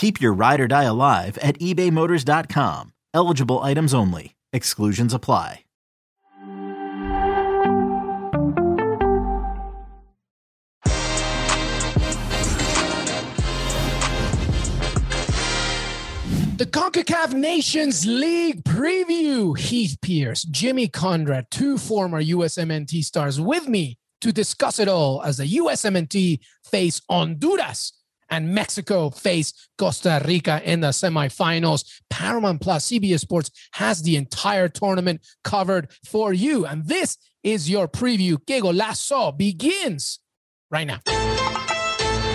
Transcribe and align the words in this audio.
Keep 0.00 0.18
your 0.22 0.32
ride 0.32 0.60
or 0.62 0.66
die 0.66 0.84
alive 0.84 1.36
at 1.42 1.58
ebaymotors.com. 1.58 2.94
Eligible 3.12 3.58
items 3.58 3.92
only. 3.92 4.34
Exclusions 4.50 5.12
apply. 5.12 5.64
The 16.56 16.64
CONCACAF 16.64 17.34
Nations 17.34 18.06
League 18.06 18.64
preview. 18.64 19.58
Heath 19.58 19.98
Pearce, 20.00 20.44
Jimmy 20.44 20.88
Conrad, 20.88 21.50
two 21.50 21.76
former 21.76 22.22
USMNT 22.22 23.04
stars 23.04 23.38
with 23.38 23.68
me 23.68 23.98
to 24.22 24.32
discuss 24.32 24.78
it 24.78 24.88
all 24.88 25.22
as 25.22 25.36
the 25.36 25.46
USMNT 25.58 26.40
face 26.64 27.02
Honduras 27.10 27.92
and 28.30 28.54
Mexico 28.54 29.10
face 29.10 29.52
Costa 29.76 30.22
Rica 30.24 30.60
in 30.64 30.80
the 30.80 30.88
semifinals. 30.88 31.84
Paramount 32.08 32.60
Plus 32.60 32.88
CBS 32.88 33.20
Sports 33.20 33.50
has 33.72 34.02
the 34.02 34.16
entire 34.16 34.68
tournament 34.68 35.20
covered 35.44 35.90
for 36.04 36.32
you. 36.32 36.66
And 36.66 36.86
this 36.86 37.18
is 37.42 37.68
your 37.68 37.88
preview. 37.88 38.38
Que 38.46 38.60
Golazo 38.60 39.36
begins 39.36 40.20
right 40.70 40.86
now. 40.86 41.59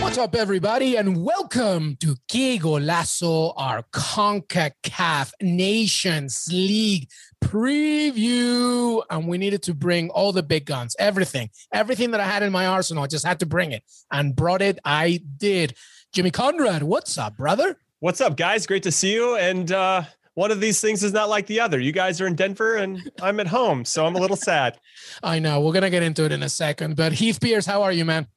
What's 0.06 0.20
up, 0.20 0.36
everybody, 0.36 0.98
and 0.98 1.26
welcome 1.26 1.98
to 2.00 2.16
Que 2.28 2.60
Golazo, 2.60 3.54
our 3.58 3.82
CONCACAF 3.92 5.32
Nations 5.42 6.48
League 6.52 7.10
preview. 7.44 9.02
And 9.10 9.28
we 9.28 9.40
needed 9.40 9.64
to 9.64 9.74
bring 9.74 10.12
all 10.12 10.32
the 10.32 10.44
big 10.44 10.66
guns, 10.66 10.96
everything, 11.00 11.50
everything 11.74 12.12
that 12.12 12.20
I 12.20 12.26
had 12.26 12.44
in 12.44 12.52
my 12.52 12.68
arsenal. 12.68 13.04
I 13.04 13.08
just 13.08 13.26
had 13.26 13.40
to 13.40 13.48
bring 13.48 13.72
it 13.72 13.82
and 14.12 14.36
brought 14.36 14.62
it. 14.62 14.78
I 14.86 15.22
did. 15.38 15.74
Jimmy 16.14 16.30
Conrad, 16.30 16.84
what's 16.84 17.18
up, 17.18 17.36
brother? 17.36 17.76
What's 18.00 18.22
up, 18.22 18.38
guys? 18.38 18.68
Great 18.68 18.84
to 18.84 18.92
see 18.92 19.16
you. 19.16 19.36
And 19.38 19.72
uh, 19.72 20.04
one 20.36 20.52
of 20.52 20.62
these 20.62 20.80
things 20.80 21.04
is 21.04 21.14
not 21.14 21.30
like 21.30 21.48
the 21.48 21.60
other. 21.60 21.80
You 21.80 21.92
guys 21.92 22.22
are 22.22 22.28
in 22.28 22.36
Denver 22.36 22.76
and 22.76 23.02
I'm 23.24 23.40
at 23.40 23.48
home. 23.48 23.84
So 23.84 24.06
I'm 24.06 24.16
a 24.16 24.20
little 24.20 24.38
sad. 24.38 24.78
I 25.24 25.40
know. 25.40 25.62
We're 25.62 25.74
going 25.74 25.82
to 25.82 25.90
get 25.90 26.04
into 26.04 26.26
it 26.26 26.32
in 26.32 26.44
a 26.44 26.50
second. 26.50 26.96
But 26.96 27.14
Heath 27.14 27.42
Pearce, 27.42 27.66
how 27.66 27.82
are 27.82 27.92
you, 27.92 28.06
man? 28.06 28.28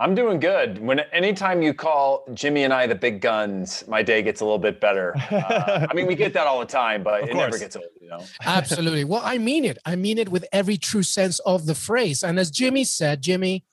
I'm 0.00 0.14
doing 0.14 0.40
good. 0.40 0.78
When 0.78 1.00
anytime 1.12 1.60
you 1.60 1.74
call 1.74 2.24
Jimmy 2.32 2.64
and 2.64 2.72
I 2.72 2.86
the 2.86 2.94
big 2.94 3.20
guns, 3.20 3.84
my 3.86 4.02
day 4.02 4.22
gets 4.22 4.40
a 4.40 4.44
little 4.44 4.58
bit 4.58 4.80
better. 4.80 5.14
Uh, 5.30 5.86
I 5.88 5.94
mean, 5.94 6.06
we 6.06 6.14
get 6.14 6.32
that 6.34 6.46
all 6.46 6.60
the 6.60 6.66
time, 6.66 7.02
but 7.02 7.28
it 7.28 7.34
never 7.34 7.58
gets 7.58 7.74
old, 7.74 7.86
you 8.00 8.08
know. 8.08 8.22
Absolutely. 8.44 9.04
Well, 9.04 9.22
I 9.24 9.38
mean 9.38 9.64
it. 9.64 9.78
I 9.84 9.96
mean 9.96 10.18
it 10.18 10.28
with 10.28 10.44
every 10.52 10.76
true 10.76 11.02
sense 11.02 11.38
of 11.40 11.66
the 11.66 11.74
phrase. 11.74 12.22
And 12.22 12.38
as 12.38 12.50
Jimmy 12.50 12.84
said, 12.84 13.22
Jimmy, 13.22 13.64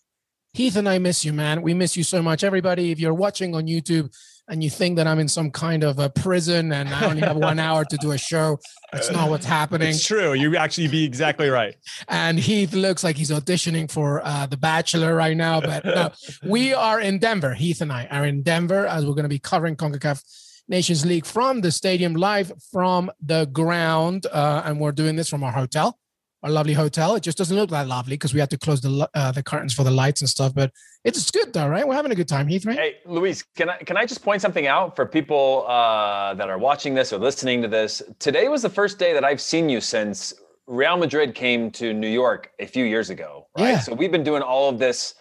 Heath 0.54 0.76
and 0.76 0.88
I 0.88 0.98
miss 0.98 1.26
you, 1.26 1.34
man. 1.34 1.62
We 1.62 1.74
miss 1.74 1.98
you 1.98 2.04
so 2.04 2.22
much. 2.22 2.44
Everybody, 2.44 2.92
if 2.92 3.00
you're 3.00 3.14
watching 3.14 3.56
on 3.56 3.68
YouTube 3.68 4.14
and 4.48 4.64
you 4.64 4.70
think 4.70 4.96
that 4.96 5.08
I'm 5.08 5.20
in 5.20 5.28
some 5.28 5.52
kind 5.52 5.84
of 5.84 6.00
a 6.00 6.10
prison 6.10 6.72
and 6.72 6.90
I 6.90 7.10
only 7.10 7.22
have 7.22 7.38
one 7.38 7.60
hour 7.60 7.84
to 7.86 7.98
do 7.98 8.12
a 8.12 8.18
show, 8.18 8.60
that's 8.92 9.12
not 9.12 9.30
what's 9.30 9.46
happening. 9.46 9.90
It's 9.90 10.06
true. 10.06 10.34
You 10.34 10.56
actually 10.56 10.88
be 10.88 11.04
exactly 11.04 11.50
right. 11.50 11.76
and 12.08 12.40
Heath 12.40 12.74
looks 12.74 13.04
like 13.04 13.18
he's 13.18 13.32
auditioning 13.32 13.92
for 13.92 14.26
uh, 14.26 14.46
The 14.46 14.58
Bachelor 14.58 15.16
right 15.16 15.36
now. 15.36 15.60
But 15.62 15.86
no, 15.86 16.12
we 16.44 16.74
are 16.74 17.00
in 17.00 17.20
Denver. 17.20 17.54
Heath 17.54 17.82
and 17.82 17.92
I 17.92 18.08
are 18.08 18.26
in 18.26 18.42
Denver 18.42 18.88
as 18.88 19.06
we're 19.06 19.14
going 19.14 19.24
to 19.24 19.30
be 19.30 19.40
covering 19.40 19.76
CONCACAF 19.76 20.24
Nations 20.70 21.06
League 21.06 21.26
from 21.26 21.62
the 21.62 21.72
stadium, 21.72 22.14
live 22.14 22.52
from 22.72 23.12
the 23.22 23.46
ground. 23.46 24.28
Uh, 24.32 24.64
and 24.66 24.80
we're 24.80 24.92
doing 24.92 25.16
this 25.16 25.30
from 25.30 25.44
our 25.44 25.52
hotel 25.52 25.98
our 26.44 26.52
lovely 26.52 26.74
hotel. 26.74 27.16
It 27.16 27.24
just 27.24 27.38
doesn't 27.38 27.56
look 27.56 27.70
that 27.72 27.88
lovely 27.88 28.14
because 28.14 28.34
we 28.34 28.40
had 28.40 28.50
to 28.52 28.58
close 28.58 28.82
the 28.82 29.10
uh, 29.14 29.32
the 29.32 29.44
curtains 29.44 29.74
for 29.74 29.84
the 29.84 29.92
lights 29.92 30.22
and 30.22 30.30
stuff. 30.30 30.54
But 30.54 30.72
it's 31.04 31.32
good 31.32 31.54
though, 31.54 31.68
right? 31.68 31.88
We're 31.88 31.96
having 31.96 32.12
a 32.12 32.16
good 32.16 32.28
time, 32.28 32.48
Heath. 32.48 32.66
Right? 32.66 32.78
Hey, 32.78 32.96
Luis, 33.06 33.44
can 33.56 33.70
I 33.70 33.78
can 33.78 33.98
I 33.98 34.06
just 34.06 34.24
point 34.24 34.42
something 34.42 34.68
out 34.68 34.96
for 34.96 35.06
people 35.06 35.66
uh, 35.68 36.34
that 36.36 36.50
are 36.50 36.58
watching 36.58 36.94
this 36.94 37.12
or 37.12 37.18
listening 37.18 37.62
to 37.64 37.68
this? 37.68 38.02
Today 38.20 38.48
was 38.48 38.62
the 38.62 38.70
first 38.70 39.00
day 39.00 39.14
that 39.14 39.24
I've 39.24 39.42
seen 39.42 39.70
you 39.70 39.82
since 39.82 40.34
Real 40.68 40.98
Madrid 40.98 41.34
came 41.34 41.72
to 41.72 41.94
New 41.94 42.10
York 42.10 42.52
a 42.60 42.68
few 42.68 42.86
years 42.86 43.10
ago. 43.10 43.48
Right. 43.58 43.70
Yeah. 43.70 43.80
So 43.80 43.94
we've 43.94 44.12
been 44.12 44.24
doing 44.24 44.42
all 44.42 44.70
of 44.70 44.80
this 44.80 45.16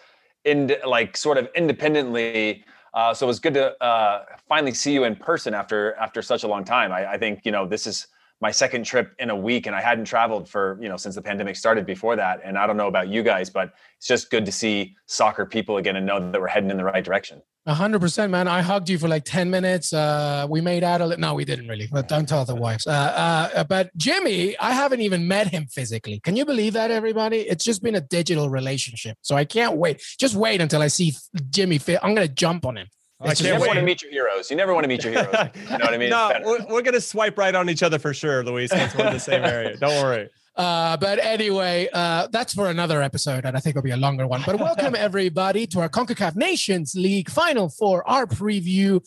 in 0.45 0.75
like 0.85 1.17
sort 1.17 1.37
of 1.37 1.47
independently. 1.55 2.63
Uh, 2.93 3.13
so 3.13 3.25
it 3.25 3.29
was 3.29 3.39
good 3.39 3.53
to 3.53 3.81
uh, 3.83 4.25
finally 4.47 4.73
see 4.73 4.93
you 4.93 5.03
in 5.03 5.15
person 5.15 5.53
after 5.53 5.95
after 5.95 6.21
such 6.21 6.43
a 6.43 6.47
long 6.47 6.63
time. 6.63 6.91
I, 6.91 7.13
I 7.13 7.17
think 7.17 7.41
you 7.43 7.51
know 7.51 7.65
this 7.65 7.87
is 7.87 8.07
my 8.39 8.51
second 8.51 8.83
trip 8.83 9.13
in 9.19 9.29
a 9.29 9.35
week 9.35 9.65
and 9.65 9.75
I 9.75 9.81
hadn't 9.81 10.05
traveled 10.05 10.47
for, 10.47 10.77
you 10.81 10.89
know, 10.89 10.97
since 10.97 11.15
the 11.15 11.21
pandemic 11.21 11.55
started 11.55 11.85
before 11.85 12.15
that. 12.15 12.41
And 12.43 12.57
I 12.57 12.67
don't 12.67 12.77
know 12.77 12.87
about 12.87 13.07
you 13.07 13.23
guys, 13.23 13.49
but 13.49 13.73
it's 13.97 14.07
just 14.07 14.29
good 14.29 14.45
to 14.45 14.51
see 14.51 14.95
soccer 15.07 15.45
people 15.45 15.77
again 15.77 15.95
and 15.95 16.05
know 16.05 16.31
that 16.31 16.39
we're 16.39 16.47
heading 16.47 16.69
in 16.69 16.77
the 16.77 16.83
right 16.83 17.03
direction. 17.03 17.41
A 17.65 17.73
hundred 17.73 17.99
percent, 17.99 18.31
man. 18.31 18.47
I 18.47 18.61
hugged 18.61 18.89
you 18.89 18.97
for 18.97 19.09
like 19.09 19.25
10 19.25 19.49
minutes. 19.49 19.91
Uh, 19.91 20.47
we 20.49 20.61
made 20.61 20.85
out 20.85 21.01
a 21.01 21.05
little. 21.05 21.19
No, 21.19 21.33
we 21.33 21.43
didn't 21.43 21.67
really, 21.67 21.89
but 21.91 22.07
don't 22.07 22.25
tell 22.25 22.45
the 22.45 22.55
wives. 22.55 22.87
Uh, 22.87 23.51
uh, 23.53 23.63
but 23.65 23.95
Jimmy, 23.97 24.57
I 24.57 24.71
haven't 24.71 25.01
even 25.01 25.27
met 25.27 25.47
him 25.47 25.65
physically. 25.65 26.21
Can 26.21 26.37
you 26.37 26.45
believe 26.45 26.71
that, 26.73 26.91
everybody? 26.91 27.39
It's 27.39 27.65
just 27.65 27.83
been 27.83 27.95
a 27.95 27.99
digital 27.99 28.49
relationship. 28.49 29.17
So 29.21 29.35
I 29.35 29.43
can't 29.43 29.75
wait. 29.75 30.01
Just 30.17 30.35
wait 30.35 30.61
until 30.61 30.81
I 30.81 30.87
see 30.87 31.13
Jimmy. 31.49 31.81
I'm 32.01 32.15
going 32.15 32.25
to 32.25 32.33
jump 32.33 32.65
on 32.65 32.77
him. 32.77 32.87
I 33.19 33.33
you 33.33 33.43
never 33.45 33.65
want 33.65 33.79
to 33.79 33.85
meet 33.85 34.03
your 34.03 34.11
heroes. 34.11 34.51
You 34.51 34.57
never 34.57 34.73
want 34.73 34.83
to 34.83 34.87
meet 34.87 35.03
your 35.03 35.13
heroes. 35.13 35.49
You 35.55 35.77
know 35.77 35.85
what 35.85 35.93
I 35.93 35.97
mean? 35.97 36.09
no, 36.11 36.31
we're, 36.43 36.65
we're 36.65 36.81
going 36.81 36.93
to 36.93 37.01
swipe 37.01 37.37
right 37.37 37.55
on 37.55 37.69
each 37.69 37.81
other 37.81 37.97
for 37.97 38.13
sure, 38.13 38.43
Luis, 38.43 38.71
once 38.71 38.95
we're 38.95 39.07
in 39.07 39.13
the 39.13 39.19
same 39.19 39.43
area. 39.43 39.75
Don't 39.77 40.03
worry. 40.03 40.29
Uh, 40.57 40.97
but 40.97 41.19
anyway, 41.19 41.87
uh, 41.93 42.27
that's 42.31 42.51
for 42.51 42.67
another 42.67 42.99
episode, 42.99 43.45
and 43.45 43.55
I 43.55 43.59
think 43.59 43.75
it'll 43.75 43.83
be 43.83 43.91
a 43.91 43.95
longer 43.97 44.25
one. 44.25 44.41
But 44.43 44.59
welcome 44.59 44.95
everybody 44.97 45.67
to 45.67 45.81
our 45.81 45.87
CONCACAF 45.87 46.35
Nations 46.35 46.95
League 46.95 47.29
Final 47.29 47.69
for 47.69 48.03
our 48.09 48.25
preview. 48.25 48.99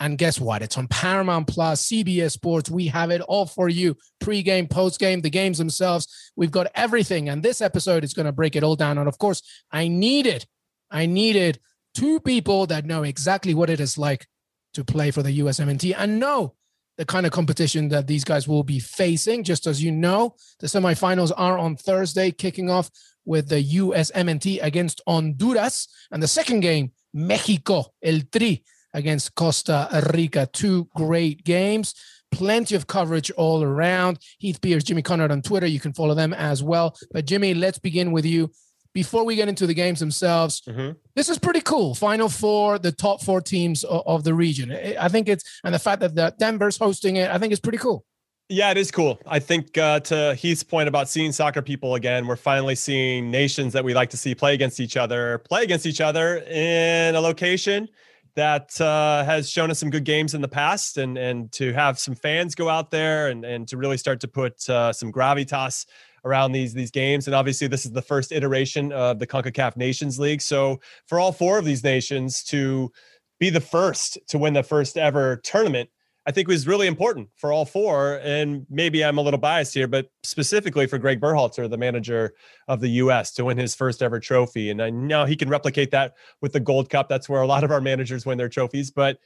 And 0.00 0.16
guess 0.16 0.40
what? 0.40 0.62
It's 0.62 0.78
on 0.78 0.88
Paramount 0.88 1.46
Plus, 1.46 1.86
CBS 1.88 2.30
Sports. 2.30 2.70
We 2.70 2.86
have 2.86 3.10
it 3.10 3.20
all 3.20 3.44
for 3.44 3.68
you 3.68 3.98
pre-game, 4.18 4.66
post-game, 4.66 5.20
the 5.20 5.28
games 5.28 5.58
themselves. 5.58 6.32
We've 6.36 6.50
got 6.50 6.68
everything. 6.74 7.28
And 7.28 7.42
this 7.42 7.60
episode 7.60 8.02
is 8.02 8.14
going 8.14 8.24
to 8.24 8.32
break 8.32 8.56
it 8.56 8.62
all 8.62 8.74
down. 8.74 8.96
And 8.96 9.06
of 9.06 9.18
course, 9.18 9.42
I 9.70 9.88
need 9.88 10.26
it. 10.26 10.46
I 10.90 11.04
needed 11.04 11.60
two 11.94 12.20
people 12.20 12.66
that 12.66 12.84
know 12.84 13.02
exactly 13.02 13.54
what 13.54 13.70
it 13.70 13.80
is 13.80 13.96
like 13.96 14.26
to 14.74 14.84
play 14.84 15.10
for 15.10 15.22
the 15.22 15.38
USMNT 15.38 15.94
and 15.96 16.18
know 16.18 16.54
the 16.96 17.04
kind 17.04 17.26
of 17.26 17.32
competition 17.32 17.88
that 17.88 18.06
these 18.06 18.24
guys 18.24 18.46
will 18.46 18.62
be 18.62 18.78
facing. 18.78 19.44
Just 19.44 19.66
as 19.66 19.82
you 19.82 19.90
know, 19.90 20.34
the 20.60 20.66
semifinals 20.66 21.32
are 21.36 21.58
on 21.58 21.76
Thursday, 21.76 22.30
kicking 22.30 22.70
off 22.70 22.90
with 23.24 23.48
the 23.48 23.62
USMNT 23.62 24.62
against 24.62 25.00
Honduras. 25.06 25.88
And 26.10 26.22
the 26.22 26.28
second 26.28 26.60
game, 26.60 26.92
Mexico, 27.12 27.86
El 28.02 28.20
Tri 28.30 28.62
against 28.92 29.34
Costa 29.34 29.88
Rica. 30.12 30.48
Two 30.52 30.88
great 30.94 31.44
games. 31.44 31.94
Plenty 32.30 32.74
of 32.74 32.86
coverage 32.86 33.30
all 33.32 33.62
around. 33.62 34.18
Heath 34.38 34.60
Pearce, 34.60 34.84
Jimmy 34.84 35.02
Conrad 35.02 35.30
on 35.30 35.42
Twitter. 35.42 35.66
You 35.66 35.80
can 35.80 35.94
follow 35.94 36.14
them 36.14 36.32
as 36.32 36.62
well. 36.62 36.96
But 37.12 37.26
Jimmy, 37.26 37.54
let's 37.54 37.78
begin 37.78 38.12
with 38.12 38.24
you 38.24 38.50
before 38.92 39.24
we 39.24 39.36
get 39.36 39.48
into 39.48 39.66
the 39.66 39.74
games 39.74 40.00
themselves, 40.00 40.62
mm-hmm. 40.62 40.92
This 41.16 41.28
is 41.28 41.38
pretty 41.38 41.60
cool. 41.60 41.94
Final 41.94 42.28
four, 42.28 42.78
the 42.78 42.92
top 42.92 43.22
four 43.22 43.40
teams 43.40 43.84
of, 43.84 44.24
the 44.24 44.34
region. 44.34 44.72
I 44.72 45.08
think 45.08 45.28
it's, 45.28 45.44
and 45.64 45.74
the 45.74 45.78
fact 45.78 46.00
that 46.00 46.14
the 46.14 46.34
Denver's 46.38 46.76
hosting 46.76 47.16
it, 47.16 47.30
I 47.30 47.38
think 47.38 47.52
it's 47.52 47.60
pretty 47.60 47.78
cool. 47.78 48.04
Yeah, 48.48 48.70
it 48.70 48.76
is 48.76 48.90
cool. 48.90 49.18
I 49.26 49.38
think 49.38 49.78
uh, 49.78 50.00
to 50.00 50.34
Heath's 50.34 50.62
point 50.62 50.86
about 50.88 51.08
seeing 51.08 51.32
soccer 51.32 51.62
people 51.62 51.94
again, 51.94 52.26
we're 52.26 52.36
finally 52.36 52.74
seeing 52.74 53.30
nations 53.30 53.72
that 53.72 53.84
we 53.84 53.94
like 53.94 54.10
to 54.10 54.18
see 54.18 54.34
play 54.34 54.52
against 54.52 54.80
each 54.80 54.96
other, 54.96 55.38
play 55.38 55.62
against 55.62 55.86
each 55.86 56.02
other 56.02 56.38
in 56.38 57.14
a 57.14 57.20
location 57.20 57.88
that 58.34 58.78
uh, 58.80 59.24
has 59.24 59.48
shown 59.48 59.70
us 59.70 59.78
some 59.78 59.88
good 59.88 60.04
games 60.04 60.34
in 60.34 60.42
the 60.42 60.48
past, 60.48 60.98
and 60.98 61.16
and 61.16 61.52
to 61.52 61.72
have 61.72 61.98
some 61.98 62.14
fans 62.14 62.54
go 62.54 62.68
out 62.68 62.90
there 62.90 63.28
and 63.28 63.44
and 63.44 63.66
to 63.68 63.78
really 63.78 63.96
start 63.96 64.20
to 64.20 64.28
put 64.28 64.68
uh, 64.68 64.92
some 64.92 65.10
gravitas 65.10 65.86
around 66.24 66.52
these 66.52 66.74
these 66.74 66.90
games. 66.90 67.26
And 67.26 67.34
obviously, 67.34 67.66
this 67.66 67.84
is 67.84 67.92
the 67.92 68.02
first 68.02 68.32
iteration 68.32 68.92
of 68.92 69.18
the 69.18 69.26
CONCACAF 69.26 69.76
Nations 69.76 70.18
League. 70.18 70.42
So 70.42 70.80
for 71.06 71.18
all 71.20 71.32
four 71.32 71.58
of 71.58 71.64
these 71.64 71.84
nations 71.84 72.42
to 72.44 72.90
be 73.38 73.50
the 73.50 73.60
first 73.60 74.18
to 74.28 74.38
win 74.38 74.52
the 74.52 74.62
first 74.62 74.96
ever 74.96 75.36
tournament 75.44 75.90
I 76.26 76.30
think 76.30 76.48
was 76.48 76.66
really 76.66 76.86
important 76.86 77.28
for 77.36 77.52
all 77.52 77.66
four. 77.66 78.18
And 78.22 78.66
maybe 78.70 79.04
I'm 79.04 79.18
a 79.18 79.20
little 79.20 79.38
biased 79.38 79.74
here, 79.74 79.86
but 79.86 80.10
specifically 80.22 80.86
for 80.86 80.96
Greg 80.96 81.20
Berhalter, 81.20 81.68
the 81.68 81.76
manager 81.76 82.32
of 82.66 82.80
the 82.80 82.88
U.S., 82.88 83.32
to 83.32 83.44
win 83.44 83.58
his 83.58 83.74
first 83.74 84.02
ever 84.02 84.18
trophy. 84.18 84.70
And 84.70 84.82
I 84.82 84.88
know 84.88 85.26
he 85.26 85.36
can 85.36 85.50
replicate 85.50 85.90
that 85.90 86.14
with 86.40 86.54
the 86.54 86.60
Gold 86.60 86.88
Cup. 86.88 87.08
That's 87.08 87.28
where 87.28 87.42
a 87.42 87.46
lot 87.46 87.62
of 87.62 87.70
our 87.70 87.80
managers 87.80 88.24
win 88.24 88.38
their 88.38 88.48
trophies. 88.48 88.90
But 88.90 89.18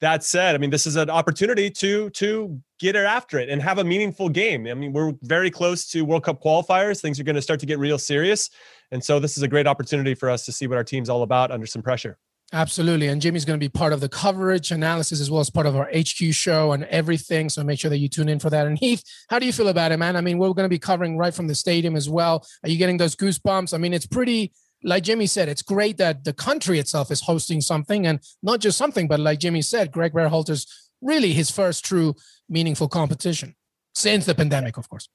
that 0.00 0.24
said, 0.24 0.54
I 0.54 0.58
mean, 0.58 0.70
this 0.70 0.86
is 0.86 0.96
an 0.96 1.10
opportunity 1.10 1.70
to 1.70 2.10
to 2.10 2.60
get 2.78 2.96
it 2.96 3.04
after 3.04 3.38
it 3.38 3.48
and 3.48 3.60
have 3.60 3.78
a 3.78 3.84
meaningful 3.84 4.28
game. 4.28 4.66
I 4.66 4.74
mean, 4.74 4.92
we're 4.92 5.12
very 5.22 5.50
close 5.50 5.86
to 5.90 6.02
World 6.04 6.24
Cup 6.24 6.42
qualifiers. 6.42 7.00
Things 7.00 7.20
are 7.20 7.24
going 7.24 7.36
to 7.36 7.42
start 7.42 7.60
to 7.60 7.66
get 7.66 7.78
real 7.78 7.98
serious, 7.98 8.50
and 8.90 9.02
so 9.04 9.18
this 9.18 9.36
is 9.36 9.42
a 9.42 9.48
great 9.48 9.66
opportunity 9.66 10.14
for 10.14 10.30
us 10.30 10.44
to 10.46 10.52
see 10.52 10.66
what 10.66 10.76
our 10.76 10.84
team's 10.84 11.08
all 11.08 11.22
about 11.22 11.50
under 11.50 11.66
some 11.66 11.82
pressure. 11.82 12.18
Absolutely. 12.52 13.06
And 13.06 13.22
Jimmy's 13.22 13.44
going 13.44 13.58
to 13.58 13.64
be 13.64 13.68
part 13.68 13.92
of 13.92 14.00
the 14.00 14.08
coverage 14.08 14.72
analysis 14.72 15.20
as 15.20 15.30
well 15.30 15.40
as 15.40 15.50
part 15.50 15.66
of 15.66 15.76
our 15.76 15.88
HQ 15.94 16.32
show 16.32 16.72
and 16.72 16.84
everything. 16.84 17.48
So 17.48 17.62
make 17.62 17.78
sure 17.78 17.90
that 17.90 17.98
you 17.98 18.08
tune 18.08 18.28
in 18.28 18.40
for 18.40 18.50
that. 18.50 18.66
And 18.66 18.76
Heath, 18.76 19.04
how 19.28 19.38
do 19.38 19.46
you 19.46 19.52
feel 19.52 19.68
about 19.68 19.92
it, 19.92 19.98
man? 19.98 20.16
I 20.16 20.20
mean, 20.20 20.38
we're 20.38 20.48
going 20.48 20.64
to 20.64 20.68
be 20.68 20.78
covering 20.78 21.16
right 21.16 21.32
from 21.32 21.46
the 21.46 21.54
stadium 21.54 21.94
as 21.94 22.10
well. 22.10 22.44
Are 22.64 22.68
you 22.68 22.76
getting 22.76 22.96
those 22.96 23.14
goosebumps? 23.14 23.72
I 23.72 23.78
mean, 23.78 23.92
it's 23.94 24.06
pretty, 24.06 24.52
like 24.82 25.02
Jimmy 25.02 25.26
said, 25.26 25.48
it's 25.48 25.62
great 25.62 25.98
that 25.98 26.24
the 26.24 26.32
country 26.32 26.78
itself 26.78 27.10
is 27.10 27.20
hosting 27.20 27.60
something 27.60 28.06
and 28.06 28.20
not 28.42 28.60
just 28.60 28.78
something, 28.78 29.08
but 29.08 29.20
like 29.20 29.40
Jimmy 29.40 29.62
said, 29.62 29.92
Greg 29.92 30.12
Berhalter's 30.12 30.90
really 31.00 31.32
his 31.32 31.50
first 31.50 31.84
true 31.84 32.14
meaningful 32.48 32.88
competition 32.88 33.54
since 33.94 34.24
the 34.24 34.34
pandemic, 34.34 34.76
of 34.76 34.88
course. 34.88 35.08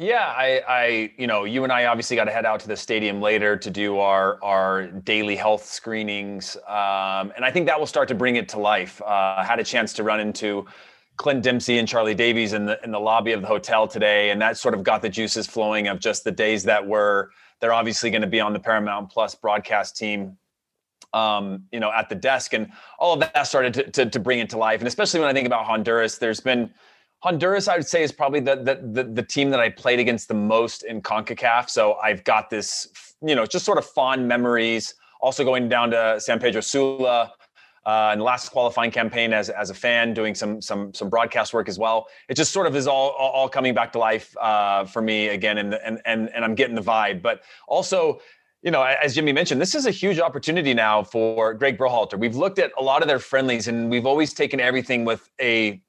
Yeah, 0.00 0.32
I, 0.36 0.62
I, 0.68 1.12
you 1.18 1.26
know, 1.26 1.44
you 1.44 1.64
and 1.64 1.72
I 1.72 1.86
obviously 1.86 2.14
got 2.14 2.24
to 2.24 2.30
head 2.30 2.46
out 2.46 2.60
to 2.60 2.68
the 2.68 2.76
stadium 2.76 3.20
later 3.20 3.56
to 3.56 3.70
do 3.70 3.98
our 3.98 4.38
our 4.44 4.86
daily 4.86 5.34
health 5.34 5.64
screenings, 5.64 6.56
um, 6.68 7.32
and 7.34 7.44
I 7.44 7.50
think 7.50 7.66
that 7.66 7.78
will 7.78 7.86
start 7.86 8.06
to 8.08 8.14
bring 8.14 8.36
it 8.36 8.48
to 8.50 8.60
life. 8.60 9.02
Uh, 9.02 9.34
I 9.38 9.44
had 9.44 9.58
a 9.58 9.64
chance 9.64 9.92
to 9.94 10.04
run 10.04 10.20
into 10.20 10.66
Clint 11.18 11.42
Dempsey 11.42 11.78
and 11.78 11.86
Charlie 11.86 12.14
Davies 12.14 12.54
in 12.54 12.64
the 12.64 12.82
in 12.82 12.90
the 12.90 12.98
lobby 13.00 13.32
of 13.32 13.42
the 13.42 13.46
hotel 13.46 13.86
today, 13.86 14.30
and 14.30 14.40
that 14.40 14.56
sort 14.56 14.74
of 14.74 14.82
got 14.82 15.02
the 15.02 15.08
juices 15.08 15.46
flowing 15.46 15.88
of 15.88 16.00
just 16.00 16.24
the 16.24 16.32
days 16.32 16.64
that 16.64 16.86
were. 16.86 17.30
They're 17.60 17.74
obviously 17.74 18.10
going 18.10 18.22
to 18.22 18.28
be 18.28 18.40
on 18.40 18.52
the 18.52 18.60
Paramount 18.60 19.10
Plus 19.10 19.34
broadcast 19.34 19.96
team 19.96 20.38
um, 21.12 21.64
you 21.72 21.80
know, 21.80 21.90
at 21.90 22.08
the 22.08 22.14
desk, 22.14 22.52
and 22.52 22.70
all 22.98 23.14
of 23.14 23.20
that 23.20 23.46
started 23.46 23.74
to, 23.74 23.90
to, 23.90 24.10
to 24.10 24.20
bring 24.20 24.38
it 24.38 24.50
to 24.50 24.58
life. 24.58 24.80
And 24.80 24.88
especially 24.88 25.20
when 25.20 25.28
I 25.28 25.32
think 25.32 25.46
about 25.46 25.64
Honduras, 25.64 26.18
there's 26.18 26.40
been 26.40 26.72
Honduras, 27.20 27.66
I 27.66 27.76
would 27.76 27.86
say, 27.86 28.02
is 28.02 28.12
probably 28.12 28.40
the, 28.40 28.56
the, 28.56 29.02
the 29.02 29.04
the 29.04 29.22
team 29.22 29.50
that 29.50 29.60
I 29.60 29.70
played 29.70 29.98
against 29.98 30.28
the 30.28 30.34
most 30.34 30.84
in 30.84 31.02
Concacaf. 31.02 31.68
So 31.68 31.94
I've 31.94 32.22
got 32.24 32.50
this, 32.50 32.88
you 33.22 33.34
know, 33.34 33.44
just 33.46 33.64
sort 33.64 33.78
of 33.78 33.84
fond 33.84 34.28
memories. 34.28 34.94
Also 35.20 35.42
going 35.42 35.68
down 35.68 35.90
to 35.90 36.20
San 36.20 36.38
Pedro 36.38 36.60
Sula 36.60 37.32
uh, 37.88 38.10
in 38.12 38.18
the 38.18 38.24
last 38.24 38.50
qualifying 38.50 38.90
campaign 38.90 39.32
as 39.32 39.48
as 39.48 39.70
a 39.70 39.74
fan, 39.74 40.12
doing 40.12 40.34
some 40.34 40.60
some 40.60 40.92
some 40.92 41.08
broadcast 41.08 41.54
work 41.54 41.70
as 41.70 41.78
well. 41.78 42.06
It 42.28 42.34
just 42.34 42.52
sort 42.52 42.66
of 42.66 42.76
is 42.76 42.86
all 42.86 43.12
all 43.12 43.48
coming 43.48 43.72
back 43.72 43.92
to 43.92 43.98
life 43.98 44.36
uh, 44.36 44.84
for 44.84 45.00
me 45.00 45.28
again, 45.28 45.56
and 45.56 45.72
and 45.72 45.98
and 46.04 46.28
and 46.34 46.44
I'm 46.44 46.54
getting 46.54 46.74
the 46.74 46.82
vibe. 46.82 47.22
But 47.22 47.40
also, 47.66 48.20
you 48.60 48.70
know, 48.70 48.82
as 48.82 49.14
Jimmy 49.14 49.32
mentioned, 49.32 49.58
this 49.58 49.74
is 49.74 49.86
a 49.86 49.90
huge 49.90 50.20
opportunity 50.20 50.74
now 50.74 51.02
for 51.02 51.54
Greg 51.54 51.78
Berhalter. 51.78 52.18
We've 52.18 52.36
looked 52.36 52.58
at 52.58 52.72
a 52.76 52.82
lot 52.82 53.00
of 53.00 53.08
their 53.08 53.18
friendlies, 53.18 53.68
and 53.68 53.88
we've 53.88 54.04
always 54.04 54.34
taken 54.34 54.60
everything 54.60 55.06
with 55.06 55.30
a 55.40 55.80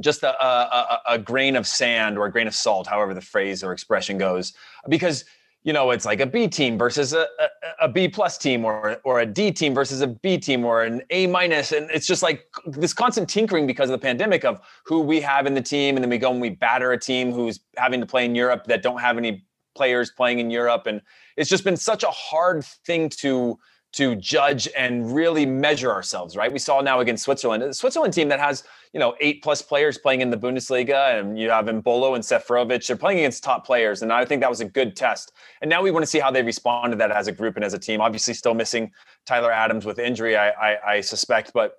just 0.00 0.22
a, 0.22 0.42
a, 0.42 1.00
a, 1.08 1.18
grain 1.18 1.56
of 1.56 1.66
sand 1.66 2.18
or 2.18 2.26
a 2.26 2.30
grain 2.30 2.46
of 2.46 2.54
salt, 2.54 2.86
however 2.86 3.14
the 3.14 3.20
phrase 3.20 3.64
or 3.64 3.72
expression 3.72 4.18
goes, 4.18 4.52
because 4.90 5.24
you 5.66 5.72
know 5.72 5.90
it's 5.90 6.06
like 6.06 6.20
a 6.20 6.26
B 6.26 6.46
team 6.46 6.78
versus 6.78 7.12
a, 7.12 7.26
a, 7.40 7.48
a 7.82 7.88
B 7.88 8.06
plus 8.08 8.38
team, 8.38 8.64
or 8.64 8.98
or 9.04 9.20
a 9.20 9.26
D 9.26 9.50
team 9.50 9.74
versus 9.74 10.00
a 10.00 10.06
B 10.06 10.38
team, 10.38 10.64
or 10.64 10.84
an 10.84 11.02
A 11.10 11.26
minus, 11.26 11.72
and 11.72 11.90
it's 11.90 12.06
just 12.06 12.22
like 12.22 12.46
this 12.66 12.94
constant 12.94 13.28
tinkering 13.28 13.66
because 13.66 13.90
of 13.90 14.00
the 14.00 14.02
pandemic 14.02 14.44
of 14.44 14.60
who 14.84 15.00
we 15.00 15.20
have 15.20 15.44
in 15.44 15.54
the 15.54 15.60
team, 15.60 15.96
and 15.96 16.04
then 16.04 16.08
we 16.08 16.18
go 16.18 16.30
and 16.30 16.40
we 16.40 16.50
batter 16.50 16.92
a 16.92 16.98
team 16.98 17.32
who's 17.32 17.58
having 17.76 18.00
to 18.00 18.06
play 18.06 18.24
in 18.24 18.36
Europe 18.36 18.64
that 18.68 18.80
don't 18.80 19.00
have 19.00 19.18
any 19.18 19.44
players 19.74 20.12
playing 20.16 20.38
in 20.38 20.52
Europe, 20.52 20.86
and 20.86 21.02
it's 21.36 21.50
just 21.50 21.64
been 21.64 21.76
such 21.76 22.04
a 22.04 22.10
hard 22.10 22.64
thing 22.86 23.08
to 23.08 23.58
to 23.96 24.14
judge 24.16 24.68
and 24.76 25.14
really 25.14 25.46
measure 25.46 25.90
ourselves, 25.90 26.36
right? 26.36 26.52
We 26.52 26.58
saw 26.58 26.82
now 26.82 27.00
against 27.00 27.24
Switzerland, 27.24 27.62
a 27.62 27.72
Switzerland 27.72 28.12
team 28.12 28.28
that 28.28 28.38
has, 28.38 28.62
you 28.92 29.00
know, 29.00 29.16
eight 29.20 29.42
plus 29.42 29.62
players 29.62 29.96
playing 29.96 30.20
in 30.20 30.28
the 30.28 30.36
Bundesliga, 30.36 31.18
and 31.18 31.38
you 31.38 31.48
have 31.48 31.64
Embolo 31.64 32.14
and 32.14 32.22
Seferovic. 32.22 32.86
They're 32.86 32.96
playing 32.96 33.20
against 33.20 33.42
top 33.42 33.64
players, 33.64 34.02
and 34.02 34.12
I 34.12 34.26
think 34.26 34.42
that 34.42 34.50
was 34.50 34.60
a 34.60 34.66
good 34.66 34.96
test. 34.96 35.32
And 35.62 35.70
now 35.70 35.82
we 35.82 35.90
want 35.90 36.02
to 36.02 36.06
see 36.06 36.18
how 36.18 36.30
they 36.30 36.42
respond 36.42 36.92
to 36.92 36.96
that 36.98 37.10
as 37.10 37.26
a 37.26 37.32
group 37.32 37.56
and 37.56 37.64
as 37.64 37.72
a 37.72 37.78
team. 37.78 38.02
Obviously, 38.02 38.34
still 38.34 38.52
missing 38.52 38.92
Tyler 39.24 39.50
Adams 39.50 39.86
with 39.86 39.98
injury, 39.98 40.36
I, 40.36 40.50
I, 40.50 40.92
I 40.92 41.00
suspect, 41.00 41.52
but 41.54 41.78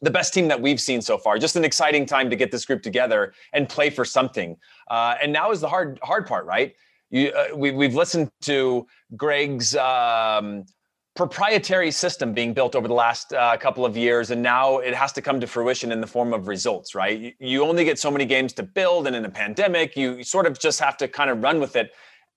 the 0.00 0.10
best 0.10 0.32
team 0.32 0.48
that 0.48 0.60
we've 0.60 0.80
seen 0.80 1.02
so 1.02 1.18
far. 1.18 1.38
Just 1.38 1.56
an 1.56 1.66
exciting 1.66 2.06
time 2.06 2.30
to 2.30 2.34
get 2.34 2.50
this 2.50 2.64
group 2.64 2.82
together 2.82 3.34
and 3.52 3.68
play 3.68 3.90
for 3.90 4.06
something. 4.06 4.56
Uh, 4.90 5.16
and 5.22 5.32
now 5.32 5.50
is 5.50 5.60
the 5.60 5.68
hard 5.68 6.00
hard 6.02 6.26
part, 6.26 6.46
right? 6.46 6.74
You, 7.10 7.28
uh, 7.28 7.54
we, 7.54 7.72
we've 7.72 7.94
listened 7.94 8.30
to 8.42 8.86
Greg's 9.16 9.76
um, 9.76 10.64
proprietary 11.14 11.90
system 11.90 12.32
being 12.32 12.54
built 12.54 12.74
over 12.74 12.88
the 12.88 12.94
last 12.94 13.34
uh, 13.34 13.54
couple 13.58 13.84
of 13.84 13.96
years 13.96 14.30
and 14.30 14.42
now 14.42 14.78
it 14.78 14.94
has 14.94 15.12
to 15.12 15.20
come 15.20 15.40
to 15.40 15.46
fruition 15.46 15.92
in 15.92 16.00
the 16.00 16.06
form 16.06 16.32
of 16.32 16.48
results 16.48 16.94
right? 16.94 17.18
You, 17.20 17.32
you 17.38 17.64
only 17.64 17.84
get 17.84 17.98
so 17.98 18.10
many 18.10 18.24
games 18.24 18.52
to 18.54 18.62
build 18.62 19.06
and 19.06 19.14
in 19.14 19.24
a 19.26 19.30
pandemic 19.30 19.94
you 19.94 20.24
sort 20.24 20.46
of 20.46 20.58
just 20.58 20.80
have 20.80 20.96
to 20.98 21.08
kind 21.08 21.28
of 21.28 21.42
run 21.42 21.60
with 21.60 21.76
it 21.76 21.92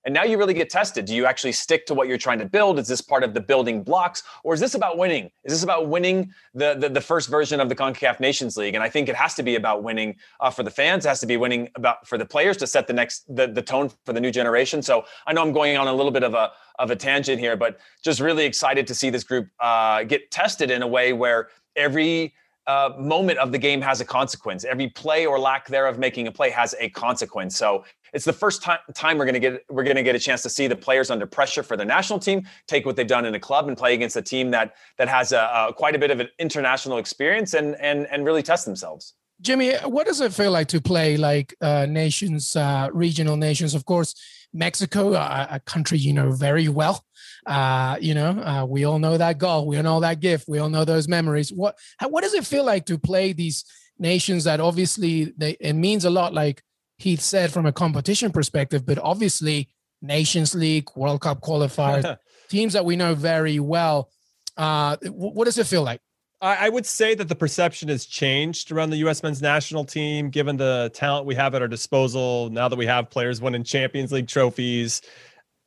and 0.06 0.14
now 0.14 0.24
you 0.24 0.38
really 0.38 0.54
get 0.54 0.70
tested. 0.70 1.06
Do 1.06 1.16
you 1.16 1.26
actually 1.26 1.52
stick 1.52 1.88
to 1.88 1.96
what 1.96 2.08
you're 2.08 2.18
trying 2.18 2.38
to 2.40 2.46
build? 2.46 2.78
Is 2.78 2.88
this 2.88 3.02
part 3.02 3.24
of 3.24 3.34
the 3.34 3.42
building 3.42 3.84
blocks? 3.84 4.22
Or 4.44 4.54
is 4.54 4.60
this 4.60 4.76
about 4.76 4.98
winning? 4.98 5.32
Is 5.44 5.52
this 5.52 5.64
about 5.64 5.90
winning 5.90 6.32
the, 6.54 6.76
the, 6.76 6.90
the 6.90 7.02
first 7.02 7.28
version 7.28 7.60
of 7.60 7.70
the 7.70 7.76
CONCACAF 7.76 8.20
Nations 8.20 8.56
League? 8.56 8.76
And 8.76 8.84
I 8.84 8.90
think 8.90 9.10
it 9.10 9.16
has 9.16 9.34
to 9.36 9.44
be 9.44 9.56
about 9.56 9.82
winning 9.82 10.16
uh, 10.40 10.52
for 10.52 10.62
the 10.62 10.70
fans. 10.70 11.06
It 11.06 11.10
has 11.10 11.20
to 11.22 11.26
be 11.26 11.38
winning 11.38 11.70
about 11.76 12.08
for 12.08 12.20
the 12.20 12.26
players 12.26 12.56
to 12.58 12.68
set 12.68 12.86
the 12.86 12.94
next 12.94 13.26
the, 13.36 13.48
the 13.48 13.62
tone 13.62 13.90
for 14.06 14.14
the 14.14 14.22
new 14.22 14.32
generation. 14.32 14.82
So 14.84 15.06
I 15.26 15.34
know 15.34 15.42
I'm 15.42 15.54
going 15.54 15.76
on 15.76 15.88
a 15.88 15.94
little 15.94 16.12
bit 16.12 16.24
of 16.24 16.36
a 16.36 16.52
of 16.78 16.92
a 16.92 16.96
tangent 16.96 17.40
here, 17.40 17.56
but 17.56 17.80
just 18.04 18.20
really 18.20 18.46
excited 18.46 18.86
to 18.88 18.94
see 18.94 19.10
this 19.10 19.24
group 19.24 19.48
uh, 19.60 20.04
get 20.04 20.30
tested 20.30 20.70
in 20.70 20.82
a 20.82 20.88
way 20.88 21.14
where 21.14 21.50
every 21.76 22.34
uh, 22.68 22.92
moment 22.98 23.38
of 23.40 23.52
the 23.52 23.58
game 23.58 23.82
has 23.82 24.02
a 24.02 24.06
consequence. 24.06 24.66
Every 24.66 24.90
play 24.90 25.26
or 25.26 25.40
lack 25.40 25.68
thereof 25.68 26.00
making 26.00 26.28
a 26.28 26.32
play 26.32 26.50
has 26.50 26.74
a 26.80 26.90
consequence. 26.90 27.56
So 27.56 27.86
it's 28.16 28.24
the 28.24 28.34
first 28.34 28.64
time, 28.64 28.80
time 28.94 29.18
we're 29.18 29.26
going 29.26 29.34
to 29.34 29.40
get 29.42 29.66
we're 29.70 29.84
going 29.84 29.98
to 29.98 30.04
get 30.04 30.16
a 30.16 30.20
chance 30.20 30.42
to 30.44 30.50
see 30.50 30.68
the 30.68 30.76
players 30.76 31.12
under 31.12 31.26
pressure 31.26 31.62
for 31.62 31.76
their 31.76 31.86
national 31.86 32.18
team 32.18 32.48
take 32.66 32.86
what 32.86 32.96
they've 32.96 33.06
done 33.06 33.26
in 33.26 33.36
a 33.36 33.40
club 33.40 33.68
and 33.68 33.78
play 33.78 33.94
against 33.94 34.16
a 34.16 34.22
team 34.22 34.50
that 34.52 34.76
that 34.98 35.10
has 35.10 35.34
a, 35.34 35.68
a 35.70 35.74
quite 35.74 35.96
a 35.96 36.00
bit 36.00 36.12
of 36.12 36.22
an 36.22 36.30
international 36.40 36.98
experience 36.98 37.54
and 37.54 37.76
and 37.76 38.08
and 38.08 38.26
really 38.26 38.42
test 38.42 38.66
themselves. 38.66 39.14
Jimmy, 39.42 39.74
what 39.84 40.08
does 40.08 40.22
it 40.22 40.34
feel 40.34 40.52
like 40.52 40.70
to 40.70 40.80
play 40.80 41.18
like 41.18 41.54
uh, 41.60 41.86
nations, 41.86 42.56
uh, 42.56 42.88
regional 42.94 43.36
nations? 43.36 43.76
Of 43.76 43.84
course, 43.84 44.16
Mexico, 44.54 45.14
a, 45.14 45.48
a 45.52 45.60
country 45.60 45.98
you 45.98 46.14
know 46.14 46.32
very 46.32 46.70
well. 46.70 47.04
Uh, 47.46 47.98
you 48.00 48.14
know, 48.16 48.30
uh, 48.30 48.66
we 48.66 48.86
all 48.86 48.98
know 48.98 49.18
that 49.18 49.38
goal, 49.38 49.68
we 49.68 49.76
all 49.76 49.84
know 49.84 50.00
that 50.00 50.22
gift, 50.22 50.48
we 50.48 50.60
all 50.60 50.70
know 50.70 50.86
those 50.86 51.10
memories. 51.10 51.52
What 51.52 51.78
how, 51.98 52.08
what 52.08 52.24
does 52.24 52.34
it 52.34 52.46
feel 52.46 52.64
like 52.64 52.86
to 52.86 52.98
play 52.98 53.34
these 53.34 53.66
nations 54.00 54.46
that 54.46 54.62
obviously 54.62 55.34
they, 55.38 55.58
it 55.60 55.74
means 55.74 56.06
a 56.06 56.10
lot? 56.10 56.34
Like 56.34 56.64
Heath 56.98 57.22
said 57.22 57.52
from 57.52 57.66
a 57.66 57.72
competition 57.72 58.32
perspective, 58.32 58.86
but 58.86 58.98
obviously 59.00 59.70
Nations 60.02 60.56
League, 60.56 60.90
World 60.96 61.22
Cup 61.22 61.42
qualifiers, 61.42 62.18
teams 62.50 62.74
that 62.74 62.86
we 62.86 62.96
know 62.96 63.16
very 63.16 63.60
well. 63.60 64.10
Uh, 64.56 64.98
what 65.08 65.46
does 65.46 65.58
it 65.58 65.68
feel 65.68 65.84
like? 65.84 66.02
I 66.42 66.70
would 66.70 66.86
say 66.86 67.16
that 67.16 67.28
the 67.28 67.36
perception 67.36 67.90
has 67.90 68.06
changed 68.06 68.72
around 68.72 68.92
the 68.92 68.98
U.S. 68.98 69.24
men's 69.24 69.42
national 69.42 69.84
team, 69.84 70.30
given 70.30 70.58
the 70.58 70.92
talent 70.94 71.26
we 71.26 71.34
have 71.34 71.56
at 71.56 71.62
our 71.64 71.68
disposal. 71.68 72.52
Now 72.52 72.68
that 72.68 72.76
we 72.76 72.86
have 72.86 73.10
players 73.10 73.42
winning 73.42 73.64
Champions 73.64 74.12
League 74.12 74.28
trophies, 74.28 75.02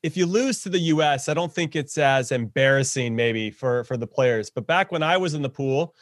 if 0.05 0.17
you 0.17 0.27
lose 0.27 0.63
to 0.63 0.69
the 0.69 0.79
U.S., 0.79 1.29
I 1.29 1.35
don't 1.35 1.53
think 1.53 1.75
it's 1.75 1.99
as 1.99 2.31
embarrassing 2.31 3.17
maybe 3.17 3.51
for 3.51 3.83
for 3.85 3.97
the 3.97 4.07
players. 4.07 4.51
But 4.51 4.67
back 4.69 4.93
when 4.93 5.03
I 5.03 5.17
was 5.17 5.35
in 5.35 5.43
the 5.43 5.49
pool, 5.49 5.97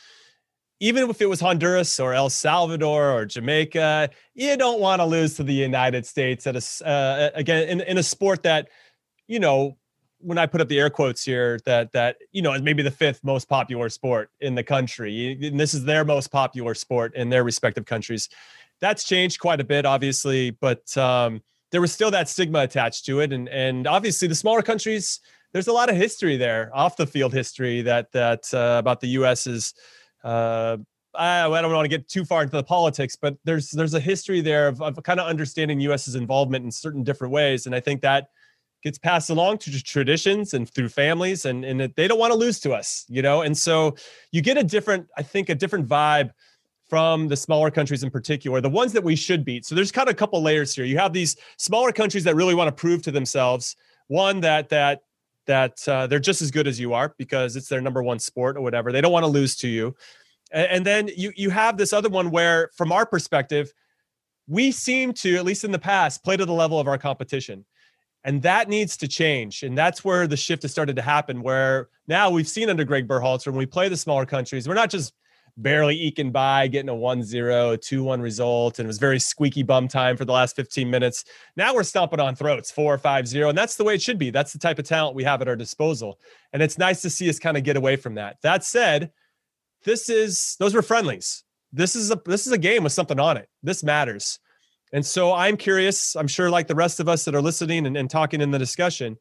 even 0.80 1.08
if 1.08 1.20
it 1.20 1.26
was 1.26 1.40
Honduras 1.40 1.98
or 1.98 2.12
El 2.12 2.28
Salvador 2.28 3.10
or 3.10 3.24
Jamaica, 3.24 4.10
you 4.34 4.56
don't 4.56 4.80
want 4.80 5.00
to 5.00 5.06
lose 5.06 5.34
to 5.34 5.42
the 5.42 5.54
United 5.54 6.04
States 6.04 6.46
at 6.46 6.56
a 6.56 6.86
uh, 6.86 7.30
again 7.34 7.68
in, 7.68 7.80
in 7.82 7.98
a 7.98 8.02
sport 8.02 8.42
that, 8.42 8.68
you 9.26 9.40
know, 9.40 9.76
when 10.18 10.38
I 10.38 10.46
put 10.46 10.60
up 10.60 10.68
the 10.68 10.78
air 10.78 10.90
quotes 10.90 11.24
here, 11.24 11.58
that 11.64 11.92
that 11.92 12.16
you 12.32 12.42
know 12.42 12.52
is 12.52 12.62
maybe 12.62 12.82
the 12.82 12.90
fifth 12.90 13.22
most 13.24 13.48
popular 13.48 13.88
sport 13.88 14.30
in 14.40 14.54
the 14.54 14.62
country, 14.62 15.38
and 15.42 15.58
this 15.58 15.72
is 15.72 15.84
their 15.84 16.04
most 16.04 16.28
popular 16.28 16.74
sport 16.74 17.14
in 17.14 17.30
their 17.30 17.44
respective 17.44 17.86
countries. 17.86 18.28
That's 18.80 19.04
changed 19.04 19.40
quite 19.40 19.60
a 19.60 19.64
bit, 19.64 19.86
obviously, 19.86 20.50
but 20.50 20.94
um, 20.98 21.42
there 21.70 21.80
was 21.80 21.92
still 21.92 22.10
that 22.10 22.28
stigma 22.28 22.60
attached 22.60 23.06
to 23.06 23.20
it, 23.20 23.32
and 23.32 23.48
and 23.48 23.86
obviously 23.86 24.28
the 24.28 24.34
smaller 24.34 24.62
countries, 24.62 25.20
there's 25.52 25.68
a 25.68 25.72
lot 25.72 25.88
of 25.88 25.96
history 25.96 26.36
there, 26.36 26.70
off 26.74 26.96
the 26.96 27.06
field 27.06 27.32
history 27.32 27.82
that 27.82 28.12
that 28.12 28.52
uh, 28.52 28.76
about 28.78 29.00
the 29.00 29.08
U.S. 29.08 29.46
uh, 30.26 30.76
I 31.14 31.42
don't 31.48 31.72
want 31.72 31.84
to 31.84 31.88
get 31.88 32.08
too 32.08 32.24
far 32.24 32.42
into 32.42 32.56
the 32.56 32.64
politics, 32.64 33.16
but 33.16 33.36
there's 33.44 33.70
there's 33.70 33.94
a 33.94 34.00
history 34.00 34.40
there 34.40 34.68
of, 34.68 34.82
of 34.82 35.02
kind 35.02 35.20
of 35.20 35.26
understanding 35.26 35.80
U.S.'s 35.80 36.14
involvement 36.14 36.64
in 36.64 36.70
certain 36.70 37.04
different 37.04 37.32
ways, 37.32 37.66
and 37.66 37.74
I 37.74 37.80
think 37.80 38.02
that 38.02 38.28
gets 38.82 38.98
passed 38.98 39.30
along 39.30 39.58
to 39.58 39.82
traditions 39.82 40.52
and 40.52 40.68
through 40.68 40.88
families, 40.88 41.44
and 41.44 41.64
and 41.64 41.80
they 41.80 42.08
don't 42.08 42.18
want 42.18 42.32
to 42.32 42.38
lose 42.38 42.58
to 42.60 42.72
us, 42.72 43.04
you 43.08 43.22
know. 43.22 43.42
And 43.42 43.56
so 43.56 43.96
you 44.32 44.42
get 44.42 44.58
a 44.58 44.64
different, 44.64 45.06
I 45.16 45.22
think, 45.22 45.48
a 45.48 45.54
different 45.54 45.88
vibe 45.88 46.32
from 46.88 47.28
the 47.28 47.36
smaller 47.36 47.70
countries 47.70 48.02
in 48.02 48.10
particular, 48.10 48.60
the 48.60 48.68
ones 48.68 48.92
that 48.92 49.02
we 49.02 49.16
should 49.16 49.44
beat. 49.44 49.64
So 49.64 49.74
there's 49.74 49.90
kind 49.90 50.08
of 50.08 50.12
a 50.12 50.16
couple 50.16 50.42
layers 50.42 50.74
here. 50.74 50.84
You 50.84 50.98
have 50.98 51.12
these 51.12 51.36
smaller 51.56 51.92
countries 51.92 52.24
that 52.24 52.36
really 52.36 52.54
want 52.54 52.68
to 52.68 52.72
prove 52.72 53.02
to 53.02 53.10
themselves 53.10 53.76
one 54.08 54.40
that 54.40 54.68
that 54.68 55.02
that 55.46 55.86
uh, 55.88 56.06
they're 56.06 56.18
just 56.18 56.42
as 56.42 56.50
good 56.50 56.66
as 56.66 56.78
you 56.78 56.92
are 56.92 57.14
because 57.18 57.56
it's 57.56 57.68
their 57.68 57.80
number 57.80 58.02
one 58.02 58.18
sport 58.18 58.56
or 58.56 58.60
whatever. 58.60 58.92
They 58.92 59.00
don't 59.00 59.12
want 59.12 59.24
to 59.24 59.30
lose 59.30 59.56
to 59.56 59.68
you. 59.68 59.94
And, 60.52 60.66
and 60.68 60.86
then 60.86 61.10
you 61.16 61.32
you 61.36 61.50
have 61.50 61.76
this 61.76 61.92
other 61.92 62.08
one 62.08 62.30
where, 62.30 62.70
from 62.76 62.92
our 62.92 63.06
perspective, 63.06 63.72
we 64.48 64.70
seem 64.72 65.12
to, 65.14 65.36
at 65.36 65.44
least 65.44 65.64
in 65.64 65.72
the 65.72 65.78
past, 65.78 66.22
play 66.24 66.36
to 66.36 66.44
the 66.44 66.52
level 66.52 66.78
of 66.78 66.86
our 66.86 66.98
competition. 66.98 67.64
And 68.24 68.42
that 68.42 68.68
needs 68.68 68.96
to 68.98 69.08
change. 69.08 69.62
And 69.62 69.78
that's 69.78 70.04
where 70.04 70.26
the 70.26 70.36
shift 70.36 70.62
has 70.62 70.72
started 70.72 70.96
to 70.96 71.02
happen, 71.02 71.42
where 71.42 71.88
now 72.08 72.28
we've 72.30 72.48
seen 72.48 72.68
under 72.68 72.84
Greg 72.84 73.06
Berhalter, 73.06 73.46
when 73.46 73.56
we 73.56 73.66
play 73.66 73.88
the 73.88 73.96
smaller 73.96 74.26
countries, 74.26 74.66
we're 74.66 74.74
not 74.74 74.90
just 74.90 75.12
barely 75.56 75.94
eking 75.94 76.30
by, 76.30 76.66
getting 76.66 76.88
a 76.88 76.94
1 76.94 77.22
0, 77.22 77.76
2 77.76 78.04
1 78.04 78.20
result. 78.20 78.78
And 78.78 78.86
it 78.86 78.88
was 78.88 78.98
very 78.98 79.18
squeaky 79.18 79.62
bum 79.62 79.88
time 79.88 80.16
for 80.16 80.24
the 80.24 80.32
last 80.32 80.56
15 80.56 80.90
minutes. 80.90 81.24
Now 81.56 81.74
we're 81.74 81.82
stomping 81.82 82.20
on 82.20 82.34
throats, 82.34 82.70
4 82.70 82.98
5 82.98 83.28
0. 83.28 83.48
And 83.48 83.58
that's 83.58 83.76
the 83.76 83.84
way 83.84 83.94
it 83.94 84.02
should 84.02 84.18
be. 84.18 84.30
That's 84.30 84.52
the 84.52 84.58
type 84.58 84.78
of 84.78 84.84
talent 84.84 85.16
we 85.16 85.24
have 85.24 85.40
at 85.40 85.48
our 85.48 85.56
disposal. 85.56 86.18
And 86.52 86.62
it's 86.62 86.78
nice 86.78 87.02
to 87.02 87.10
see 87.10 87.28
us 87.28 87.38
kind 87.38 87.56
of 87.56 87.64
get 87.64 87.76
away 87.76 87.96
from 87.96 88.14
that. 88.14 88.38
That 88.42 88.64
said, 88.64 89.10
this 89.84 90.08
is, 90.08 90.56
those 90.58 90.74
were 90.74 90.82
friendlies. 90.82 91.44
This 91.72 91.96
is 91.96 92.10
a 92.10 92.20
this 92.24 92.46
is 92.46 92.52
a 92.52 92.58
game 92.58 92.84
with 92.84 92.92
something 92.92 93.20
on 93.20 93.36
it. 93.36 93.48
This 93.62 93.82
matters. 93.82 94.38
And 94.92 95.04
so 95.04 95.32
I'm 95.32 95.56
curious, 95.56 96.14
I'm 96.16 96.28
sure 96.28 96.48
like 96.48 96.68
the 96.68 96.74
rest 96.74 97.00
of 97.00 97.08
us 97.08 97.24
that 97.24 97.34
are 97.34 97.42
listening 97.42 97.86
and, 97.86 97.96
and 97.96 98.08
talking 98.08 98.40
in 98.40 98.50
the 98.50 98.58
discussion, 98.58 99.18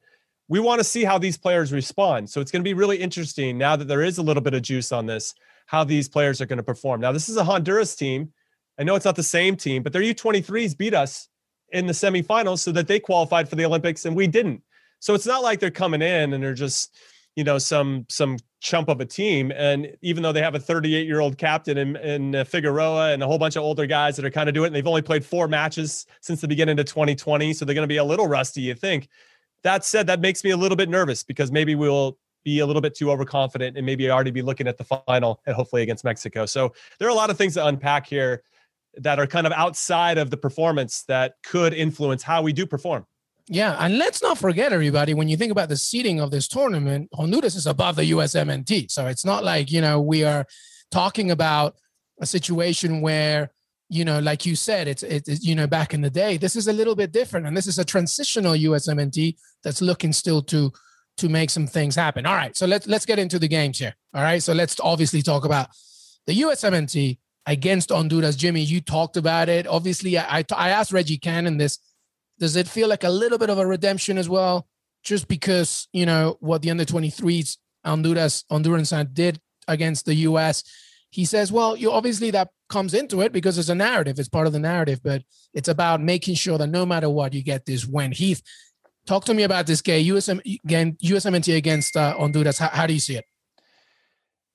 we 0.48 0.60
want 0.60 0.80
to 0.80 0.84
see 0.84 1.04
how 1.04 1.18
these 1.18 1.38
players 1.38 1.74
respond. 1.74 2.30
So 2.30 2.40
it's 2.40 2.52
going 2.52 2.62
to 2.62 2.68
be 2.68 2.76
really 2.76 2.98
interesting 2.98 3.58
now 3.58 3.76
that 3.76 3.88
there 3.88 4.04
is 4.04 4.20
a 4.20 4.22
little 4.22 4.44
bit 4.44 4.54
of 4.54 4.62
juice 4.62 4.92
on 4.92 5.08
this 5.08 5.34
how 5.66 5.84
these 5.84 6.08
players 6.08 6.42
are 6.42 6.46
going 6.46 6.58
to 6.58 6.64
perform. 6.64 7.02
Now, 7.02 7.12
this 7.12 7.30
is 7.30 7.38
a 7.38 7.44
Honduras 7.44 7.96
team. 7.96 8.32
I 8.78 8.84
know 8.84 8.96
it's 8.96 9.06
not 9.06 9.16
the 9.16 9.24
same 9.24 9.56
team, 9.56 9.84
but 9.84 9.94
their 9.94 10.02
U23s 10.02 10.78
beat 10.78 10.94
us 10.94 11.30
in 11.72 11.88
the 11.88 11.94
semifinals 11.94 12.60
so 12.60 12.72
that 12.72 12.88
they 12.88 13.00
qualified 13.00 13.50
for 13.50 13.56
the 13.56 13.66
Olympics 13.66 14.06
and 14.06 14.16
we 14.16 14.28
didn't. 14.28 14.62
So 15.00 15.14
it's 15.14 15.26
not 15.26 15.44
like 15.44 15.60
they're 15.60 15.72
coming 15.72 16.02
in 16.02 16.34
and 16.34 16.44
they're 16.44 16.54
just, 16.54 16.96
you 17.36 17.44
know, 17.44 17.58
some 17.58 18.06
some 18.10 18.38
chump 18.62 18.90
of 18.90 19.00
a 19.00 19.06
team. 19.06 19.52
And 19.52 19.96
even 20.02 20.24
though 20.24 20.32
they 20.32 20.42
have 20.42 20.56
a 20.56 20.60
38 20.60 21.06
year 21.06 21.20
old 21.20 21.38
captain 21.38 21.78
in, 21.78 21.96
in 21.98 22.36
uh, 22.36 22.44
Figueroa 22.44 23.12
and 23.12 23.22
a 23.22 23.28
whole 23.28 23.38
bunch 23.38 23.56
of 23.56 23.64
older 23.64 23.86
guys 23.86 24.16
that 24.16 24.26
are 24.26 24.32
kind 24.32 24.50
of 24.50 24.56
doing 24.56 24.66
it, 24.66 24.68
and 24.68 24.76
they've 24.76 24.88
only 24.88 25.02
played 25.02 25.24
four 25.24 25.48
matches 25.48 26.06
since 26.22 26.42
the 26.42 26.48
beginning 26.48 26.80
of 26.80 26.86
2020, 26.86 27.54
so 27.54 27.66
they're 27.66 27.76
going 27.76 27.84
to 27.84 27.88
be 27.88 27.98
a 27.98 28.04
little 28.04 28.28
rusty. 28.28 28.62
You 28.62 28.74
think? 28.74 29.08
That 29.64 29.84
said, 29.84 30.08
that 30.08 30.20
makes 30.20 30.44
me 30.44 30.52
a 30.52 30.58
little 30.58 30.76
bit 30.76 30.90
nervous 30.90 31.24
because 31.24 31.52
maybe 31.52 31.76
we'll 31.76 32.18
be 32.46 32.60
a 32.60 32.66
little 32.66 32.82
bit 32.82 32.96
too 32.96 33.12
overconfident 33.12 33.76
and 33.76 33.86
maybe 33.86 34.10
already 34.10 34.32
be 34.32 34.42
looking 34.42 34.68
at 34.68 34.78
the 34.78 34.86
final 34.86 35.42
and 35.46 35.56
hopefully 35.56 35.82
against 35.82 36.06
Mexico. 36.06 36.46
So 36.46 36.74
there 37.00 37.08
are 37.10 37.12
a 37.12 37.16
lot 37.16 37.30
of 37.30 37.38
things 37.38 37.56
to 37.56 37.66
unpack 37.66 38.08
here 38.08 38.44
that 38.98 39.20
are 39.20 39.28
kind 39.28 39.46
of 39.46 39.52
outside 39.52 40.18
of 40.18 40.30
the 40.30 40.38
performance 40.38 41.04
that 41.10 41.34
could 41.44 41.74
influence 41.74 42.24
how 42.24 42.42
we 42.42 42.54
do 42.54 42.66
perform. 42.66 43.06
Yeah, 43.48 43.76
and 43.80 43.98
let's 43.98 44.24
not 44.24 44.38
forget, 44.38 44.72
everybody, 44.72 45.14
when 45.14 45.28
you 45.28 45.38
think 45.38 45.52
about 45.52 45.70
the 45.70 45.78
seeding 45.78 46.20
of 46.20 46.32
this 46.32 46.48
tournament, 46.48 47.10
Honduras 47.14 47.56
is 47.56 47.68
above 47.68 47.98
the 47.98 48.10
USMNT. 48.12 48.90
So 48.90 49.08
it's 49.08 49.26
not 49.26 49.44
like, 49.44 49.72
you 49.72 49.82
know, 49.82 50.02
we 50.02 50.24
are 50.24 50.46
talking 50.92 51.30
about 51.30 51.76
a 52.20 52.26
situation 52.26 53.02
where, 53.02 53.52
you 53.90 54.04
know, 54.04 54.20
like 54.20 54.48
you 54.48 54.56
said, 54.56 54.88
it's, 54.88 55.04
it's, 55.04 55.44
you 55.46 55.54
know, 55.54 55.68
back 55.68 55.94
in 55.94 56.02
the 56.02 56.10
day, 56.10 56.38
this 56.38 56.56
is 56.56 56.68
a 56.68 56.74
little 56.74 56.96
bit 56.96 57.12
different. 57.12 57.46
And 57.46 57.56
this 57.56 57.68
is 57.68 57.78
a 57.78 57.86
transitional 57.86 58.54
USMNT 58.54 59.36
that's 59.64 59.82
looking 59.82 60.14
still 60.14 60.42
to 60.44 60.72
to 61.18 61.30
make 61.30 61.50
some 61.50 61.68
things 61.68 61.96
happen. 61.96 62.26
All 62.26 62.36
right, 62.36 62.56
so 62.56 62.66
let's 62.66 62.88
let's 62.88 63.06
get 63.06 63.20
into 63.20 63.40
the 63.40 63.48
games 63.48 63.80
here. 63.80 63.96
All 64.14 64.22
right, 64.22 64.42
so 64.42 64.54
let's 64.54 64.80
obviously 64.80 65.22
talk 65.22 65.46
about 65.46 65.70
the 66.28 66.42
USMNT 66.42 67.18
against 67.46 67.92
Honduras. 67.92 68.36
Jimmy, 68.36 68.62
you 68.62 68.82
talked 68.82 69.18
about 69.18 69.50
it. 69.50 69.68
Obviously, 69.68 70.18
I 70.18 70.44
I 70.56 70.70
asked 70.70 70.92
Reggie 70.92 71.18
Cannon 71.18 71.58
this. 71.58 71.80
Does 72.38 72.56
it 72.56 72.68
feel 72.68 72.90
like 72.90 73.06
a 73.06 73.10
little 73.10 73.38
bit 73.38 73.50
of 73.50 73.58
a 73.58 73.66
redemption 73.66 74.18
as 74.18 74.28
well? 74.28 74.68
Just 75.04 75.28
because 75.28 75.88
you 75.94 76.06
know 76.06 76.38
what 76.40 76.62
the 76.62 76.72
under 76.72 76.86
23s 76.86 77.58
Honduras 77.86 78.44
Honduran 78.52 78.86
side 78.86 79.14
did 79.14 79.40
against 79.68 80.06
the 80.06 80.16
US. 80.16 80.64
He 81.12 81.24
says, 81.24 81.52
well, 81.52 81.78
you 81.78 81.92
obviously 81.92 82.32
that 82.32 82.50
comes 82.68 82.94
into 82.94 83.22
it 83.22 83.32
because 83.32 83.58
it's 83.58 83.70
a 83.70 83.76
narrative. 83.76 84.20
It's 84.20 84.28
part 84.28 84.48
of 84.48 84.54
the 84.54 84.60
narrative, 84.60 85.00
but 85.02 85.24
it's 85.54 85.70
about 85.70 86.02
making 86.02 86.36
sure 86.36 86.58
that 86.58 86.68
no 86.68 86.86
matter 86.86 87.10
what, 87.10 87.34
you 87.34 87.42
get 87.42 87.66
this 87.66 87.86
win. 87.86 88.12
Heath, 88.12 88.42
Talk 89.06 89.26
to 89.26 89.34
me 89.34 89.44
about 89.44 89.68
this 89.68 89.82
game, 89.82 90.06
USM 90.06 90.40
again, 90.64 90.98
USMNT 91.04 91.56
against 91.56 91.96
uh, 91.96 92.16
Honduras. 92.18 92.58
How, 92.58 92.70
how 92.70 92.88
do 92.88 92.94
you 92.94 93.00
see 93.00 93.16
it? 93.16 93.26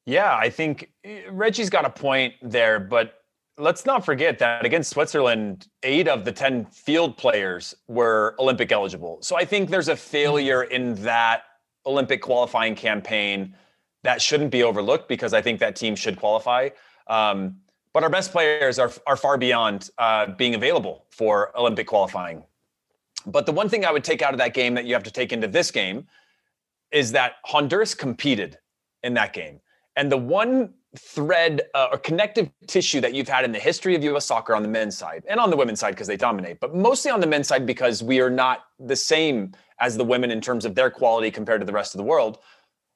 Yeah, 0.06 0.34
I 0.36 0.50
think 0.50 0.90
eh, 1.04 1.22
Reggie's 1.30 1.70
got 1.70 1.84
a 1.84 1.90
point 1.90 2.34
there, 2.42 2.80
but 2.80 3.14
let's 3.58 3.86
not 3.86 4.04
forget 4.04 4.38
that 4.40 4.64
against 4.64 4.90
Switzerland, 4.90 5.68
eight 5.82 6.08
of 6.08 6.24
the 6.24 6.32
10 6.32 6.66
field 6.66 7.16
players 7.16 7.74
were 7.86 8.34
Olympic 8.38 8.72
eligible. 8.72 9.18
So 9.22 9.36
I 9.36 9.44
think 9.44 9.70
there's 9.70 9.88
a 9.88 9.96
failure 9.96 10.64
in 10.64 10.94
that 11.02 11.42
Olympic 11.86 12.20
qualifying 12.22 12.74
campaign 12.74 13.54
that 14.02 14.20
shouldn't 14.20 14.50
be 14.50 14.62
overlooked 14.62 15.08
because 15.08 15.32
I 15.34 15.42
think 15.42 15.60
that 15.60 15.76
team 15.76 15.94
should 15.94 16.16
qualify. 16.16 16.70
Um, 17.06 17.56
but 17.92 18.02
our 18.02 18.10
best 18.10 18.32
players 18.32 18.78
are, 18.78 18.90
are 19.06 19.16
far 19.16 19.36
beyond 19.36 19.90
uh, 19.98 20.26
being 20.26 20.54
available 20.54 21.06
for 21.10 21.56
Olympic 21.58 21.86
qualifying. 21.86 22.44
But 23.26 23.46
the 23.46 23.52
one 23.52 23.68
thing 23.68 23.84
I 23.84 23.92
would 23.92 24.04
take 24.04 24.22
out 24.22 24.32
of 24.32 24.38
that 24.38 24.54
game 24.54 24.74
that 24.74 24.84
you 24.84 24.94
have 24.94 25.02
to 25.04 25.10
take 25.10 25.32
into 25.32 25.46
this 25.46 25.70
game 25.70 26.06
is 26.90 27.12
that 27.12 27.34
Honduras 27.44 27.94
competed 27.94 28.58
in 29.02 29.14
that 29.14 29.32
game. 29.32 29.60
And 29.96 30.10
the 30.10 30.16
one 30.16 30.74
thread 30.98 31.62
uh, 31.74 31.88
or 31.92 31.98
connective 31.98 32.50
tissue 32.66 33.00
that 33.00 33.14
you've 33.14 33.28
had 33.28 33.44
in 33.44 33.52
the 33.52 33.58
history 33.58 33.94
of 33.94 34.02
US 34.02 34.26
soccer 34.26 34.54
on 34.54 34.62
the 34.62 34.68
men's 34.68 34.96
side 34.96 35.24
and 35.28 35.38
on 35.38 35.50
the 35.50 35.56
women's 35.56 35.78
side 35.78 35.90
because 35.90 36.08
they 36.08 36.16
dominate, 36.16 36.58
but 36.58 36.74
mostly 36.74 37.10
on 37.10 37.20
the 37.20 37.26
men's 37.26 37.46
side 37.46 37.64
because 37.64 38.02
we 38.02 38.20
are 38.20 38.30
not 38.30 38.64
the 38.80 38.96
same 38.96 39.52
as 39.78 39.96
the 39.96 40.04
women 40.04 40.30
in 40.30 40.40
terms 40.40 40.64
of 40.64 40.74
their 40.74 40.90
quality 40.90 41.30
compared 41.30 41.60
to 41.60 41.64
the 41.64 41.72
rest 41.72 41.94
of 41.94 41.98
the 41.98 42.04
world 42.04 42.38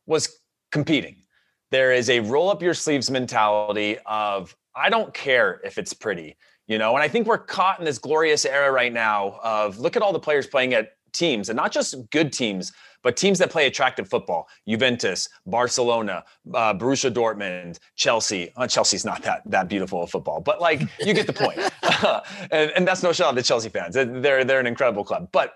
was 0.06 0.40
competing. 0.72 1.22
There 1.70 1.92
is 1.92 2.10
a 2.10 2.20
roll 2.20 2.50
up 2.50 2.62
your 2.62 2.74
sleeves 2.74 3.10
mentality 3.10 3.98
of 4.06 4.56
I 4.74 4.90
don't 4.90 5.14
care 5.14 5.60
if 5.64 5.78
it's 5.78 5.92
pretty 5.92 6.36
you 6.66 6.78
know? 6.78 6.94
And 6.94 7.02
i 7.02 7.08
think 7.08 7.26
we're 7.26 7.38
caught 7.38 7.78
in 7.78 7.84
this 7.84 7.98
glorious 7.98 8.44
era 8.44 8.70
right 8.70 8.92
now 8.92 9.38
of 9.42 9.78
look 9.78 9.96
at 9.96 10.02
all 10.02 10.12
the 10.12 10.20
players 10.20 10.46
playing 10.46 10.74
at 10.74 10.96
teams 11.12 11.48
and 11.48 11.56
not 11.56 11.72
just 11.72 12.10
good 12.10 12.32
teams 12.32 12.72
but 13.02 13.18
teams 13.18 13.38
that 13.38 13.50
play 13.50 13.66
attractive 13.66 14.08
football. 14.08 14.48
Juventus 14.66 15.28
barcelona 15.46 16.24
uh, 16.54 16.74
borussia 16.74 17.12
dortmund 17.12 17.78
chelsea. 17.96 18.52
Uh, 18.56 18.66
chelsea's 18.66 19.04
not 19.04 19.22
that 19.22 19.42
that 19.46 19.68
beautiful 19.68 20.02
of 20.02 20.10
football 20.10 20.40
but 20.40 20.60
like 20.60 20.80
you 21.00 21.14
get 21.14 21.26
the 21.26 21.32
point. 21.32 21.58
And, 22.50 22.70
and 22.76 22.86
that's 22.86 23.02
no 23.02 23.12
shot 23.12 23.30
at 23.30 23.34
the 23.36 23.42
chelsea 23.42 23.68
fans. 23.68 23.94
They're 23.94 24.44
they're 24.44 24.60
an 24.60 24.66
incredible 24.66 25.04
club. 25.04 25.28
But 25.32 25.54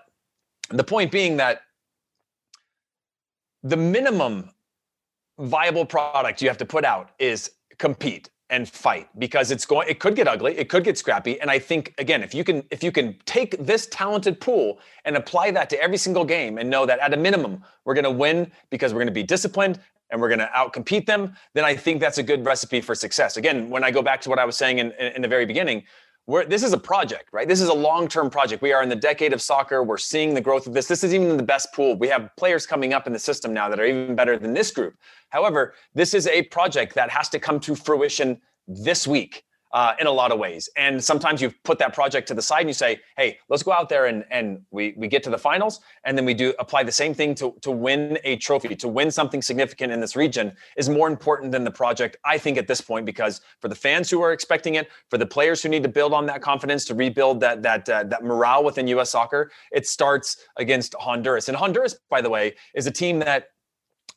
the 0.69 0.83
point 0.83 1.11
being 1.11 1.37
that 1.37 1.61
the 3.63 3.77
minimum 3.77 4.51
viable 5.37 5.85
product 5.85 6.41
you 6.41 6.47
have 6.47 6.57
to 6.57 6.65
put 6.65 6.85
out 6.85 7.11
is 7.19 7.51
compete 7.77 8.29
and 8.49 8.67
fight 8.67 9.07
because 9.19 9.51
it's 9.51 9.65
going 9.65 9.87
it 9.87 9.99
could 9.99 10.15
get 10.15 10.27
ugly 10.27 10.57
it 10.57 10.69
could 10.69 10.83
get 10.83 10.97
scrappy. 10.97 11.39
And 11.41 11.51
i 11.51 11.59
think 11.59 11.93
again 11.97 12.23
if 12.23 12.33
you 12.33 12.43
can 12.43 12.63
if 12.71 12.83
you 12.83 12.91
can 12.91 13.15
take 13.25 13.57
this 13.59 13.87
talented 13.87 14.39
pool 14.39 14.79
and 15.05 15.15
apply 15.15 15.51
that 15.51 15.69
to 15.71 15.81
every 15.81 15.97
single 15.97 16.25
game 16.25 16.57
and 16.57 16.69
know 16.69 16.85
that 16.85 16.99
at 16.99 17.13
a 17.13 17.17
minimum 17.17 17.63
we're 17.85 17.93
going 17.93 18.03
to 18.03 18.11
win 18.11 18.51
because 18.69 18.93
we're 18.93 18.99
going 18.99 19.07
to 19.07 19.13
be 19.13 19.23
disciplined 19.23 19.79
and 20.11 20.19
we're 20.19 20.29
going 20.29 20.39
to 20.39 20.49
outcompete 20.55 21.05
them 21.05 21.35
then 21.53 21.63
i 21.65 21.75
think 21.75 21.99
that's 21.99 22.17
a 22.17 22.23
good 22.23 22.43
recipe 22.45 22.81
for 22.81 22.95
success. 22.95 23.37
Again 23.37 23.69
when 23.69 23.83
i 23.83 23.91
go 23.91 24.01
back 24.01 24.21
to 24.21 24.29
what 24.29 24.39
i 24.39 24.45
was 24.45 24.57
saying 24.57 24.79
in, 24.79 24.91
in 24.93 25.21
the 25.21 25.27
very 25.27 25.45
beginning 25.45 25.83
we're, 26.29 26.45
this 26.45 26.61
is 26.61 26.73
a 26.73 26.77
project, 26.77 27.29
right? 27.33 27.47
This 27.47 27.59
is 27.59 27.69
a 27.69 27.73
long-term 27.73 28.29
project. 28.29 28.61
We 28.61 28.71
are 28.71 28.83
in 28.83 28.89
the 28.89 28.95
decade 28.95 29.33
of 29.33 29.41
soccer. 29.41 29.83
We're 29.83 29.97
seeing 29.97 30.35
the 30.35 30.41
growth 30.41 30.67
of 30.67 30.75
this. 30.75 30.87
This 30.87 31.03
is 31.03 31.11
even 31.11 31.35
the 31.37 31.41
best 31.41 31.73
pool. 31.73 31.97
We 31.97 32.07
have 32.09 32.29
players 32.37 32.67
coming 32.67 32.93
up 32.93 33.07
in 33.07 33.13
the 33.13 33.17
system 33.17 33.51
now 33.51 33.67
that 33.67 33.79
are 33.79 33.85
even 33.85 34.15
better 34.15 34.37
than 34.37 34.53
this 34.53 34.69
group. 34.69 34.93
However, 35.29 35.73
this 35.95 36.13
is 36.13 36.27
a 36.27 36.43
project 36.43 36.93
that 36.93 37.09
has 37.09 37.29
to 37.29 37.39
come 37.39 37.59
to 37.61 37.73
fruition 37.75 38.39
this 38.67 39.07
week 39.07 39.43
uh, 39.71 39.93
in 39.99 40.07
a 40.07 40.11
lot 40.11 40.31
of 40.31 40.39
ways. 40.39 40.69
And 40.75 41.03
sometimes 41.03 41.41
you 41.41 41.53
put 41.63 41.79
that 41.79 41.93
project 41.93 42.27
to 42.29 42.33
the 42.33 42.41
side 42.41 42.61
and 42.61 42.69
you 42.69 42.73
say, 42.73 42.99
hey, 43.17 43.37
let's 43.49 43.63
go 43.63 43.71
out 43.71 43.89
there 43.89 44.07
and, 44.07 44.25
and 44.31 44.61
we, 44.71 44.93
we 44.97 45.07
get 45.07 45.23
to 45.23 45.29
the 45.29 45.37
finals. 45.37 45.79
And 46.05 46.17
then 46.17 46.25
we 46.25 46.33
do 46.33 46.53
apply 46.59 46.83
the 46.83 46.91
same 46.91 47.13
thing 47.13 47.35
to, 47.35 47.55
to 47.61 47.71
win 47.71 48.17
a 48.23 48.37
trophy, 48.37 48.75
to 48.75 48.87
win 48.87 49.11
something 49.11 49.41
significant 49.41 49.91
in 49.91 49.99
this 49.99 50.15
region 50.15 50.53
is 50.77 50.89
more 50.89 51.07
important 51.07 51.51
than 51.51 51.63
the 51.63 51.71
project, 51.71 52.17
I 52.25 52.37
think, 52.37 52.57
at 52.57 52.67
this 52.67 52.81
point, 52.81 53.05
because 53.05 53.41
for 53.59 53.67
the 53.67 53.75
fans 53.75 54.09
who 54.09 54.21
are 54.21 54.33
expecting 54.33 54.75
it, 54.75 54.89
for 55.09 55.17
the 55.17 55.25
players 55.25 55.61
who 55.61 55.69
need 55.69 55.83
to 55.83 55.89
build 55.89 56.13
on 56.13 56.25
that 56.27 56.41
confidence, 56.41 56.85
to 56.85 56.95
rebuild 56.95 57.39
that, 57.41 57.61
that, 57.63 57.87
uh, 57.89 58.03
that 58.05 58.23
morale 58.23 58.63
within 58.63 58.87
US 58.87 59.11
soccer, 59.11 59.51
it 59.71 59.87
starts 59.87 60.37
against 60.57 60.95
Honduras. 60.99 61.47
And 61.47 61.57
Honduras, 61.57 61.95
by 62.09 62.21
the 62.21 62.29
way, 62.29 62.55
is 62.73 62.87
a 62.87 62.91
team 62.91 63.19
that 63.19 63.49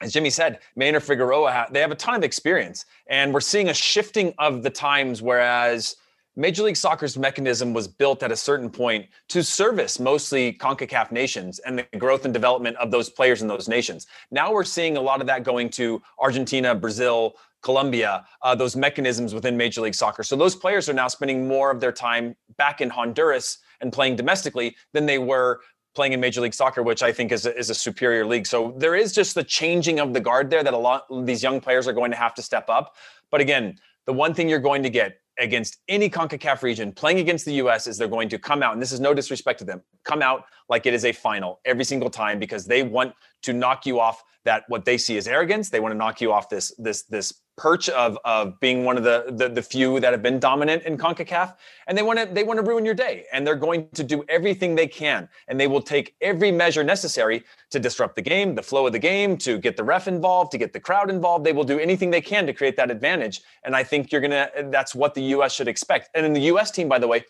as 0.03 0.13
Jimmy 0.13 0.31
said, 0.31 0.59
Maynor 0.79 1.01
Figueroa, 1.01 1.69
they 1.71 1.81
have 1.81 1.93
a 1.93 1.97
ton 1.97 2.15
of 2.15 2.25
experience. 2.25 2.85
And 3.07 3.33
we're 3.33 3.41
seeing 3.41 3.69
a 3.69 3.75
shifting 3.75 4.35
of 4.39 4.63
the 4.63 4.71
times, 4.71 5.23
whereas 5.23 5.97
Major 6.35 6.63
League 6.63 6.77
Soccer's 6.77 7.19
mechanism 7.19 7.73
was 7.75 7.87
built 7.87 8.23
at 8.23 8.33
a 8.33 8.37
certain 8.37 8.71
point 8.71 9.07
to 9.29 9.45
service 9.45 10.01
mostly 10.01 10.55
CONCACAF 10.55 11.13
nations 11.13 11.59
and 11.61 11.79
the 11.79 11.99
growth 11.99 12.25
and 12.25 12.33
development 12.33 12.77
of 12.79 12.91
those 12.91 13.11
players 13.11 13.43
in 13.43 13.49
those 13.49 13.69
nations. 13.69 14.07
Now 14.31 14.53
we're 14.53 14.65
seeing 14.65 14.97
a 14.97 15.01
lot 15.01 15.21
of 15.21 15.27
that 15.27 15.45
going 15.45 15.69
to 15.71 16.03
Argentina, 16.19 16.75
Brazil, 16.75 17.35
Colombia, 17.63 18.25
uh, 18.43 18.55
those 18.55 18.75
mechanisms 18.75 19.35
within 19.35 19.57
Major 19.57 19.83
League 19.83 19.95
Soccer. 19.95 20.23
So 20.23 20.35
those 20.35 20.57
players 20.57 20.89
are 20.89 20.95
now 20.95 21.07
spending 21.07 21.47
more 21.47 21.71
of 21.71 21.81
their 21.81 21.93
time 21.93 22.35
back 22.57 22.81
in 22.81 22.91
Honduras 22.91 23.59
and 23.83 23.93
playing 23.93 24.17
domestically 24.17 24.75
than 24.93 25.07
they 25.07 25.19
were 25.19 25.61
playing 25.95 26.13
in 26.13 26.21
Major 26.21 26.41
League 26.41 26.55
Soccer, 26.55 26.83
which 26.83 27.03
I 27.03 27.13
think 27.13 27.33
is 27.33 27.47
a, 27.47 27.57
is 27.57 27.71
a 27.71 27.75
superior 27.75 28.25
league. 28.25 28.47
So 28.47 28.75
there 28.77 28.95
is 28.95 29.13
just 29.13 29.35
the 29.35 29.45
changing 29.45 30.01
of 30.01 30.15
the 30.15 30.21
guard 30.21 30.51
there 30.51 30.63
that 30.63 30.75
a 30.75 30.79
lot 30.79 31.07
of 31.11 31.27
these 31.27 31.43
young 31.43 31.61
players 31.61 31.87
are 31.87 31.93
going 31.93 32.11
to 32.11 32.17
have 32.17 32.35
to 32.35 32.43
step 32.43 32.69
up. 32.69 32.97
But 33.31 33.41
again, 33.41 33.79
the 34.07 34.13
one 34.13 34.35
thing 34.35 34.49
you're 34.49 34.59
going 34.59 34.83
to 34.83 34.91
get 34.91 35.19
against 35.39 35.79
any 35.89 36.11
CONCACAF 36.11 36.63
region 36.63 36.93
playing 36.93 37.19
against 37.19 37.45
the 37.45 37.55
US 37.55 37.87
is 37.87 37.97
they're 37.97 38.09
going 38.09 38.29
to 38.29 38.39
come 38.39 38.63
out, 38.63 38.73
and 38.73 38.83
this 38.83 38.93
is 38.93 39.01
no 39.01 39.15
disrespect 39.15 39.59
to 39.61 39.65
them, 39.65 39.83
come 40.05 40.23
out 40.23 40.45
like 40.69 40.87
it 40.87 40.95
is 40.95 41.05
a 41.05 41.13
final 41.13 41.61
every 41.65 41.85
single 41.85 42.11
time 42.11 42.39
because 42.39 42.67
they 42.67 42.83
want 42.83 43.15
to 43.43 43.53
knock 43.53 43.87
you 43.87 44.01
off 44.01 44.23
that 44.45 44.65
what 44.69 44.85
they 44.85 44.99
see 44.99 45.17
as 45.17 45.29
arrogance. 45.29 45.71
They 45.71 45.81
want 45.81 45.93
to 45.93 45.99
knock 45.99 46.21
you 46.21 46.33
off 46.33 46.49
this 46.49 46.75
this 46.79 47.03
this 47.03 47.33
perch 47.57 47.89
of 47.91 48.19
of 48.25 48.59
being 48.61 48.85
one 48.85 48.97
of 48.97 49.05
the, 49.05 49.27
the 49.29 49.49
the, 49.49 49.63
few 49.63 50.01
that 50.01 50.13
have 50.13 50.23
been 50.23 50.41
dominant 50.41 50.83
in 50.85 50.97
CONCACAF 50.97 51.55
and 51.87 51.97
they 51.97 52.03
want 52.03 52.19
to 52.19 52.25
they 52.25 52.45
want 52.45 52.59
to 52.59 52.65
ruin 52.65 52.85
your 52.85 52.95
day 52.95 53.27
and 53.33 53.47
they're 53.47 53.55
going 53.55 53.89
to 53.91 54.03
do 54.03 54.25
everything 54.29 54.75
they 54.75 54.87
can 54.87 55.29
and 55.49 55.61
they 55.61 55.67
will 55.67 55.83
take 55.83 56.15
every 56.23 56.51
measure 56.51 56.83
necessary 56.83 57.45
to 57.71 57.79
disrupt 57.79 58.17
the 58.17 58.23
game 58.23 58.55
the 58.55 58.63
flow 58.63 58.87
of 58.87 58.93
the 58.93 58.99
game 58.99 59.37
to 59.37 59.59
get 59.59 59.77
the 59.77 59.85
ref 59.85 60.09
involved 60.09 60.51
to 60.51 60.59
get 60.59 60.73
the 60.73 60.81
crowd 60.81 61.11
involved 61.11 61.45
they 61.45 61.53
will 61.53 61.63
do 61.65 61.79
anything 61.79 62.11
they 62.11 62.23
can 62.23 62.47
to 62.47 62.55
create 62.55 62.77
that 62.77 62.91
advantage 62.91 63.43
and 63.65 63.77
I 63.77 63.85
think 63.85 64.11
you're 64.11 64.23
going 64.23 64.31
to 64.31 64.69
that's 64.71 64.95
what 64.95 65.15
the 65.15 65.23
US 65.35 65.53
should 65.53 65.69
expect 65.69 66.09
and 66.15 66.25
in 66.25 66.33
the 66.33 66.43
US 66.53 66.71
team 66.71 66.89
by 66.89 66.99
the 66.99 67.07
way 67.07 67.25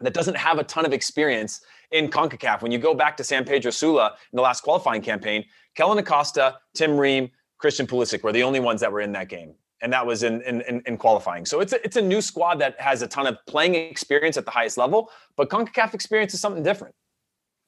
that 0.00 0.14
doesn't 0.14 0.36
have 0.36 0.58
a 0.58 0.64
ton 0.64 0.84
of 0.84 0.92
experience 0.92 1.60
in 1.92 2.08
CONCACAF 2.08 2.62
when 2.62 2.72
you 2.72 2.78
go 2.78 2.94
back 2.94 3.16
to 3.16 3.24
San 3.24 3.44
Pedro 3.44 3.70
Sula 3.70 4.14
in 4.32 4.36
the 4.36 4.42
last 4.42 4.62
qualifying 4.62 5.00
campaign 5.00 5.44
Kellyn 5.76 5.98
Acosta 5.98 6.56
Tim 6.74 6.96
Ream 6.96 7.30
Christian 7.58 7.86
Pulisic 7.86 8.22
were 8.22 8.32
the 8.32 8.42
only 8.42 8.60
ones 8.60 8.80
that 8.80 8.90
were 8.90 9.00
in 9.00 9.12
that 9.12 9.28
game. 9.28 9.54
And 9.82 9.92
that 9.92 10.06
was 10.06 10.22
in, 10.22 10.40
in, 10.42 10.82
in 10.86 10.96
qualifying. 10.96 11.44
So 11.44 11.60
it's 11.60 11.74
a, 11.74 11.84
it's 11.84 11.96
a 11.96 12.02
new 12.02 12.22
squad 12.22 12.58
that 12.60 12.80
has 12.80 13.02
a 13.02 13.06
ton 13.06 13.26
of 13.26 13.36
playing 13.46 13.74
experience 13.74 14.38
at 14.38 14.46
the 14.46 14.50
highest 14.50 14.78
level, 14.78 15.10
but 15.36 15.50
CONCACAF 15.50 15.92
experience 15.92 16.32
is 16.32 16.40
something 16.40 16.62
different. 16.62 16.94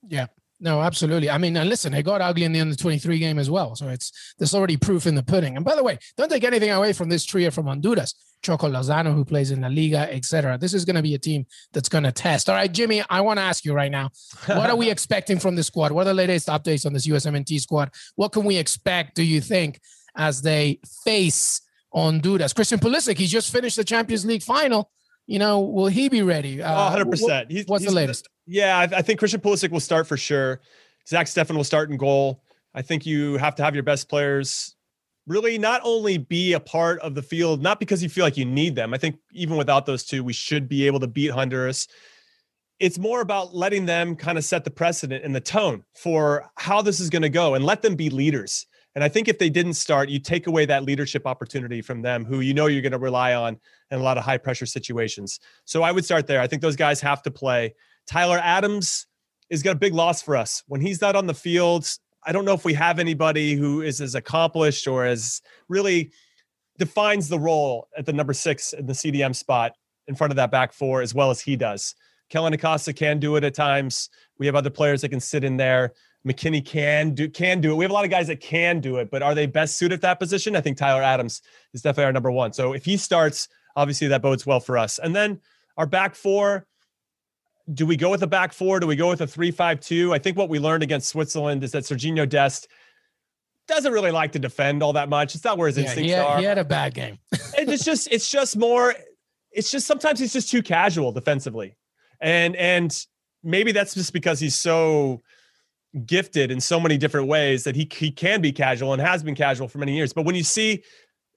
Yeah, 0.09 0.27
no, 0.61 0.81
absolutely. 0.81 1.31
I 1.31 1.39
mean, 1.39 1.57
and 1.57 1.69
listen, 1.69 1.95
it 1.95 2.03
got 2.03 2.21
ugly 2.21 2.45
in 2.45 2.53
the 2.53 2.61
under 2.61 2.75
23 2.75 3.19
game 3.19 3.39
as 3.39 3.49
well. 3.49 3.77
So 3.77 3.89
it's 3.89 4.35
there's 4.39 4.55
already 4.55 4.77
proof 4.77 5.07
in 5.07 5.15
the 5.15 5.23
pudding. 5.23 5.57
And 5.57 5.65
by 5.65 5.77
the 5.77 5.85
way, 5.85 5.99
don't 6.17 6.29
take 6.29 6.45
anything 6.45 6.71
away 6.71 6.93
from 6.93 7.09
this 7.09 7.25
trio 7.25 7.51
from 7.51 7.67
Honduras. 7.67 8.15
Choco 8.43 8.69
Lozano, 8.69 9.15
who 9.15 9.25
plays 9.25 9.51
in 9.51 9.63
La 9.63 9.69
Liga, 9.69 10.13
etc. 10.13 10.59
This 10.59 10.75
is 10.75 10.85
going 10.85 10.97
to 10.97 11.03
be 11.03 11.15
a 11.15 11.19
team 11.19 11.47
that's 11.73 11.89
going 11.89 12.05
to 12.05 12.13
test. 12.13 12.49
All 12.49 12.55
right, 12.55 12.73
Jimmy, 12.73 13.03
I 13.11 13.21
want 13.21 13.39
to 13.39 13.43
ask 13.43 13.65
you 13.65 13.73
right 13.73 13.91
now, 13.91 14.11
what 14.47 14.71
are 14.71 14.77
we 14.77 14.91
expecting 14.93 15.39
from 15.39 15.57
the 15.57 15.63
squad? 15.63 15.93
What 15.93 16.03
are 16.03 16.11
the 16.11 16.15
latest 16.15 16.49
updates 16.49 16.87
on 16.87 16.93
this 16.93 17.07
USMNT 17.07 17.61
squad? 17.61 17.91
What 18.15 18.31
can 18.31 18.45
we 18.45 18.57
expect, 18.57 19.17
do 19.17 19.25
you 19.25 19.41
think, 19.41 19.81
as 20.17 20.43
they 20.43 20.79
face 21.05 21.63
Honduras? 21.93 22.53
Christian 22.53 22.79
Pulisic, 22.79 23.19
he 23.19 23.27
just 23.27 23.53
finished 23.53 23.77
the 23.77 23.85
Champions 23.85 24.25
League 24.25 24.43
final. 24.43 24.91
You 25.27 25.39
know, 25.39 25.61
will 25.61 25.89
he 25.89 26.09
be 26.09 26.23
ready? 26.23 26.63
Uh, 26.63 26.97
100%. 26.97 27.23
What, 27.23 27.51
he's, 27.51 27.67
what's 27.67 27.85
he's, 27.85 27.93
the 27.93 27.97
latest? 27.97 28.29
Yeah, 28.49 28.79
I, 28.79 28.83
I 28.85 29.03
think 29.03 29.19
Christian 29.19 29.41
Pulisic 29.41 29.71
will 29.71 29.79
start 29.79 30.07
for 30.07 30.17
sure. 30.17 30.61
Zach 31.07 31.27
Steffen 31.27 31.55
will 31.55 31.65
start 31.65 31.91
in 31.91 31.99
goal. 31.99 32.43
I 32.75 32.81
think 32.81 33.05
you 33.05 33.37
have 33.37 33.55
to 33.57 33.63
have 33.63 33.75
your 33.75 33.85
best 33.85 34.09
players 34.09 34.75
really 35.27 35.59
not 35.59 35.83
only 35.85 36.17
be 36.17 36.55
a 36.55 36.61
part 36.61 36.99
of 37.01 37.15
the 37.15 37.23
field, 37.23 37.63
not 37.63 37.79
because 37.79 38.03
you 38.03 38.09
feel 38.09 38.25
like 38.25 38.39
you 38.39 38.47
need 38.47 38.75
them. 38.75 38.95
I 38.95 38.99
think 38.99 39.17
even 39.33 39.59
without 39.59 39.85
those 39.85 40.03
two, 40.03 40.25
we 40.25 40.33
should 40.33 40.67
be 40.69 40.87
able 40.87 40.99
to 41.01 41.07
beat 41.07 41.31
Honduras. 41.31 41.87
It's 42.81 42.99
more 42.99 43.21
about 43.21 43.55
letting 43.55 43.85
them 43.85 44.17
kind 44.17 44.39
of 44.39 44.45
set 44.45 44.65
the 44.65 44.71
precedent 44.71 45.25
and 45.25 45.35
the 45.35 45.41
tone 45.41 45.85
for 45.95 46.51
how 46.57 46.81
this 46.81 47.01
is 47.01 47.11
going 47.11 47.23
to 47.23 47.29
go 47.29 47.55
and 47.55 47.65
let 47.65 47.83
them 47.83 47.95
be 47.95 48.09
leaders. 48.09 48.67
And 48.95 49.05
I 49.05 49.09
think 49.09 49.29
if 49.29 49.39
they 49.39 49.51
didn't 49.51 49.75
start, 49.75 50.09
you 50.09 50.19
take 50.19 50.47
away 50.47 50.65
that 50.67 50.85
leadership 50.85 51.27
opportunity 51.27 51.83
from 51.83 52.01
them 52.01 52.25
who 52.25 52.41
you 52.41 52.55
know 52.55 52.67
you're 52.67 52.83
going 52.83 52.93
to 52.93 52.99
rely 52.99 53.35
on 53.35 53.59
in 53.91 53.99
a 53.99 54.03
lot 54.03 54.17
of 54.17 54.25
high 54.25 54.39
pressure 54.39 54.67
situations. 54.67 55.41
So 55.67 55.83
I 55.83 55.93
would 55.93 56.05
start 56.05 56.27
there. 56.27 56.41
I 56.41 56.47
think 56.47 56.63
those 56.63 56.77
guys 56.77 57.01
have 57.03 57.23
to 57.23 57.31
play. 57.31 57.75
Tyler 58.09 58.41
Adams 58.43 59.07
is 59.51 59.63
got 59.63 59.77
a 59.77 59.79
big 59.79 59.95
loss 59.95 60.23
for 60.23 60.37
us. 60.37 60.63
When 60.67 60.81
he's 60.81 61.01
not 61.01 61.15
on 61.15 61.27
the 61.27 61.35
field, 61.35 61.89
I 62.25 62.33
don't 62.33 62.45
know 62.45 62.55
if 62.55 62.65
we 62.65 62.75
have 62.75 62.99
anybody 62.99 63.55
who 63.55 63.83
is 63.83 64.01
as 64.01 64.15
accomplished 64.15 64.89
or 64.89 65.05
as 65.05 65.41
really 65.69 66.11
defines 66.79 67.29
the 67.29 67.39
role 67.39 67.89
at 67.97 68.07
the 68.07 68.13
number 68.13 68.33
six 68.33 68.73
in 68.73 68.87
the 68.87 68.93
CDM 68.93 69.35
spot 69.35 69.73
in 70.07 70.15
front 70.15 70.33
of 70.33 70.37
that 70.37 70.51
back 70.51 70.73
four 70.73 71.03
as 71.03 71.15
well 71.15 71.31
as 71.31 71.41
he 71.41 71.55
does. 71.55 71.95
Kellyn 72.31 72.53
Acosta 72.53 72.93
can 72.93 73.19
do 73.19 73.37
it 73.37 73.45
at 73.45 73.55
times. 73.55 74.11
We 74.39 74.47
have 74.47 74.55
other 74.55 74.71
players 74.71 75.03
that 75.03 75.09
can 75.09 75.21
sit 75.21 75.45
in 75.45 75.57
there. 75.57 75.93
McKennie 76.27 76.65
can 76.65 77.15
do 77.15 77.29
can 77.29 77.61
do 77.61 77.73
it. 77.73 77.77
We 77.77 77.85
have 77.85 77.91
a 77.91 77.95
lot 77.95 78.05
of 78.05 78.11
guys 78.11 78.27
that 78.27 78.41
can 78.41 78.81
do 78.81 78.97
it, 78.97 79.11
but 79.11 79.23
are 79.23 79.35
they 79.35 79.47
best 79.47 79.77
suited 79.77 79.95
at 79.95 80.01
that 80.03 80.19
position? 80.19 80.57
I 80.57 80.61
think 80.61 80.77
Tyler 80.77 81.03
Adams 81.03 81.43
is 81.73 81.83
definitely 81.83 82.05
our 82.05 82.13
number 82.13 82.31
one. 82.31 82.53
So 82.53 82.73
if 82.73 82.85
he 82.85 82.97
starts, 82.97 83.49
obviously 83.77 84.09
that 84.09 84.23
bodes 84.23 84.45
well 84.45 84.61
for 84.61 84.77
us. 84.77 84.99
And 84.99 85.15
then 85.15 85.41
our 85.77 85.87
back 85.87 86.15
four, 86.15 86.67
do 87.75 87.87
we 87.87 87.97
go 87.97 88.11
with 88.11 88.23
a 88.23 88.27
back 88.27 88.53
four? 88.53 88.81
Do 88.81 88.87
we 88.87 88.97
go 88.97 89.09
with 89.09 89.21
a 89.21 89.27
three-five-two? 89.27 90.13
I 90.13 90.19
think 90.19 90.37
what 90.37 90.49
we 90.49 90.59
learned 90.59 90.83
against 90.83 91.09
Switzerland 91.09 91.63
is 91.63 91.73
that 91.73 91.85
Serginho 91.85 92.29
Dest 92.29 92.69
doesn't 93.67 93.93
really 93.93 94.11
like 94.11 94.33
to 94.33 94.39
defend 94.39 94.83
all 94.83 94.95
that 94.95 95.09
much. 95.09 95.35
It's 95.35 95.45
not 95.45 95.59
where 95.59 95.69
his 95.69 95.77
yeah, 95.77 95.85
instincts 95.85 96.11
he 96.11 96.17
had, 96.17 96.27
are. 96.27 96.39
He 96.39 96.45
had 96.45 96.59
a 96.59 96.65
bad 96.65 96.95
game. 96.95 97.19
it's 97.33 97.85
just 97.85 98.09
it's 98.11 98.31
just 98.31 98.57
more. 98.57 98.95
It's 99.53 99.71
just 99.71 99.87
sometimes 99.87 100.19
he's 100.19 100.33
just 100.33 100.51
too 100.51 100.63
casual 100.63 101.13
defensively, 101.13 101.77
and 102.21 102.57
and 102.57 102.97
maybe 103.45 103.73
that's 103.73 103.95
just 103.95 104.13
because 104.13 104.41
he's 104.41 104.55
so 104.55 105.23
gifted 106.05 106.51
in 106.51 106.61
so 106.61 106.79
many 106.79 106.99
different 106.99 107.29
ways 107.29 107.65
that 107.65 107.77
he 107.77 107.89
he 107.93 108.11
can 108.11 108.41
be 108.41 108.53
casual 108.53 108.93
and 108.93 109.03
has 109.03 109.23
been 109.23 109.35
casual 109.35 109.69
for 109.69 109.79
many 109.79 109.95
years. 109.95 110.13
But 110.13 110.25
when 110.25 110.35
you 110.35 110.45
see, 110.45 110.83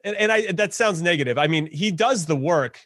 and, 0.03 0.15
and 0.15 0.31
I 0.31 0.51
that 0.53 0.73
sounds 0.73 1.01
negative. 1.01 1.37
I 1.37 1.47
mean, 1.47 1.67
he 1.67 1.91
does 1.91 2.25
the 2.25 2.35
work 2.35 2.79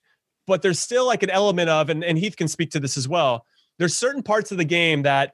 but 0.48 0.62
there's 0.62 0.80
still 0.80 1.06
like 1.06 1.24
an 1.24 1.30
element 1.30 1.70
of, 1.70 1.90
and, 1.90 2.04
and 2.04 2.18
Heath 2.18 2.36
can 2.36 2.48
speak 2.48 2.72
to 2.72 2.80
this 2.80 2.98
as 2.98 3.08
well. 3.08 3.46
There's 3.78 3.98
certain 3.98 4.24
parts 4.24 4.52
of 4.52 4.58
the 4.58 4.66
game 4.66 5.04
that 5.04 5.34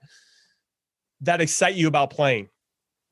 that 1.22 1.42
excite 1.42 1.76
you 1.76 1.88
about 1.88 2.10
playing. 2.10 2.50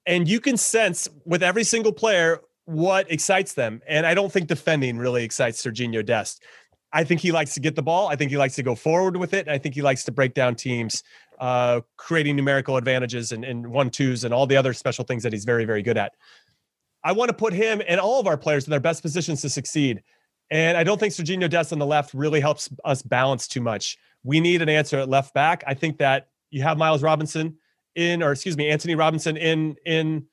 And 0.06 0.28
you 0.28 0.40
can 0.40 0.58
sense 0.58 1.08
with 1.26 1.44
every 1.44 1.64
single 1.64 1.94
player 1.94 2.42
what 2.66 3.12
excites 3.12 3.54
them. 3.54 3.82
And 3.88 4.06
I 4.06 4.14
don't 4.14 4.32
think 4.32 4.48
defending 4.48 4.98
really 4.98 5.24
excites 5.24 5.64
Serginho 5.64 6.04
Dest. 6.04 6.44
I 6.92 7.04
think 7.04 7.22
he 7.22 7.32
likes 7.32 7.54
to 7.54 7.60
get 7.60 7.76
the 7.76 7.84
ball. 7.84 8.08
I 8.08 8.16
think 8.16 8.32
he 8.32 8.38
likes 8.38 8.56
to 8.56 8.64
go 8.64 8.74
forward 8.74 9.16
with 9.18 9.34
it. 9.34 9.48
I 9.48 9.60
think 9.60 9.76
he 9.76 9.84
likes 9.84 10.04
to 10.06 10.12
break 10.12 10.34
down 10.34 10.56
teams, 10.56 11.04
uh, 11.40 11.82
creating 11.98 12.36
numerical 12.36 12.78
advantages 12.78 13.32
and, 13.32 13.46
and 13.46 13.68
one 13.68 13.92
twos 13.92 14.24
and 14.24 14.34
all 14.34 14.48
the 14.48 14.58
other 14.58 14.74
special 14.74 15.06
things 15.06 15.22
that 15.24 15.32
he's 15.32 15.46
very, 15.46 15.66
very 15.66 15.84
good 15.84 15.98
at. 15.98 16.14
I 17.04 17.12
want 17.12 17.30
to 17.30 17.36
put 17.36 17.54
him 17.54 17.82
and 17.88 18.00
all 18.00 18.20
of 18.20 18.28
our 18.28 18.38
players 18.38 18.66
in 18.66 18.72
their 18.72 18.80
best 18.80 19.04
positions 19.04 19.42
to 19.42 19.50
succeed. 19.50 20.02
And 20.52 20.78
I 20.78 20.84
don't 20.84 21.00
think 21.00 21.14
Serginho 21.14 21.50
Dest 21.50 21.72
on 21.72 21.80
the 21.80 21.86
left 21.86 22.14
really 22.14 22.40
helps 22.40 22.70
us 22.84 23.02
balance 23.02 23.48
too 23.48 23.62
much. 23.62 23.98
We 24.24 24.40
need 24.40 24.62
an 24.62 24.70
answer 24.70 24.98
at 24.98 25.10
left 25.10 25.34
back. 25.34 25.64
I 25.68 25.74
think 25.74 25.98
that 26.00 26.30
you 26.50 26.64
have 26.64 26.78
Miles 26.78 27.04
Robinson 27.04 27.58
in, 27.96 28.24
or 28.24 28.32
excuse 28.32 28.58
me, 28.58 28.70
Anthony 28.70 28.96
Robinson 28.96 29.38
in 29.38 29.76
in 29.86 30.26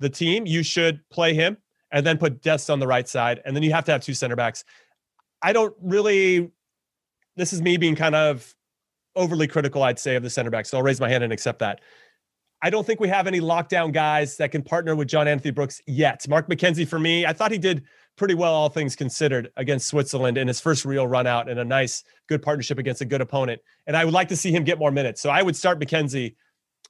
the 0.00 0.08
team. 0.08 0.46
You 0.46 0.62
should 0.62 1.00
play 1.10 1.34
him 1.34 1.56
and 1.92 2.04
then 2.04 2.18
put 2.18 2.42
Dest 2.42 2.70
on 2.70 2.80
the 2.80 2.86
right 2.86 3.08
side, 3.08 3.40
and 3.44 3.54
then 3.54 3.62
you 3.62 3.72
have 3.72 3.84
to 3.84 3.92
have 3.92 4.02
two 4.02 4.14
center 4.14 4.36
backs. 4.36 4.64
I 5.42 5.52
don't 5.52 5.74
really. 5.80 6.50
This 7.36 7.52
is 7.52 7.62
me 7.62 7.76
being 7.76 7.94
kind 7.94 8.14
of 8.14 8.54
overly 9.16 9.46
critical, 9.46 9.82
I'd 9.82 9.98
say, 9.98 10.16
of 10.16 10.22
the 10.22 10.30
center 10.30 10.50
backs. 10.50 10.70
So 10.70 10.78
I'll 10.78 10.82
raise 10.82 11.00
my 11.00 11.08
hand 11.08 11.24
and 11.24 11.32
accept 11.32 11.60
that. 11.60 11.80
I 12.62 12.70
don't 12.70 12.86
think 12.86 13.00
we 13.00 13.08
have 13.08 13.26
any 13.26 13.40
lockdown 13.40 13.92
guys 13.92 14.36
that 14.36 14.52
can 14.52 14.62
partner 14.62 14.94
with 14.94 15.08
John 15.08 15.26
Anthony 15.26 15.50
Brooks 15.50 15.80
yet. 15.86 16.28
Mark 16.28 16.48
McKenzie, 16.48 16.86
for 16.86 16.98
me, 16.98 17.24
I 17.24 17.32
thought 17.32 17.50
he 17.50 17.58
did 17.58 17.84
pretty 18.20 18.34
well, 18.34 18.52
all 18.52 18.68
things 18.68 18.94
considered, 18.94 19.50
against 19.56 19.88
Switzerland 19.88 20.36
in 20.36 20.46
his 20.46 20.60
first 20.60 20.84
real 20.84 21.06
run 21.06 21.26
out 21.26 21.48
and 21.48 21.58
a 21.58 21.64
nice, 21.64 22.04
good 22.28 22.42
partnership 22.42 22.76
against 22.76 23.00
a 23.00 23.06
good 23.06 23.22
opponent. 23.22 23.62
And 23.86 23.96
I 23.96 24.04
would 24.04 24.12
like 24.12 24.28
to 24.28 24.36
see 24.36 24.52
him 24.52 24.62
get 24.62 24.78
more 24.78 24.90
minutes. 24.90 25.22
So 25.22 25.30
I 25.30 25.40
would 25.40 25.56
start 25.56 25.80
McKenzie 25.80 26.36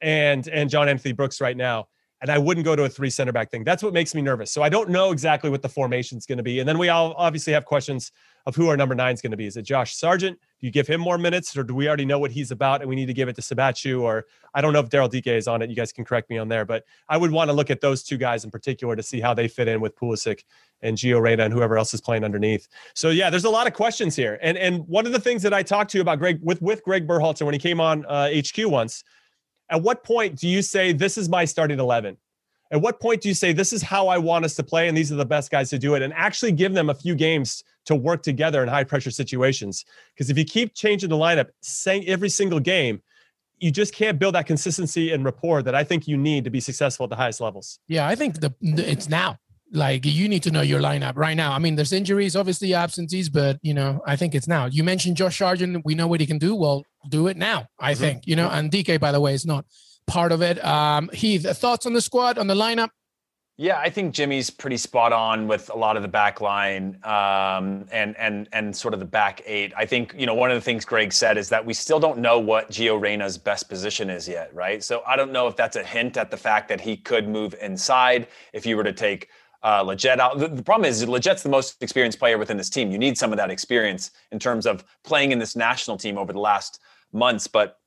and 0.02 0.48
and 0.48 0.68
John 0.68 0.88
Anthony 0.88 1.12
Brooks 1.12 1.40
right 1.40 1.56
now. 1.56 1.86
And 2.20 2.32
I 2.32 2.38
wouldn't 2.38 2.64
go 2.64 2.74
to 2.74 2.82
a 2.82 2.88
three 2.88 3.10
center 3.10 3.30
back 3.30 3.52
thing. 3.52 3.62
That's 3.62 3.80
what 3.80 3.92
makes 3.92 4.12
me 4.12 4.22
nervous. 4.22 4.50
So 4.50 4.60
I 4.60 4.68
don't 4.68 4.90
know 4.90 5.12
exactly 5.12 5.50
what 5.50 5.62
the 5.62 5.68
formation 5.68 6.18
is 6.18 6.26
going 6.26 6.38
to 6.38 6.42
be. 6.42 6.58
And 6.58 6.68
then 6.68 6.78
we 6.78 6.88
all 6.88 7.14
obviously 7.16 7.52
have 7.52 7.64
questions 7.64 8.10
of 8.46 8.56
who 8.56 8.66
our 8.66 8.76
number 8.76 8.96
nine 8.96 9.14
is 9.14 9.22
going 9.22 9.30
to 9.30 9.36
be. 9.36 9.46
Is 9.46 9.56
it 9.56 9.62
Josh 9.62 9.94
Sargent? 9.94 10.36
Do 10.60 10.66
you 10.66 10.72
give 10.72 10.86
him 10.86 11.00
more 11.00 11.16
minutes, 11.16 11.56
or 11.56 11.64
do 11.64 11.74
we 11.74 11.88
already 11.88 12.04
know 12.04 12.18
what 12.18 12.30
he's 12.30 12.50
about 12.50 12.82
and 12.82 12.88
we 12.88 12.94
need 12.94 13.06
to 13.06 13.14
give 13.14 13.28
it 13.28 13.36
to 13.36 13.40
Siebatcheu? 13.40 14.02
Or 14.02 14.26
I 14.52 14.60
don't 14.60 14.74
know 14.74 14.80
if 14.80 14.90
Daryl 14.90 15.10
Dike 15.10 15.26
is 15.26 15.48
on 15.48 15.62
it. 15.62 15.70
You 15.70 15.76
guys 15.76 15.90
can 15.90 16.04
correct 16.04 16.28
me 16.28 16.36
on 16.36 16.48
there, 16.48 16.66
but 16.66 16.84
I 17.08 17.16
would 17.16 17.30
want 17.30 17.48
to 17.48 17.54
look 17.54 17.70
at 17.70 17.80
those 17.80 18.02
two 18.02 18.18
guys 18.18 18.44
in 18.44 18.50
particular 18.50 18.94
to 18.94 19.02
see 19.02 19.20
how 19.20 19.32
they 19.32 19.48
fit 19.48 19.68
in 19.68 19.80
with 19.80 19.96
Pulisic 19.96 20.44
and 20.82 20.96
Gio 20.96 21.20
Reyna 21.20 21.44
and 21.44 21.54
whoever 21.54 21.78
else 21.78 21.94
is 21.94 22.00
playing 22.02 22.24
underneath. 22.24 22.68
So 22.94 23.08
yeah, 23.08 23.30
there's 23.30 23.44
a 23.44 23.50
lot 23.50 23.66
of 23.66 23.72
questions 23.72 24.14
here. 24.14 24.38
And 24.42 24.58
and 24.58 24.86
one 24.86 25.06
of 25.06 25.12
the 25.12 25.20
things 25.20 25.42
that 25.42 25.54
I 25.54 25.62
talked 25.62 25.90
to 25.92 25.98
you 25.98 26.02
about 26.02 26.18
Greg 26.18 26.40
with 26.42 26.60
with 26.60 26.82
Greg 26.84 27.06
Berhalter 27.06 27.44
when 27.44 27.54
he 27.54 27.60
came 27.60 27.80
on 27.80 28.04
uh, 28.06 28.28
HQ 28.28 28.66
once, 28.66 29.02
at 29.70 29.80
what 29.80 30.04
point 30.04 30.36
do 30.36 30.46
you 30.46 30.60
say 30.60 30.92
this 30.92 31.16
is 31.16 31.28
my 31.28 31.46
starting 31.46 31.78
eleven? 31.78 32.18
At 32.72 32.80
what 32.80 33.00
point 33.00 33.20
do 33.20 33.28
you 33.28 33.34
say, 33.34 33.52
this 33.52 33.72
is 33.72 33.82
how 33.82 34.08
I 34.08 34.18
want 34.18 34.44
us 34.44 34.54
to 34.54 34.62
play, 34.62 34.88
and 34.88 34.96
these 34.96 35.10
are 35.10 35.16
the 35.16 35.24
best 35.24 35.50
guys 35.50 35.70
to 35.70 35.78
do 35.78 35.94
it, 35.94 36.02
and 36.02 36.12
actually 36.14 36.52
give 36.52 36.72
them 36.72 36.88
a 36.88 36.94
few 36.94 37.14
games 37.14 37.64
to 37.86 37.96
work 37.96 38.22
together 38.22 38.62
in 38.62 38.68
high 38.68 38.84
pressure 38.84 39.10
situations? 39.10 39.84
Because 40.14 40.30
if 40.30 40.38
you 40.38 40.44
keep 40.44 40.74
changing 40.74 41.10
the 41.10 41.16
lineup 41.16 41.48
saying 41.62 42.06
every 42.06 42.28
single 42.28 42.60
game, 42.60 43.02
you 43.58 43.70
just 43.70 43.94
can't 43.94 44.18
build 44.18 44.34
that 44.34 44.46
consistency 44.46 45.12
and 45.12 45.24
rapport 45.24 45.62
that 45.62 45.74
I 45.74 45.84
think 45.84 46.08
you 46.08 46.16
need 46.16 46.44
to 46.44 46.50
be 46.50 46.60
successful 46.60 47.04
at 47.04 47.10
the 47.10 47.16
highest 47.16 47.40
levels. 47.40 47.78
Yeah, 47.88 48.08
I 48.08 48.14
think 48.14 48.40
the, 48.40 48.54
it's 48.60 49.08
now. 49.08 49.38
Like 49.72 50.04
you 50.04 50.28
need 50.28 50.42
to 50.44 50.50
know 50.50 50.62
your 50.62 50.80
lineup 50.80 51.16
right 51.16 51.36
now. 51.36 51.52
I 51.52 51.60
mean, 51.60 51.76
there's 51.76 51.92
injuries, 51.92 52.34
obviously 52.34 52.74
absences, 52.74 53.28
but 53.28 53.58
you 53.62 53.72
know, 53.72 54.02
I 54.04 54.16
think 54.16 54.34
it's 54.34 54.48
now. 54.48 54.66
You 54.66 54.82
mentioned 54.82 55.16
Josh 55.16 55.38
Sargent. 55.38 55.84
We 55.84 55.94
know 55.94 56.08
what 56.08 56.20
he 56.20 56.26
can 56.26 56.38
do. 56.38 56.56
Well, 56.56 56.84
do 57.08 57.28
it 57.28 57.36
now. 57.36 57.68
I 57.78 57.92
mm-hmm. 57.92 58.00
think 58.00 58.26
you 58.26 58.34
know. 58.34 58.48
And 58.48 58.68
Dike, 58.68 58.98
by 58.98 59.12
the 59.12 59.20
way, 59.20 59.32
is 59.32 59.46
not 59.46 59.64
part 60.06 60.32
of 60.32 60.42
it. 60.42 60.62
Um, 60.64 61.10
Heath, 61.12 61.44
thoughts 61.58 61.86
on 61.86 61.92
the 61.92 62.00
squad, 62.00 62.38
on 62.38 62.46
the 62.46 62.54
lineup? 62.54 62.90
Yeah, 63.60 63.78
I 63.78 63.90
think 63.90 64.14
Jimmy's 64.14 64.48
pretty 64.48 64.78
spot 64.78 65.12
on 65.12 65.46
with 65.46 65.68
a 65.68 65.76
lot 65.76 65.96
of 65.96 66.02
the 66.02 66.08
back 66.08 66.40
line 66.40 66.98
um, 67.04 67.84
and 67.92 68.16
and 68.16 68.48
and 68.54 68.74
sort 68.74 68.94
of 68.94 69.00
the 69.00 69.06
back 69.06 69.42
eight. 69.44 69.74
I 69.76 69.84
think 69.84 70.14
you 70.16 70.24
know 70.24 70.32
one 70.32 70.50
of 70.50 70.54
the 70.54 70.62
things 70.62 70.86
Greg 70.86 71.12
said 71.12 71.36
is 71.36 71.50
that 71.50 71.66
we 71.66 71.74
still 71.74 72.00
don't 72.00 72.20
know 72.20 72.38
what 72.38 72.70
Gio 72.70 72.98
Reyna's 72.98 73.36
best 73.36 73.68
position 73.68 74.08
is 74.08 74.26
yet, 74.26 74.54
right? 74.54 74.82
So 74.82 75.02
I 75.06 75.14
don't 75.14 75.30
know 75.30 75.46
if 75.46 75.56
that's 75.56 75.76
a 75.76 75.84
hint 75.84 76.16
at 76.16 76.30
the 76.30 76.38
fact 76.38 76.70
that 76.70 76.80
he 76.80 76.96
could 76.96 77.28
move 77.28 77.54
inside 77.60 78.28
if 78.54 78.64
you 78.64 78.78
were 78.78 78.84
to 78.84 78.94
take 78.94 79.28
uh, 79.62 79.84
Lletget 79.84 80.18
out. 80.18 80.38
The, 80.38 80.48
the, 80.48 80.62
problem 80.62 80.88
is 80.88 81.04
Lletget's 81.04 81.42
the 81.42 81.50
most 81.50 81.82
experienced 81.82 82.18
player 82.18 82.38
within 82.38 82.56
this 82.56 82.70
team. 82.70 82.90
You 82.90 82.98
need 82.98 83.18
some 83.18 83.30
of 83.30 83.36
that 83.36 83.50
experience 83.50 84.10
in 84.32 84.38
terms 84.38 84.64
of 84.64 84.84
playing 85.04 85.32
in 85.32 85.38
this 85.38 85.54
national 85.54 85.98
team 85.98 86.16
over 86.16 86.32
the 86.32 86.40
last 86.40 86.80
months, 87.12 87.46
but 87.46 87.79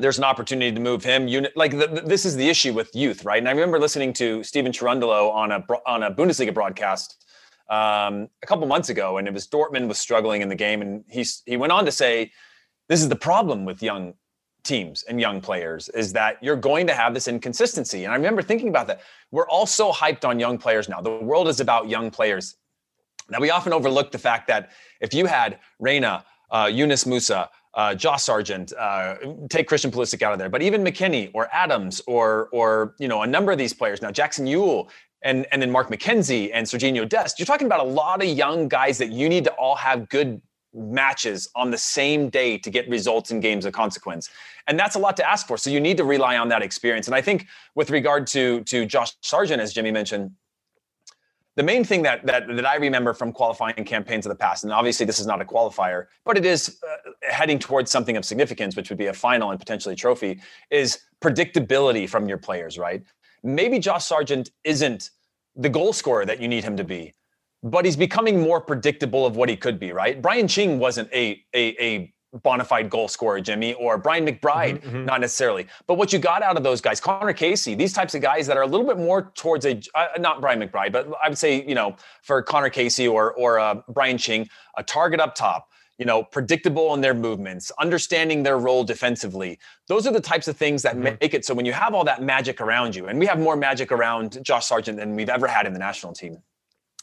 there's 0.00 0.18
an 0.18 0.24
opportunity 0.24 0.72
to 0.72 0.80
move 0.80 1.04
him. 1.04 1.28
Like 1.54 1.72
the, 1.72 1.86
the, 1.86 2.00
this 2.00 2.24
is 2.24 2.34
the 2.34 2.48
issue 2.48 2.72
with 2.72 2.94
youth, 2.94 3.24
right? 3.24 3.38
And 3.38 3.48
I 3.48 3.52
remember 3.52 3.78
listening 3.78 4.12
to 4.14 4.42
Stephen 4.42 4.72
Cherundolo 4.72 5.30
on 5.32 5.52
a 5.52 5.64
on 5.86 6.02
a 6.02 6.10
Bundesliga 6.10 6.52
broadcast 6.52 7.24
um, 7.68 8.28
a 8.42 8.46
couple 8.46 8.66
months 8.66 8.88
ago, 8.88 9.18
and 9.18 9.28
it 9.28 9.34
was 9.34 9.46
Dortmund 9.46 9.88
was 9.88 9.98
struggling 9.98 10.42
in 10.42 10.48
the 10.48 10.54
game, 10.54 10.82
and 10.82 11.04
he 11.08 11.24
he 11.46 11.56
went 11.56 11.72
on 11.72 11.84
to 11.84 11.92
say, 11.92 12.32
"This 12.88 13.00
is 13.00 13.08
the 13.08 13.16
problem 13.16 13.64
with 13.64 13.82
young 13.82 14.14
teams 14.62 15.04
and 15.04 15.18
young 15.18 15.40
players 15.40 15.88
is 15.90 16.12
that 16.12 16.36
you're 16.42 16.56
going 16.56 16.86
to 16.86 16.94
have 16.94 17.14
this 17.14 17.28
inconsistency." 17.28 18.04
And 18.04 18.12
I 18.12 18.16
remember 18.16 18.42
thinking 18.42 18.68
about 18.68 18.86
that. 18.88 19.02
We're 19.30 19.48
all 19.48 19.66
so 19.66 19.92
hyped 19.92 20.24
on 20.24 20.40
young 20.40 20.58
players 20.58 20.88
now. 20.88 21.00
The 21.00 21.10
world 21.10 21.46
is 21.48 21.60
about 21.60 21.88
young 21.88 22.10
players. 22.10 22.56
Now 23.28 23.38
we 23.38 23.50
often 23.50 23.72
overlook 23.72 24.10
the 24.10 24.18
fact 24.18 24.48
that 24.48 24.70
if 25.00 25.14
you 25.14 25.26
had 25.26 25.60
Reyna, 25.78 26.24
uh, 26.50 26.66
Musah, 26.66 27.48
uh, 27.74 27.94
Josh 27.94 28.22
Sargent, 28.24 28.72
uh, 28.72 29.16
take 29.48 29.68
Christian 29.68 29.90
Pulisic 29.90 30.22
out 30.22 30.32
of 30.32 30.38
there, 30.38 30.48
but 30.48 30.62
even 30.62 30.82
McKennie 30.82 31.30
or 31.34 31.48
Adams 31.52 32.00
or 32.06 32.48
or 32.52 32.94
you 32.98 33.08
know 33.08 33.22
a 33.22 33.26
number 33.26 33.52
of 33.52 33.58
these 33.58 33.72
players 33.72 34.02
now, 34.02 34.10
Jackson 34.10 34.46
Yueill 34.46 34.88
and 35.22 35.46
and 35.52 35.60
then 35.62 35.70
Mark 35.70 35.88
McKenzie 35.88 36.50
and 36.52 36.66
Serginho 36.66 37.08
Dest. 37.08 37.38
You're 37.38 37.46
talking 37.46 37.66
about 37.66 37.80
a 37.80 37.88
lot 37.88 38.22
of 38.22 38.28
young 38.28 38.68
guys 38.68 38.98
that 38.98 39.10
you 39.10 39.28
need 39.28 39.44
to 39.44 39.52
all 39.52 39.76
have 39.76 40.08
good 40.08 40.40
matches 40.72 41.48
on 41.54 41.70
the 41.70 41.78
same 41.78 42.28
day 42.28 42.56
to 42.58 42.70
get 42.70 42.88
results 42.88 43.30
in 43.30 43.40
games 43.40 43.64
of 43.64 43.72
consequence. 43.72 44.30
And 44.68 44.78
that's 44.78 44.94
a 44.94 44.98
lot 44.98 45.16
to 45.16 45.28
ask 45.28 45.46
for. 45.46 45.56
So 45.56 45.68
you 45.68 45.80
need 45.80 45.96
to 45.96 46.04
rely 46.04 46.36
on 46.36 46.48
that 46.50 46.62
experience. 46.62 47.08
And 47.08 47.14
I 47.14 47.20
think 47.20 47.46
with 47.74 47.90
regard 47.90 48.26
to 48.28 48.62
to 48.64 48.86
Josh 48.86 49.12
Sargent, 49.22 49.60
as 49.60 49.72
Jimmy 49.72 49.90
mentioned, 49.90 50.32
the 51.56 51.62
main 51.62 51.84
thing 51.84 52.02
that, 52.02 52.24
that 52.26 52.46
that 52.48 52.66
I 52.66 52.76
remember 52.76 53.12
from 53.12 53.32
qualifying 53.32 53.84
campaigns 53.84 54.26
of 54.26 54.30
the 54.30 54.36
past, 54.36 54.64
and 54.64 54.72
obviously 54.72 55.04
this 55.04 55.18
is 55.18 55.26
not 55.26 55.40
a 55.40 55.44
qualifier, 55.44 56.06
but 56.24 56.38
it 56.38 56.46
is 56.46 56.78
uh, 56.88 57.09
heading 57.30 57.58
towards 57.58 57.90
something 57.90 58.16
of 58.16 58.24
significance, 58.24 58.76
which 58.76 58.90
would 58.90 58.98
be 58.98 59.06
a 59.06 59.12
final 59.12 59.50
and 59.50 59.58
potentially 59.58 59.94
a 59.94 59.96
trophy, 59.96 60.40
is 60.70 61.00
predictability 61.22 62.08
from 62.08 62.28
your 62.28 62.38
players, 62.38 62.78
right? 62.78 63.02
Maybe 63.42 63.78
Josh 63.78 64.04
Sargent 64.04 64.50
isn't 64.64 65.10
the 65.56 65.68
goal 65.68 65.92
scorer 65.92 66.24
that 66.26 66.40
you 66.40 66.48
need 66.48 66.64
him 66.64 66.76
to 66.76 66.84
be, 66.84 67.14
but 67.62 67.84
he's 67.84 67.96
becoming 67.96 68.40
more 68.40 68.60
predictable 68.60 69.26
of 69.26 69.36
what 69.36 69.48
he 69.48 69.56
could 69.56 69.78
be, 69.78 69.92
right? 69.92 70.20
Brian 70.20 70.48
Ching 70.48 70.78
wasn't 70.78 71.12
a 71.12 71.42
a, 71.54 71.82
a 71.82 72.12
bona 72.42 72.64
fide 72.64 72.88
goal 72.88 73.08
scorer, 73.08 73.40
Jimmy, 73.40 73.74
or 73.74 73.98
Brian 73.98 74.24
McBride, 74.24 74.78
mm-hmm, 74.78 74.88
mm-hmm. 74.88 75.04
not 75.04 75.20
necessarily. 75.20 75.66
But 75.86 75.94
what 75.94 76.12
you 76.12 76.18
got 76.18 76.42
out 76.42 76.56
of 76.56 76.62
those 76.62 76.80
guys, 76.80 77.00
Connor 77.00 77.32
Casey, 77.32 77.74
these 77.74 77.92
types 77.92 78.14
of 78.14 78.22
guys 78.22 78.46
that 78.46 78.56
are 78.56 78.62
a 78.62 78.66
little 78.66 78.86
bit 78.86 78.98
more 78.98 79.32
towards 79.34 79.66
a 79.66 79.80
uh, 79.94 80.08
not 80.18 80.40
Brian 80.40 80.60
McBride, 80.60 80.92
but 80.92 81.08
I 81.22 81.28
would 81.28 81.38
say 81.38 81.64
you 81.66 81.74
know 81.74 81.96
for 82.22 82.42
Connor 82.42 82.70
Casey 82.70 83.08
or 83.08 83.32
or 83.34 83.58
uh, 83.58 83.76
Brian 83.88 84.18
Ching, 84.18 84.48
a 84.76 84.82
target 84.82 85.20
up 85.20 85.34
top. 85.34 85.68
You 86.00 86.06
know, 86.06 86.22
predictable 86.22 86.94
in 86.94 87.02
their 87.02 87.12
movements, 87.12 87.70
understanding 87.78 88.42
their 88.42 88.58
role 88.58 88.84
defensively. 88.84 89.58
Those 89.86 90.06
are 90.06 90.12
the 90.12 90.20
types 90.32 90.48
of 90.48 90.56
things 90.56 90.82
that 90.82 90.94
mm-hmm. 90.94 91.16
make 91.20 91.34
it 91.34 91.44
so 91.44 91.52
when 91.52 91.66
you 91.66 91.74
have 91.74 91.92
all 91.94 92.04
that 92.04 92.22
magic 92.22 92.60
around 92.60 92.96
you, 92.96 93.06
and 93.08 93.18
we 93.18 93.26
have 93.26 93.38
more 93.38 93.54
magic 93.54 93.92
around 93.92 94.42
Josh 94.42 94.66
Sargent 94.66 94.96
than 94.96 95.14
we've 95.14 95.28
ever 95.28 95.46
had 95.46 95.66
in 95.66 95.74
the 95.74 95.78
national 95.78 96.14
team. 96.14 96.38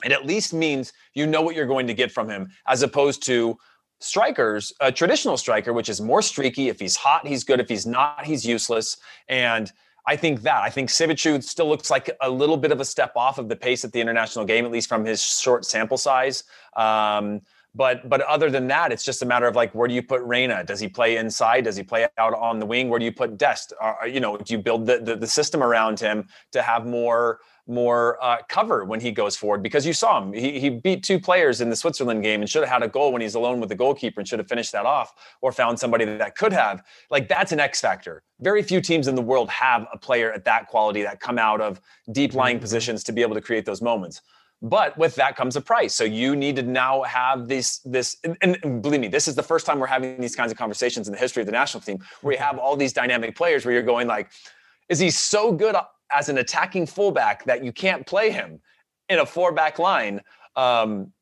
It 0.04 0.12
at 0.12 0.26
least 0.26 0.52
means 0.52 0.94
you 1.14 1.28
know 1.28 1.44
what 1.44 1.56
you're 1.56 1.68
going 1.68 1.88
to 1.88 1.94
get 1.94 2.12
from 2.12 2.28
him, 2.28 2.50
as 2.68 2.82
opposed 2.82 3.24
to 3.28 3.58
strikers, 4.00 4.74
a 4.80 4.92
traditional 4.92 5.38
striker, 5.38 5.74
which 5.74 5.90
is 5.90 6.02
more 6.02 6.22
streaky. 6.22 6.70
If 6.70 6.80
he's 6.80 6.96
hot, 6.96 7.26
he's 7.26 7.44
good. 7.44 7.60
If 7.60 7.70
he's 7.70 7.86
not, 7.86 8.26
he's 8.26 8.46
useless. 8.46 8.98
And 9.28 9.72
I 10.08 10.16
think 10.16 10.42
that. 10.44 10.62
I 10.62 10.70
think 10.70 10.90
Siebatcheu 10.90 11.44
still 11.44 11.68
looks 11.68 11.92
like 11.92 12.10
a 12.22 12.30
little 12.30 12.58
bit 12.58 12.72
of 12.72 12.80
a 12.80 12.86
step 12.86 13.12
off 13.16 13.38
of 13.38 13.50
the 13.50 13.56
pace 13.56 13.84
at 13.84 13.92
the 13.92 14.00
international 14.00 14.46
game, 14.46 14.66
at 14.66 14.72
least 14.72 14.88
from 14.88 15.04
his 15.04 15.22
short 15.22 15.66
sample 15.66 15.98
size. 15.98 16.44
Um, 16.76 17.42
but 17.76 18.08
but 18.10 18.22
other 18.22 18.50
than 18.50 18.68
that, 18.68 18.92
it's 18.92 19.04
just 19.04 19.22
a 19.22 19.26
matter 19.26 19.48
of 19.48 19.56
like 19.56 19.74
where 19.76 19.88
do 19.88 19.94
you 19.94 20.02
put 20.02 20.22
Reyna? 20.22 20.64
Does 20.64 20.80
he 20.80 20.88
play 20.88 21.18
inside? 21.18 21.66
Does 21.66 21.76
he 21.76 21.84
play 21.84 22.08
out 22.18 22.34
on 22.34 22.60
the 22.60 22.66
wing? 22.66 22.90
Where 22.90 23.00
do 23.00 23.06
you 23.06 23.12
put 23.12 23.38
Dest? 23.38 23.74
Are, 23.80 24.08
you 24.08 24.20
know, 24.20 24.38
do 24.38 24.54
you 24.54 24.60
build 24.60 24.86
the, 24.86 25.00
the, 25.00 25.16
the 25.16 25.28
system 25.28 25.62
around 25.62 26.00
him 26.00 26.28
to 26.52 26.62
have 26.62 26.86
more 26.86 27.40
more 27.68 28.18
uh, 28.24 28.38
cover 28.48 28.86
when 28.86 29.00
he 29.00 29.12
goes 29.12 29.36
forward 29.36 29.62
because 29.62 29.86
you 29.86 29.94
saw 29.94 30.22
him. 30.22 30.32
He, 30.32 30.60
he 30.60 30.70
beat 30.70 31.04
two 31.04 31.20
players 31.20 31.60
in 31.60 31.70
the 31.70 31.76
Switzerland 31.76 32.24
game 32.24 32.42
and 32.42 32.50
should 32.50 32.64
have 32.64 32.72
had 32.72 32.82
a 32.82 32.88
goal 32.88 33.12
when 33.12 33.22
he's 33.22 33.36
alone 33.36 33.60
with 33.60 33.70
the 33.70 33.76
goalkeeper 33.76 34.22
and 34.22 34.28
should 34.28 34.40
have 34.40 34.48
finished 34.48 34.72
that 34.72 34.86
off 34.86 35.14
or 35.42 35.52
found 35.52 35.78
somebody 35.78 36.06
that 36.06 36.36
could 36.36 36.54
have. 36.54 36.82
Like 37.12 37.28
that's 37.28 37.52
an 37.52 37.60
X 37.60 37.82
factor. 37.82 38.24
Very 38.40 38.64
few 38.64 38.80
teams 38.80 39.08
in 39.08 39.16
the 39.16 39.22
world 39.22 39.50
have 39.50 39.86
a 39.94 39.98
player 39.98 40.32
at 40.32 40.46
that 40.46 40.68
quality 40.68 41.02
that 41.04 41.20
come 41.20 41.38
out 41.38 41.60
of 41.60 41.82
deep 42.12 42.34
lying 42.34 42.56
mm-hmm. 42.56 42.62
positions 42.62 43.04
to 43.04 43.12
be 43.12 43.22
able 43.22 43.36
to 43.36 43.42
create 43.42 43.66
those 43.66 43.82
moments. 43.82 44.22
But 44.62 44.98
with 44.98 45.14
that 45.16 45.36
comes 45.36 45.56
a 45.56 45.62
price. 45.62 45.94
So 45.94 46.04
you 46.04 46.36
need 46.36 46.56
to 46.56 46.64
now 46.64 47.04
have 47.04 47.48
this 47.48 47.78
this 47.80 48.18
and, 48.24 48.58
and, 48.64 48.82
believe 48.82 49.02
me, 49.02 49.08
this 49.08 49.28
is 49.28 49.36
the 49.36 49.44
first 49.44 49.68
time 49.68 49.80
we're 49.80 49.86
having 49.86 50.20
these 50.20 50.36
kinds 50.36 50.52
of 50.52 50.58
conversations 50.58 51.08
in 51.08 51.14
the 51.14 51.20
history 51.20 51.42
of 51.42 51.46
the 51.46 51.52
national 51.52 51.82
team 51.82 52.00
where 52.22 52.34
you 52.34 52.40
have 52.40 52.58
all 52.58 52.76
these 52.76 52.92
dynamic 52.92 53.36
players 53.36 53.66
where 53.66 53.74
you're 53.74 53.84
going 53.84 54.08
like, 54.08 54.32
is 54.90 54.98
he 54.98 55.12
so 55.12 55.52
good 55.52 55.76
as 56.12 56.30
an 56.30 56.40
attacking 56.40 56.86
fullback 56.88 57.46
that 57.46 57.64
you 57.64 57.72
can't 57.72 58.06
play 58.08 58.32
him 58.32 58.60
in 59.10 59.20
a 59.20 59.26
four 59.26 59.52
back 59.52 59.80
line. 59.80 60.22
Um, 60.56 61.14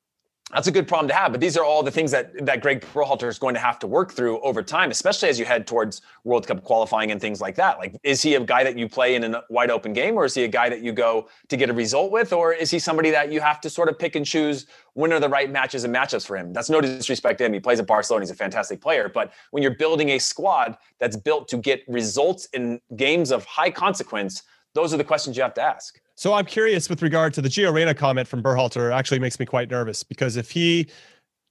that's 0.52 0.68
a 0.68 0.72
good 0.72 0.88
problem 0.88 1.08
to 1.08 1.16
have. 1.16 1.32
But 1.32 1.42
these 1.42 1.58
are 1.58 1.66
all 1.66 1.82
the 1.82 1.92
things 1.92 2.12
that 2.12 2.46
that 2.46 2.62
Greg 2.62 2.82
Berhalter 2.82 3.28
is 3.28 3.40
going 3.40 3.56
to 3.56 3.60
have 3.60 3.80
to 3.80 3.88
work 3.88 4.12
through 4.12 4.40
over 4.42 4.62
time, 4.62 4.92
especially 4.92 5.28
as 5.28 5.40
you 5.40 5.46
head 5.46 5.66
towards 5.66 6.04
World 6.24 6.46
Cup 6.46 6.64
qualifying 6.64 7.12
and 7.12 7.20
things 7.20 7.42
like 7.42 7.56
that. 7.56 7.80
Like, 7.80 7.96
is 8.04 8.22
he 8.22 8.36
a 8.36 8.40
guy 8.40 8.64
that 8.64 8.78
you 8.78 8.88
play 8.88 9.16
in 9.16 9.24
a 9.24 9.44
wide 9.50 9.72
open 9.72 9.92
game, 9.92 10.16
or 10.16 10.26
is 10.26 10.36
he 10.36 10.44
a 10.44 10.48
guy 10.48 10.70
that 10.70 10.82
you 10.82 10.92
go 10.92 11.28
to 11.48 11.58
get 11.58 11.72
a 11.72 11.74
result 11.74 12.12
with, 12.12 12.32
or 12.32 12.54
is 12.54 12.70
he 12.70 12.78
somebody 12.78 13.10
that 13.10 13.32
you 13.32 13.42
have 13.42 13.60
to 13.62 13.70
sort 13.72 13.90
of 13.90 13.98
pick 13.98 14.16
and 14.16 14.26
choose 14.26 14.68
when 14.94 15.12
are 15.12 15.20
the 15.20 15.30
right 15.30 15.50
matches 15.50 15.84
and 15.84 15.94
matchups 15.94 16.28
for 16.28 16.38
him? 16.38 16.54
That's 16.54 16.70
no 16.70 16.80
disrespect 16.80 17.40
to 17.40 17.46
him. 17.46 17.54
He 17.54 17.60
plays 17.60 17.80
at 17.80 17.88
Barcelona. 17.88 18.24
He's 18.24 18.32
a 18.32 18.36
fantastic 18.36 18.82
player. 18.82 19.10
But 19.10 19.34
when 19.50 19.64
you're 19.64 19.76
building 19.76 20.10
a 20.12 20.20
squad 20.20 20.78
that's 21.00 21.18
built 21.18 21.48
to 21.50 21.58
get 21.58 21.84
results 21.88 22.48
in 22.54 22.80
games 22.96 23.32
of 23.32 23.46
high 23.46 23.72
consequence, 23.72 24.44
those 24.76 24.94
are 24.94 24.98
the 24.98 25.04
questions 25.04 25.36
you 25.36 25.44
have 25.44 25.56
to 25.56 25.62
ask. 25.62 26.00
So 26.16 26.34
I'm 26.34 26.46
curious 26.46 26.90
with 26.90 27.02
regard 27.02 27.34
to 27.34 27.42
the 27.42 27.50
Gio 27.50 27.74
Reyna 27.74 27.94
comment 27.94 28.28
from 28.28 28.42
Berhalter 28.42 28.94
actually 28.94 29.20
makes 29.20 29.38
me 29.38 29.46
quite 29.46 29.70
nervous 29.70 30.02
because 30.02 30.38
if 30.38 30.50
he 30.50 30.88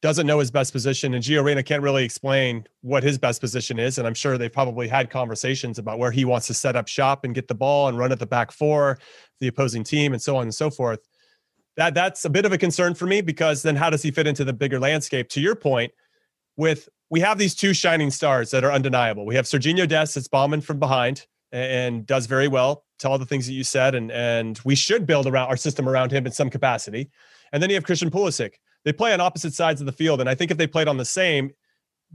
doesn't 0.00 0.26
know 0.26 0.38
his 0.38 0.50
best 0.50 0.72
position 0.72 1.12
and 1.14 1.22
Gio 1.22 1.44
Reyna 1.44 1.62
can't 1.62 1.82
really 1.82 2.04
explain 2.04 2.66
what 2.80 3.02
his 3.02 3.18
best 3.18 3.42
position 3.42 3.78
is, 3.78 3.98
and 3.98 4.06
I'm 4.06 4.14
sure 4.14 4.36
they've 4.36 4.52
probably 4.52 4.88
had 4.88 5.10
conversations 5.10 5.78
about 5.78 5.98
where 5.98 6.10
he 6.10 6.24
wants 6.24 6.46
to 6.46 6.54
set 6.54 6.76
up 6.76 6.88
shop 6.88 7.24
and 7.24 7.34
get 7.34 7.46
the 7.46 7.54
ball 7.54 7.88
and 7.88 7.98
run 7.98 8.10
at 8.10 8.18
the 8.18 8.26
back 8.26 8.52
four, 8.52 8.98
the 9.40 9.48
opposing 9.48 9.84
team, 9.84 10.12
and 10.12 10.20
so 10.20 10.36
on 10.36 10.42
and 10.44 10.54
so 10.54 10.70
forth. 10.70 11.00
That 11.76 11.94
that's 11.94 12.24
a 12.24 12.30
bit 12.30 12.46
of 12.46 12.52
a 12.52 12.58
concern 12.58 12.94
for 12.94 13.06
me 13.06 13.20
because 13.20 13.62
then 13.62 13.76
how 13.76 13.90
does 13.90 14.02
he 14.02 14.10
fit 14.10 14.26
into 14.26 14.44
the 14.44 14.52
bigger 14.52 14.78
landscape? 14.78 15.28
To 15.30 15.40
your 15.40 15.56
point, 15.56 15.92
with 16.56 16.88
we 17.10 17.20
have 17.20 17.36
these 17.36 17.54
two 17.54 17.74
shining 17.74 18.10
stars 18.10 18.50
that 18.50 18.64
are 18.64 18.72
undeniable. 18.72 19.26
We 19.26 19.34
have 19.36 19.44
Serginho 19.44 19.88
Dest 19.88 20.14
that's 20.14 20.28
bombing 20.28 20.60
from 20.62 20.78
behind 20.78 21.26
and 21.54 22.06
does 22.06 22.26
very 22.26 22.48
well 22.48 22.84
to 22.98 23.08
all 23.08 23.18
the 23.18 23.24
things 23.24 23.46
that 23.46 23.52
you 23.52 23.64
said, 23.64 23.94
and 23.94 24.10
and 24.10 24.60
we 24.64 24.74
should 24.74 25.06
build 25.06 25.26
around 25.26 25.48
our 25.48 25.56
system 25.56 25.88
around 25.88 26.10
him 26.12 26.26
in 26.26 26.32
some 26.32 26.50
capacity. 26.50 27.10
And 27.52 27.62
then 27.62 27.70
you 27.70 27.76
have 27.76 27.84
Christian 27.84 28.10
Pulisic. 28.10 28.54
They 28.84 28.92
play 28.92 29.12
on 29.14 29.20
opposite 29.20 29.54
sides 29.54 29.80
of 29.80 29.86
the 29.86 29.92
field, 29.92 30.20
and 30.20 30.28
I 30.28 30.34
think 30.34 30.50
if 30.50 30.58
they 30.58 30.66
played 30.66 30.88
on 30.88 30.96
the 30.96 31.04
same, 31.04 31.52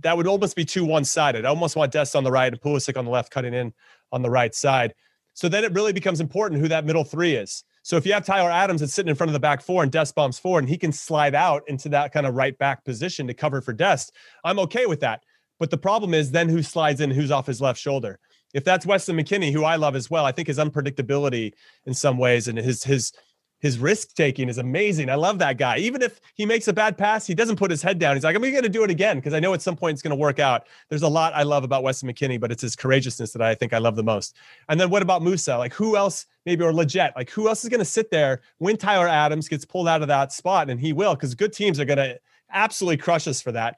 that 0.02 0.15
would 0.15 0.28
almost 0.28 0.56
be 0.56 0.65
too 0.65 0.86
one-sided. 0.86 1.45
I 1.45 1.49
almost 1.49 1.75
want 1.75 1.91
Dest 1.91 2.15
on 2.15 2.23
the 2.23 2.32
right 2.32 2.52
and 2.52 2.62
Pulisic 2.62 2.97
on 2.97 3.06
the 3.06 3.12
left, 3.12 3.32
cutting 3.32 3.54
in 3.54 3.73
on 4.12 4.21
the 4.21 4.30
right 4.30 4.54
side. 4.54 4.93
So 5.34 5.49
then 5.49 5.63
it 5.63 5.73
really 5.73 5.93
becomes 5.93 6.19
important 6.19 6.62
who 6.62 6.67
that 6.67 6.86
middle 6.86 7.04
three 7.04 7.36
is. 7.36 7.63
So 7.82 7.95
if 7.95 8.06
you 8.06 8.13
have 8.13 8.25
Tyler 8.25 8.52
Adams 8.52 8.82
that's 8.82 8.93
sitting 8.93 9.10
in 9.10 9.15
front 9.15 9.30
of 9.30 9.34
the 9.34 9.39
back 9.39 9.62
four 9.62 9.84
and 9.84 9.91
Dest 9.91 10.13
bombs 10.15 10.38
four, 10.38 10.60
and 10.60 10.67
he 10.67 10.78
can 10.78 10.91
slide 10.91 11.34
out 11.34 11.63
into 11.67 11.89
that 11.89 12.12
kind 12.12 12.28
of 12.28 12.36
right 12.36 12.58
back 12.58 12.84
position 12.84 13.25
to 13.28 13.34
cover 13.34 13.62
for 13.62 13.73
Dest, 13.73 14.12
I'm 14.43 14.60
okay 14.60 14.86
with 14.86 14.99
that. 14.99 15.23
But 15.60 15.71
the 15.71 15.78
problem 15.78 16.13
is 16.13 16.32
then 16.32 16.49
who 16.49 16.62
slides 16.62 17.02
in, 17.02 17.10
who's 17.10 17.32
off 17.32 17.47
his 17.47 17.62
left 17.62 17.80
shoulder. 17.80 18.19
If 18.54 18.64
that's 18.64 18.86
Weston 18.86 19.18
McKennie, 19.18 19.52
who 19.52 19.64
I 19.64 19.76
love 19.76 19.96
as 19.96 20.10
well, 20.10 20.26
I 20.26 20.32
think 20.32 20.48
his 20.48 20.58
unpredictability 20.58 21.54
in 21.86 21.94
some 21.94 22.18
ways 22.18 22.48
and 22.48 22.58
his 22.58 22.84
his 22.84 23.14
his 23.60 23.78
risk 23.78 24.16
taking 24.16 24.48
is 24.48 24.58
amazing. 24.58 25.10
I 25.10 25.16
love 25.16 25.38
that 25.40 25.58
guy. 25.58 25.78
Even 25.78 26.02
if 26.02 26.22
he 26.36 26.46
makes 26.46 26.68
a 26.70 26.74
bad 26.74 26.98
pass, 26.98 27.28
he 27.28 27.36
doesn't 27.36 27.58
put 27.58 27.70
his 27.70 27.82
head 27.82 28.00
down. 28.00 28.16
He's 28.16 28.24
like, 28.24 28.36
I'm 28.36 28.42
going 28.42 28.64
to 28.64 28.70
do 28.70 28.84
it 28.84 28.90
again 28.90 29.18
because 29.18 29.34
I 29.34 29.40
know 29.40 29.54
at 29.54 29.62
some 29.62 29.76
point 29.76 29.94
it's 29.94 30.02
going 30.02 30.12
to 30.12 30.16
work 30.16 30.40
out. 30.40 30.68
There's 30.88 31.02
a 31.02 31.10
lot 31.10 31.34
I 31.36 31.44
love 31.44 31.66
about 31.66 31.84
Weston 31.84 32.10
McKennie, 32.10 32.40
but 32.40 32.52
it's 32.52 32.62
his 32.62 32.76
courageousness 32.76 33.34
that 33.34 33.42
I 33.42 33.54
think 33.56 33.74
I 33.74 33.78
love 33.78 33.98
the 33.98 34.04
most. 34.04 34.38
And 34.70 34.80
then 34.80 34.90
what 34.90 35.02
about 35.02 35.22
Musah? 35.22 35.58
Like 35.58 35.74
who 35.74 35.98
else, 35.98 36.26
maybe 36.46 36.64
or 36.64 36.72
Lletget? 36.72 37.16
Like 37.16 37.30
who 37.30 37.50
else 37.50 37.64
is 37.64 37.70
going 37.70 37.80
to 37.80 37.86
sit 37.86 38.10
there 38.10 38.42
when 38.60 38.78
Tyler 38.78 39.08
Adams 39.08 39.50
gets 39.50 39.66
pulled 39.66 39.90
out 39.90 40.02
of 40.02 40.08
that 40.08 40.32
spot? 40.32 40.70
And 40.70 40.80
he 40.80 40.94
will 40.94 41.16
because 41.16 41.36
good 41.36 41.52
teams 41.52 41.80
are 41.80 41.86
going 41.86 41.98
to 41.98 42.18
absolutely 42.52 42.98
crush 42.98 43.28
us 43.28 43.42
for 43.42 43.52
that 43.52 43.78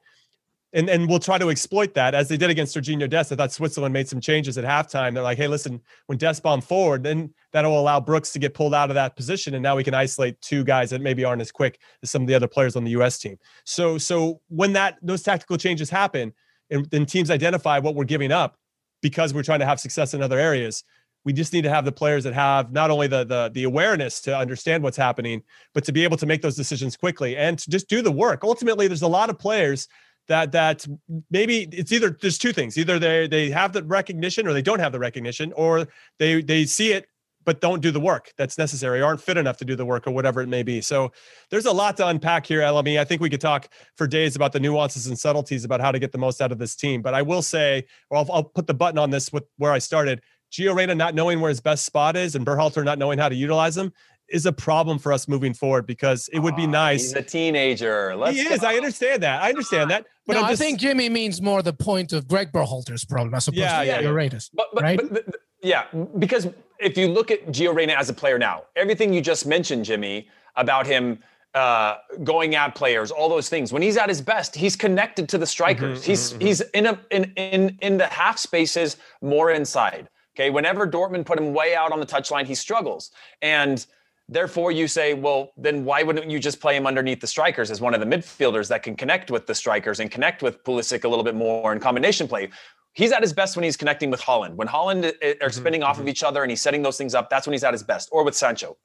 and 0.74 0.90
and 0.90 1.10
we'll 1.10 1.20
try 1.20 1.38
to 1.38 1.50
exploit 1.50 1.94
that 1.96 2.16
as 2.16 2.30
they 2.30 2.38
did 2.38 2.50
against 2.50 2.76
Serginho 2.76 3.10
Dest. 3.10 3.32
I 3.32 3.36
thought 3.36 3.52
Switzerland 3.52 3.94
made 3.94 4.08
some 4.08 4.22
changes 4.22 4.58
at 4.58 4.64
halftime. 4.64 5.14
They're 5.14 5.24
like, 5.24 5.38
hey, 5.38 5.48
listen, 5.48 5.82
when 6.08 6.18
Dest 6.18 6.44
bomb 6.44 6.62
forward, 6.62 7.04
then 7.04 7.34
that'll 7.52 7.80
allow 7.80 8.00
Brooks 8.00 8.32
to 8.34 8.40
get 8.40 8.54
pulled 8.54 8.74
out 8.74 8.90
of 8.90 8.96
that 8.96 9.16
position, 9.16 9.54
and 9.54 9.64
now 9.64 9.76
we 9.76 9.84
can 9.84 9.94
isolate 9.94 10.40
two 10.42 10.64
guys 10.64 10.90
that 10.92 11.02
maybe 11.02 11.24
aren't 11.24 11.42
as 11.42 11.52
quick 11.52 11.80
as 12.04 12.10
some 12.10 12.22
of 12.22 12.28
the 12.28 12.36
other 12.36 12.48
players 12.48 12.76
on 12.76 12.84
the 12.84 12.92
U.S. 12.92 13.20
team. 13.20 13.38
So 13.66 13.98
so 13.98 14.42
when 14.48 14.74
that 14.74 14.98
those 15.02 15.24
tactical 15.24 15.58
changes 15.58 15.90
happen, 15.90 16.34
and 16.70 16.90
then 16.90 17.06
teams 17.06 17.30
identify 17.30 17.80
what 17.80 17.96
we're 17.96 18.06
giving 18.06 18.32
up 18.32 18.58
because 19.02 19.34
we're 19.34 19.44
trying 19.44 19.60
to 19.60 19.66
have 19.66 19.80
success 19.80 20.14
in 20.14 20.22
other 20.22 20.40
areas. 20.40 20.84
We 21.24 21.34
just 21.34 21.54
need 21.54 21.64
to 21.64 21.70
have 21.70 21.86
the 21.86 21.92
players 21.92 22.24
that 22.24 22.34
have 22.34 22.72
not 22.72 22.90
only 22.90 23.08
the 23.08 23.24
the 23.24 23.52
the 23.54 23.64
awareness 23.64 24.22
to 24.22 24.36
understand 24.36 24.84
what's 24.84 24.98
happening, 24.98 25.44
but 25.74 25.84
to 25.84 25.92
be 25.92 26.04
able 26.04 26.18
to 26.18 26.26
make 26.26 26.42
those 26.42 26.56
decisions 26.56 26.96
quickly 26.96 27.38
and 27.38 27.60
to 27.60 27.70
just 27.70 27.90
do 27.90 28.02
the 28.02 28.12
work. 28.12 28.44
Ultimately, 28.44 28.88
there's 28.88 29.04
a 29.04 29.08
lot 29.08 29.30
of 29.30 29.38
players 29.38 29.88
that 30.32 30.54
that 30.54 30.86
maybe 31.30 31.68
it's 31.74 31.92
either 31.92 32.18
there's 32.22 32.38
two 32.38 32.54
things 32.54 32.78
either 32.78 32.98
they 32.98 33.28
they 33.28 33.50
have 33.50 33.74
the 33.74 33.84
recognition 33.84 34.48
or 34.48 34.54
they 34.54 34.62
don't 34.62 34.80
have 34.80 34.94
the 34.94 35.00
recognition 35.00 35.52
or 35.54 35.86
they 36.20 36.42
they 36.42 36.64
see 36.66 36.94
it 36.94 37.06
but 37.44 37.60
don't 37.60 37.82
do 37.82 37.92
the 37.92 38.00
work 38.00 38.32
that's 38.38 38.58
necessary 38.58 39.02
aren't 39.02 39.20
fit 39.20 39.36
enough 39.36 39.58
to 39.58 39.66
do 39.66 39.76
the 39.76 39.86
work 39.86 40.08
or 40.08 40.12
whatever 40.12 40.42
it 40.42 40.48
may 40.48 40.64
be 40.64 40.80
so 40.80 41.12
there's 41.50 41.66
a 41.66 41.72
lot 41.72 41.98
to 41.98 42.08
unpack 42.08 42.46
here 42.46 42.62
LME 42.62 42.98
I 42.98 43.04
think 43.04 43.20
we 43.20 43.30
could 43.30 43.42
talk 43.42 43.68
for 43.98 44.08
days 44.08 44.38
about 44.38 44.54
the 44.54 44.60
nuances 44.62 45.08
and 45.08 45.20
subtleties 45.20 45.66
about 45.66 45.82
how 45.82 45.92
to 45.92 46.00
get 46.00 46.14
the 46.14 46.18
most 46.18 46.42
out 46.42 46.54
of 46.54 46.60
this 46.60 46.78
team 46.78 47.02
but 47.02 47.14
I 47.14 47.22
will 47.22 47.42
say 47.42 47.86
or 48.10 48.20
I'll, 48.20 48.32
I'll 48.32 48.44
put 48.46 48.68
the 48.68 48.74
button 48.74 48.98
on 48.98 49.10
this 49.10 49.34
with 49.34 49.44
where 49.58 49.74
I 49.74 49.80
started 49.80 50.22
Gio 50.54 50.74
Reyna 50.74 50.96
not 50.96 51.14
knowing 51.14 51.42
where 51.42 51.50
his 51.50 51.60
best 51.62 51.86
spot 51.86 52.16
is 52.16 52.36
and 52.36 52.46
Berhalter 52.46 52.86
not 52.86 53.00
knowing 53.00 53.20
how 53.20 53.28
to 53.28 53.36
utilize 53.36 53.76
him 53.76 53.92
is 54.32 54.46
a 54.46 54.54
problem 54.54 54.98
for 54.98 55.14
us 55.14 55.28
moving 55.28 55.54
forward 55.54 55.86
because 55.86 56.30
it 56.34 56.40
would 56.40 56.56
be 56.56 56.64
ah, 56.64 56.68
nice. 56.68 57.04
He's 57.04 57.14
a 57.14 57.22
teenager. 57.22 58.16
Let's 58.16 58.38
he 58.38 58.44
is. 58.44 58.62
Go. 58.62 58.68
I 58.68 58.76
understand 58.76 59.24
that. 59.24 59.44
I 59.44 59.50
understand 59.50 59.92
that. 59.92 60.06
But 60.28 60.34
no, 60.34 60.42
just, 60.42 60.62
i 60.62 60.66
think 60.66 60.80
Jimmy 60.80 61.10
means 61.10 61.42
more 61.42 61.62
the 61.62 61.74
point 61.74 62.14
of 62.14 62.28
Greg 62.28 62.52
Berhalter's 62.52 63.04
problem 63.04 63.34
as 63.34 63.48
opposed 63.48 63.60
yeah, 63.60 63.80
to 63.80 63.86
yeah, 63.86 64.00
yeah. 64.02 64.40
But, 64.54 64.68
but, 64.74 64.84
right? 64.84 64.98
But, 64.98 65.26
but, 65.26 65.36
yeah, 65.64 65.86
because 66.20 66.48
if 66.80 66.98
you 66.98 67.08
look 67.08 67.32
at 67.32 67.48
Gio 67.48 67.74
Reyna 67.76 67.94
as 67.94 68.10
a 68.10 68.14
player 68.14 68.40
now, 68.40 68.64
everything 68.76 69.14
you 69.14 69.22
just 69.22 69.46
mentioned, 69.46 69.86
Jimmy, 69.86 70.28
about 70.56 70.86
him 70.86 71.20
uh, 71.54 71.98
going 72.24 72.56
at 72.56 72.76
players, 72.76 73.12
all 73.12 73.30
those 73.30 73.50
things. 73.50 73.74
When 73.74 73.82
he's 73.82 73.98
at 73.98 74.10
his 74.10 74.22
best, 74.22 74.56
he's 74.56 74.76
connected 74.76 75.28
to 75.30 75.38
the 75.38 75.46
strikers. 75.46 76.02
Mm-hmm, 76.02 76.12
he's 76.12 76.32
mm-hmm. 76.32 76.42
he's 76.42 76.62
in 76.62 76.86
a 76.88 77.00
in 77.12 77.34
in 77.36 77.78
in 77.82 77.98
the 77.98 78.08
half 78.08 78.38
spaces 78.38 78.98
more 79.22 79.52
inside. 79.52 80.10
Okay, 80.36 80.50
whenever 80.50 80.88
Dortmund 80.88 81.26
put 81.26 81.38
him 81.38 81.54
way 81.54 81.76
out 81.76 81.92
on 81.92 82.00
the 82.00 82.06
touchline, 82.06 82.46
he 82.46 82.56
struggles 82.56 83.12
and 83.42 83.86
Therefore, 84.32 84.72
you 84.72 84.88
say, 84.88 85.14
well, 85.14 85.52
then 85.58 85.84
why 85.84 86.04
wouldn't 86.04 86.32
you 86.32 86.40
just 86.40 86.62
play 86.62 86.78
him 86.78 86.88
underneath 86.88 87.20
the 87.20 87.28
strikers 87.28 87.70
as 87.70 87.82
one 87.82 87.94
of 87.94 88.00
the 88.00 88.06
midfielders 88.06 88.70
that 88.70 88.82
can 88.82 88.96
connect 88.96 89.30
with 89.30 89.46
the 89.46 89.54
strikers 89.54 90.00
and 90.00 90.10
connect 90.10 90.42
with 90.42 90.64
Pulisic 90.64 91.04
a 91.04 91.08
little 91.10 91.26
bit 91.26 91.36
more 91.36 91.74
in 91.74 91.82
combination 91.82 92.30
play? 92.30 92.50
He's 92.94 93.12
at 93.12 93.22
his 93.22 93.34
best 93.34 93.58
when 93.58 93.64
he's 93.64 93.76
connecting 93.76 94.10
with 94.10 94.22
Haaland. 94.22 94.56
When 94.56 94.70
Haaland 94.70 95.04
uh, 95.04 95.08
are 95.08 95.12
mm-hmm, 95.12 95.50
spinning 95.50 95.82
mm-hmm. 95.82 95.90
off 95.90 96.00
of 96.00 96.08
each 96.08 96.24
other 96.24 96.44
and 96.44 96.50
he's 96.50 96.62
setting 96.62 96.82
those 96.82 96.98
things 96.98 97.14
up, 97.14 97.30
that's 97.30 97.46
when 97.46 97.52
he's 97.52 97.66
at 97.66 97.74
his 97.74 97.84
best, 97.84 98.08
or 98.14 98.24
with 98.24 98.34
Sancho. 98.34 98.78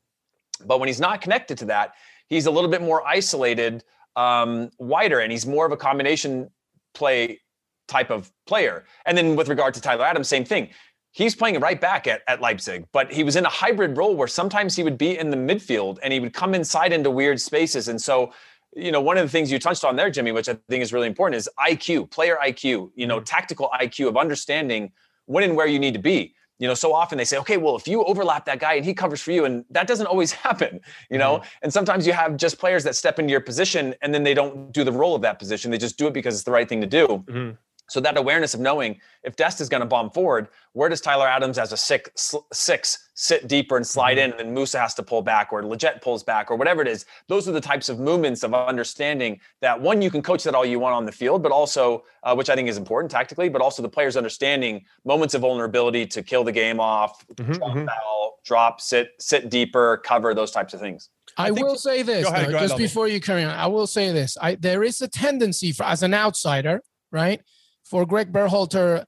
But 0.65 0.81
when 0.81 0.89
he's 0.89 1.01
not 1.01 1.21
connected 1.21 1.59
to 1.59 1.65
that, 1.67 1.93
he's 2.29 2.47
a 2.47 2.51
little 2.51 2.71
bit 2.71 2.83
more 2.83 3.07
isolated, 3.07 3.85
um, 4.17 4.71
wider, 4.81 5.21
and 5.21 5.31
he's 5.31 5.47
more 5.47 5.65
of 5.65 5.71
a 5.71 5.77
combination 5.77 6.51
play 6.93 7.41
type 7.87 8.11
of 8.11 8.33
player. 8.49 8.85
And 9.05 9.17
then 9.17 9.37
with 9.37 9.49
regard 9.49 9.75
to 9.75 9.81
Tyler 9.81 10.05
Adams, 10.05 10.27
same 10.27 10.45
thing 10.45 10.71
he's 11.17 11.35
playing 11.35 11.59
right 11.61 11.81
back 11.81 12.07
at, 12.07 12.21
at 12.29 12.43
Leipzig, 12.43 12.85
but 12.93 13.11
he 13.11 13.25
was 13.25 13.37
in 13.37 13.47
a 13.47 13.49
hybrid 13.49 13.97
role 13.97 14.15
where 14.15 14.29
sometimes 14.29 14.77
he 14.77 14.83
would 14.83 14.99
be 14.99 15.17
in 15.19 15.31
the 15.31 15.37
midfield 15.37 15.99
and 16.03 16.13
he 16.13 16.21
would 16.21 16.35
come 16.35 16.55
inside 16.55 16.93
into 16.93 17.11
weird 17.11 17.41
spaces. 17.41 17.89
And 17.89 17.99
so, 17.99 18.35
you 18.75 18.93
know, 18.93 19.01
one 19.01 19.17
of 19.17 19.25
the 19.25 19.31
things 19.31 19.51
you 19.51 19.59
touched 19.59 19.83
on 19.83 19.97
there, 19.97 20.11
Jimmy, 20.11 20.33
which 20.33 20.47
I 20.47 20.59
think 20.69 20.83
is 20.83 20.93
really 20.93 21.07
important, 21.07 21.39
is 21.39 21.49
IQ, 21.59 22.11
player 22.11 22.37
IQ, 22.45 22.91
you 22.95 23.07
know, 23.07 23.17
mm-hmm. 23.17 23.25
tactical 23.25 23.71
IQ 23.81 24.09
of 24.09 24.19
understanding 24.19 24.93
when 25.25 25.43
and 25.43 25.57
where 25.57 25.67
you 25.67 25.79
need 25.79 25.95
to 25.95 26.01
be. 26.01 26.35
You 26.59 26.69
know, 26.69 26.75
so 26.75 26.93
often 26.93 27.17
they 27.17 27.25
say, 27.25 27.39
okay, 27.39 27.57
well, 27.57 27.77
if 27.77 27.89
you 27.89 28.05
overlap 28.05 28.45
that 28.45 28.59
guy 28.59 28.75
and 28.75 28.85
he 28.85 28.93
covers 28.93 29.23
for 29.23 29.33
you, 29.33 29.47
and 29.47 29.65
that 29.71 29.87
doesn't 29.87 30.07
always 30.07 30.33
happen, 30.47 30.81
you 31.11 31.17
know, 31.17 31.39
mm-hmm. 31.39 31.49
and 31.63 31.73
sometimes 31.73 32.07
you 32.07 32.13
have 32.13 32.37
just 32.37 32.59
players 32.59 32.85
that 32.85 32.95
step 32.95 33.19
into 33.19 33.31
your 33.31 33.41
position 33.41 33.95
and 34.03 34.13
then 34.13 34.23
they 34.23 34.35
don't 34.35 34.71
do 34.71 34.85
the 34.85 34.93
role 34.93 35.15
of 35.15 35.23
that 35.23 35.39
position. 35.39 35.71
They 35.71 35.79
just 35.79 35.97
do 35.97 36.09
it 36.09 36.13
because 36.13 36.35
it's 36.35 36.45
the 36.45 36.51
right 36.51 36.69
thing 36.69 36.83
to 36.83 36.87
do. 36.87 37.07
Mm-hmm. 37.07 37.51
So 37.89 38.01
that 38.01 38.17
awareness 38.17 38.55
of 38.55 38.61
knowing 38.61 39.01
if 39.23 39.37
Dest 39.37 39.61
is 39.61 39.69
going 39.69 39.81
to 39.81 39.87
bomb 39.87 40.11
forward, 40.11 40.49
where 40.73 40.89
does 40.89 41.01
Tyler 41.01 41.27
Adams 41.27 41.59
as 41.59 41.73
a 41.73 41.77
six, 41.77 42.35
six 42.53 43.11
sit 43.15 43.49
deeper 43.49 43.77
and 43.77 43.87
slide 43.87 44.19
mm-hmm. 44.19 44.33
in, 44.33 44.41
and 44.41 44.57
then 44.57 44.65
Musah 44.65 44.81
has 44.81 44.95
to 44.95 45.03
pull 45.03 45.23
back, 45.23 45.53
or 45.53 45.63
Lletget 45.63 46.03
pulls 46.03 46.23
back, 46.23 46.51
or 46.51 46.57
whatever 46.57 46.83
it 46.83 46.89
is. 46.89 47.07
Those 47.29 47.49
are 47.49 47.53
the 47.53 47.61
types 47.61 47.89
of 47.89 47.99
movements 47.99 48.43
of 48.43 48.55
understanding 48.55 49.41
that 49.61 49.81
one 49.81 50.03
you 50.03 50.11
can 50.11 50.23
coach 50.23 50.45
that 50.45 50.55
all 50.55 50.67
you 50.67 50.79
want 50.79 50.95
on 50.95 51.07
the 51.07 51.13
field, 51.13 51.43
but 51.43 51.53
also 51.53 52.05
uh, 52.23 52.35
which 52.35 52.51
I 52.51 52.55
think 52.55 52.69
is 52.69 52.77
important 52.77 53.11
tactically, 53.11 53.49
but 53.49 53.63
also 53.63 53.83
the 53.83 53.89
players 53.89 54.17
understanding 54.17 54.85
moments 55.05 55.35
of 55.35 55.43
vulnerability 55.43 56.07
to 56.07 56.23
kill 56.23 56.45
the 56.45 56.53
game 56.53 56.81
off, 56.81 57.27
mm-hmm, 57.29 57.53
drop 57.53 57.71
mm-hmm. 57.71 57.87
foul, 57.87 58.39
drop, 58.45 58.81
sit, 58.81 59.11
sit 59.19 59.49
deeper, 59.49 59.99
cover 59.99 60.35
those 60.35 60.51
types 60.51 60.75
of 60.75 60.81
things. 60.81 61.09
I, 61.37 61.49
I 61.49 61.51
will 61.51 61.77
say 61.77 62.03
this 62.03 62.27
ahead, 62.27 62.49
though, 62.49 62.61
just 62.61 62.77
before 62.77 63.09
you 63.09 63.21
carry 63.21 63.45
on. 63.45 63.51
I 63.51 63.67
will 63.67 63.87
say 63.87 64.13
this: 64.13 64.39
I, 64.41 64.55
there 64.55 64.83
is 64.83 65.03
a 65.03 65.09
tendency 65.09 65.73
for 65.73 65.85
as 65.85 66.03
an 66.03 66.15
outsider, 66.15 66.83
right? 67.11 67.43
For 67.89 68.07
Greg 68.07 68.33
Berhalter, 68.33 69.05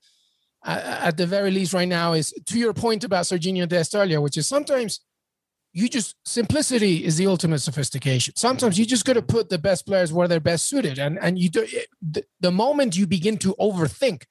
at 0.64 1.16
the 1.16 1.26
very 1.26 1.50
least 1.50 1.72
right 1.72 1.88
now, 1.88 2.12
is 2.12 2.32
to 2.46 2.58
your 2.58 2.72
point 2.72 3.04
about 3.04 3.24
Serginho 3.24 3.68
Dest 3.68 3.94
earlier, 3.94 4.20
which 4.20 4.36
is 4.36 4.46
sometimes 4.46 5.00
you 5.72 5.88
just 5.88 6.16
simplicity 6.24 7.04
is 7.04 7.16
the 7.16 7.26
ultimate 7.26 7.60
sophistication. 7.60 8.34
Sometimes 8.36 8.78
you 8.78 8.86
just 8.86 9.04
got 9.04 9.14
to 9.14 9.22
put 9.22 9.48
the 9.48 9.58
best 9.58 9.86
players 9.86 10.12
where 10.12 10.26
they're 10.26 10.40
best 10.40 10.68
suited, 10.68 10.98
and 10.98 11.18
and 11.20 11.38
you 11.38 11.48
do 11.48 11.66
the, 12.00 12.24
the 12.40 12.50
moment 12.50 12.96
you 12.96 13.06
begin 13.06 13.36
to 13.38 13.54
overthink 13.60 14.24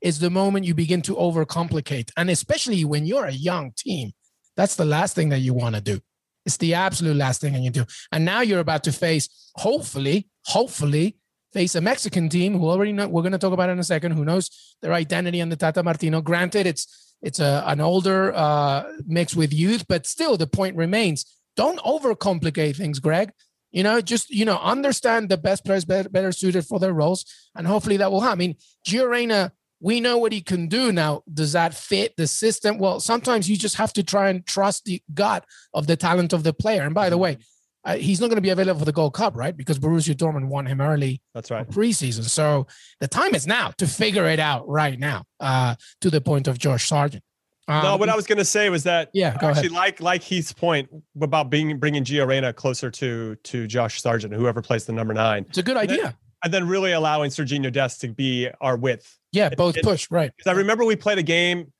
is 0.00 0.18
the 0.18 0.30
moment 0.30 0.66
you 0.66 0.74
begin 0.74 1.02
to 1.02 1.14
overcomplicate, 1.16 2.10
and 2.16 2.30
especially 2.30 2.84
when 2.84 3.06
you're 3.06 3.24
a 3.24 3.32
young 3.32 3.72
team, 3.76 4.12
that's 4.56 4.76
the 4.76 4.84
last 4.84 5.14
thing 5.14 5.30
that 5.30 5.40
you 5.40 5.54
want 5.54 5.74
to 5.74 5.80
do. 5.80 6.00
It's 6.46 6.58
the 6.58 6.74
absolute 6.74 7.16
last 7.16 7.40
thing 7.40 7.54
that 7.54 7.60
you 7.62 7.70
do. 7.70 7.86
And 8.12 8.24
now 8.24 8.42
you're 8.42 8.60
about 8.60 8.84
to 8.84 8.92
face, 8.92 9.50
hopefully, 9.56 10.28
hopefully, 10.44 11.16
face 11.54 11.74
a 11.76 11.80
Mexican 11.80 12.28
team 12.28 12.58
who 12.58 12.68
already 12.68 12.92
know 12.92 13.08
we're 13.08 13.22
going 13.22 13.32
to 13.32 13.38
talk 13.38 13.52
about 13.52 13.70
in 13.70 13.78
a 13.78 13.84
second, 13.84 14.12
who 14.12 14.24
knows 14.24 14.50
their 14.82 14.92
identity 14.92 15.40
on 15.40 15.48
the 15.48 15.56
Tata 15.56 15.82
Martino. 15.82 16.20
Granted, 16.20 16.66
it's 16.66 17.14
it's 17.22 17.40
a, 17.40 17.62
an 17.66 17.80
older 17.80 18.34
uh, 18.34 18.82
mix 19.06 19.34
with 19.34 19.54
youth, 19.54 19.86
but 19.88 20.06
still 20.06 20.36
the 20.36 20.46
point 20.46 20.76
remains: 20.76 21.24
don't 21.56 21.78
overcomplicate 21.80 22.76
things, 22.76 22.98
Greg. 22.98 23.32
You 23.70 23.82
know, 23.82 24.00
just 24.00 24.30
you 24.30 24.44
know, 24.44 24.58
understand 24.58 25.28
the 25.28 25.38
best 25.38 25.64
players 25.64 25.84
better, 25.84 26.08
better 26.08 26.32
suited 26.32 26.66
for 26.66 26.78
their 26.78 26.92
roles, 26.92 27.24
and 27.56 27.66
hopefully 27.66 27.96
that 27.98 28.10
will 28.10 28.20
happen. 28.20 28.38
I 28.38 28.44
mean, 28.44 28.56
Gio 28.86 29.08
Reyna, 29.08 29.52
we 29.80 30.00
know 30.00 30.18
what 30.18 30.32
he 30.32 30.40
can 30.40 30.68
do 30.68 30.92
now. 30.92 31.22
Does 31.32 31.52
that 31.52 31.74
fit 31.74 32.16
the 32.16 32.26
system? 32.26 32.78
Well, 32.78 33.00
sometimes 33.00 33.48
you 33.48 33.56
just 33.56 33.76
have 33.76 33.92
to 33.94 34.02
try 34.02 34.28
and 34.30 34.46
trust 34.46 34.84
the 34.84 35.02
gut 35.12 35.44
of 35.72 35.86
the 35.86 35.96
talent 35.96 36.32
of 36.32 36.42
the 36.42 36.52
player. 36.52 36.82
And 36.82 36.94
by 36.94 37.10
the 37.10 37.18
way, 37.18 37.38
uh, 37.84 37.96
he's 37.96 38.20
not 38.20 38.28
going 38.28 38.36
to 38.36 38.42
be 38.42 38.50
available 38.50 38.78
for 38.78 38.84
the 38.84 38.92
Gold 38.92 39.14
Cup, 39.14 39.36
right? 39.36 39.56
Because 39.56 39.78
Borussia 39.78 40.14
Dortmund 40.14 40.48
won 40.48 40.66
him 40.66 40.80
early. 40.80 41.20
That's 41.34 41.50
right. 41.50 41.68
Preseason, 41.68 42.24
so 42.24 42.66
the 43.00 43.08
time 43.08 43.34
is 43.34 43.46
now 43.46 43.72
to 43.78 43.86
figure 43.86 44.26
it 44.26 44.38
out 44.38 44.66
right 44.68 44.98
now. 44.98 45.24
Uh, 45.40 45.74
to 46.00 46.10
the 46.10 46.20
point 46.20 46.48
of 46.48 46.58
Josh 46.58 46.88
Sargent. 46.88 47.22
Um, 47.66 47.82
no, 47.82 47.96
what 47.96 48.08
I 48.08 48.16
was 48.16 48.26
going 48.26 48.38
to 48.38 48.44
say 48.44 48.68
was 48.68 48.84
that 48.84 49.08
yeah, 49.14 49.36
go 49.38 49.48
actually 49.48 49.68
ahead. 49.68 49.72
like 49.72 50.00
like 50.00 50.22
Heath's 50.22 50.52
point 50.52 50.88
about 51.20 51.50
being 51.50 51.78
bringing 51.78 52.04
Gio 52.04 52.26
Reyna 52.26 52.52
closer 52.52 52.90
to 52.90 53.36
to 53.36 53.66
Josh 53.66 54.00
Sargent, 54.02 54.34
whoever 54.34 54.60
plays 54.60 54.84
the 54.84 54.92
number 54.92 55.14
nine. 55.14 55.46
It's 55.48 55.58
a 55.58 55.62
good 55.62 55.76
idea. 55.76 55.96
And 55.96 56.04
then, 56.04 56.14
and 56.44 56.54
then 56.54 56.68
really 56.68 56.92
allowing 56.92 57.30
Serginho 57.30 57.72
Dest 57.72 58.02
to 58.02 58.08
be 58.08 58.50
our 58.60 58.76
width. 58.76 59.18
Yeah, 59.32 59.48
both 59.50 59.80
push 59.82 60.10
right. 60.10 60.30
Because 60.36 60.50
I 60.50 60.56
remember 60.56 60.84
we 60.84 60.96
played 60.96 61.18
a 61.18 61.22
game. 61.22 61.72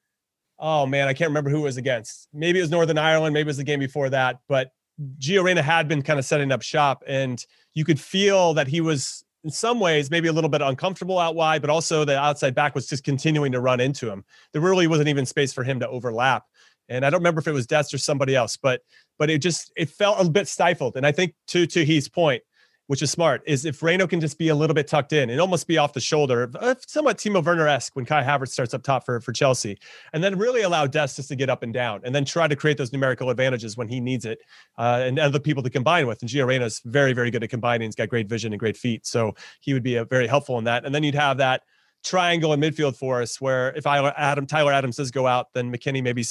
Oh 0.58 0.86
man, 0.86 1.06
I 1.06 1.12
can't 1.12 1.28
remember 1.28 1.50
who 1.50 1.58
it 1.58 1.64
was 1.64 1.76
against. 1.76 2.28
Maybe 2.32 2.58
it 2.58 2.62
was 2.62 2.70
Northern 2.70 2.96
Ireland. 2.96 3.34
Maybe 3.34 3.42
it 3.42 3.48
was 3.48 3.58
the 3.58 3.64
game 3.64 3.80
before 3.80 4.08
that. 4.10 4.38
But 4.48 4.70
Gio 5.18 5.42
Reyna 5.42 5.62
had 5.62 5.88
been 5.88 6.02
kind 6.02 6.18
of 6.18 6.24
setting 6.24 6.52
up 6.52 6.62
shop, 6.62 7.02
and 7.06 7.44
you 7.74 7.84
could 7.84 8.00
feel 8.00 8.54
that 8.54 8.68
he 8.68 8.80
was 8.80 9.24
in 9.44 9.50
some 9.50 9.78
ways 9.78 10.10
maybe 10.10 10.28
a 10.28 10.32
little 10.32 10.48
bit 10.48 10.62
uncomfortable 10.62 11.18
out 11.18 11.34
wide, 11.34 11.60
but 11.60 11.70
also 11.70 12.04
the 12.04 12.18
outside 12.18 12.54
back 12.54 12.74
was 12.74 12.86
just 12.86 13.04
continuing 13.04 13.52
to 13.52 13.60
run 13.60 13.80
into 13.80 14.10
him. 14.10 14.24
There 14.52 14.62
really 14.62 14.86
wasn't 14.86 15.08
even 15.08 15.26
space 15.26 15.52
for 15.52 15.62
him 15.62 15.80
to 15.80 15.88
overlap. 15.88 16.44
And 16.88 17.04
I 17.04 17.10
don't 17.10 17.20
remember 17.20 17.40
if 17.40 17.48
it 17.48 17.52
was 17.52 17.66
Dest 17.66 17.92
or 17.94 17.98
somebody 17.98 18.34
else, 18.34 18.56
but 18.56 18.82
but 19.18 19.30
it 19.30 19.38
just 19.38 19.72
it 19.76 19.90
felt 19.90 20.24
a 20.24 20.28
bit 20.28 20.48
stifled. 20.48 20.96
And 20.96 21.06
I 21.06 21.12
think 21.12 21.34
to 21.48 21.66
to 21.66 21.84
his 21.84 22.08
point, 22.08 22.42
which 22.86 23.00
is 23.00 23.10
smart, 23.10 23.42
is 23.46 23.64
if 23.64 23.82
Reyna 23.82 24.06
can 24.06 24.20
just 24.20 24.38
be 24.38 24.48
a 24.48 24.54
little 24.54 24.74
bit 24.74 24.86
tucked 24.86 25.12
in 25.12 25.30
and 25.30 25.40
almost 25.40 25.66
be 25.66 25.78
off 25.78 25.92
the 25.94 26.00
shoulder, 26.00 26.50
uh, 26.56 26.74
somewhat 26.86 27.18
Timo 27.18 27.42
Werner 27.44 27.66
esque 27.66 27.96
when 27.96 28.04
Kai 28.04 28.22
Havertz 28.22 28.48
starts 28.48 28.74
up 28.74 28.82
top 28.82 29.04
for, 29.04 29.20
for 29.20 29.32
Chelsea, 29.32 29.78
and 30.12 30.22
then 30.22 30.38
really 30.38 30.62
allow 30.62 30.86
Dest 30.86 31.16
just 31.16 31.28
to 31.28 31.36
get 31.36 31.48
up 31.48 31.62
and 31.62 31.72
down 31.72 32.02
and 32.04 32.14
then 32.14 32.24
try 32.24 32.46
to 32.46 32.56
create 32.56 32.76
those 32.76 32.92
numerical 32.92 33.30
advantages 33.30 33.76
when 33.76 33.88
he 33.88 34.00
needs 34.00 34.24
it 34.24 34.40
uh, 34.76 35.00
and 35.02 35.18
other 35.18 35.40
people 35.40 35.62
to 35.62 35.70
combine 35.70 36.06
with. 36.06 36.20
And 36.20 36.30
Gio 36.30 36.62
is 36.62 36.80
very, 36.84 37.12
very 37.12 37.30
good 37.30 37.42
at 37.42 37.50
combining. 37.50 37.86
He's 37.86 37.94
got 37.94 38.08
great 38.08 38.28
vision 38.28 38.52
and 38.52 38.60
great 38.60 38.76
feet. 38.76 39.06
So 39.06 39.34
he 39.60 39.72
would 39.72 39.82
be 39.82 39.96
a, 39.96 40.04
very 40.04 40.26
helpful 40.26 40.58
in 40.58 40.64
that. 40.64 40.84
And 40.84 40.94
then 40.94 41.02
you'd 41.02 41.14
have 41.14 41.38
that 41.38 41.62
triangle 42.04 42.52
in 42.52 42.60
midfield 42.60 42.96
for 42.96 43.22
us 43.22 43.40
where 43.40 43.72
if 43.74 43.86
I 43.86 44.06
Adam 44.10 44.46
Tyler 44.46 44.72
Adams 44.72 44.96
does 44.96 45.10
go 45.10 45.26
out, 45.26 45.54
then 45.54 45.72
McKennie 45.72 46.02
maybe 46.02 46.22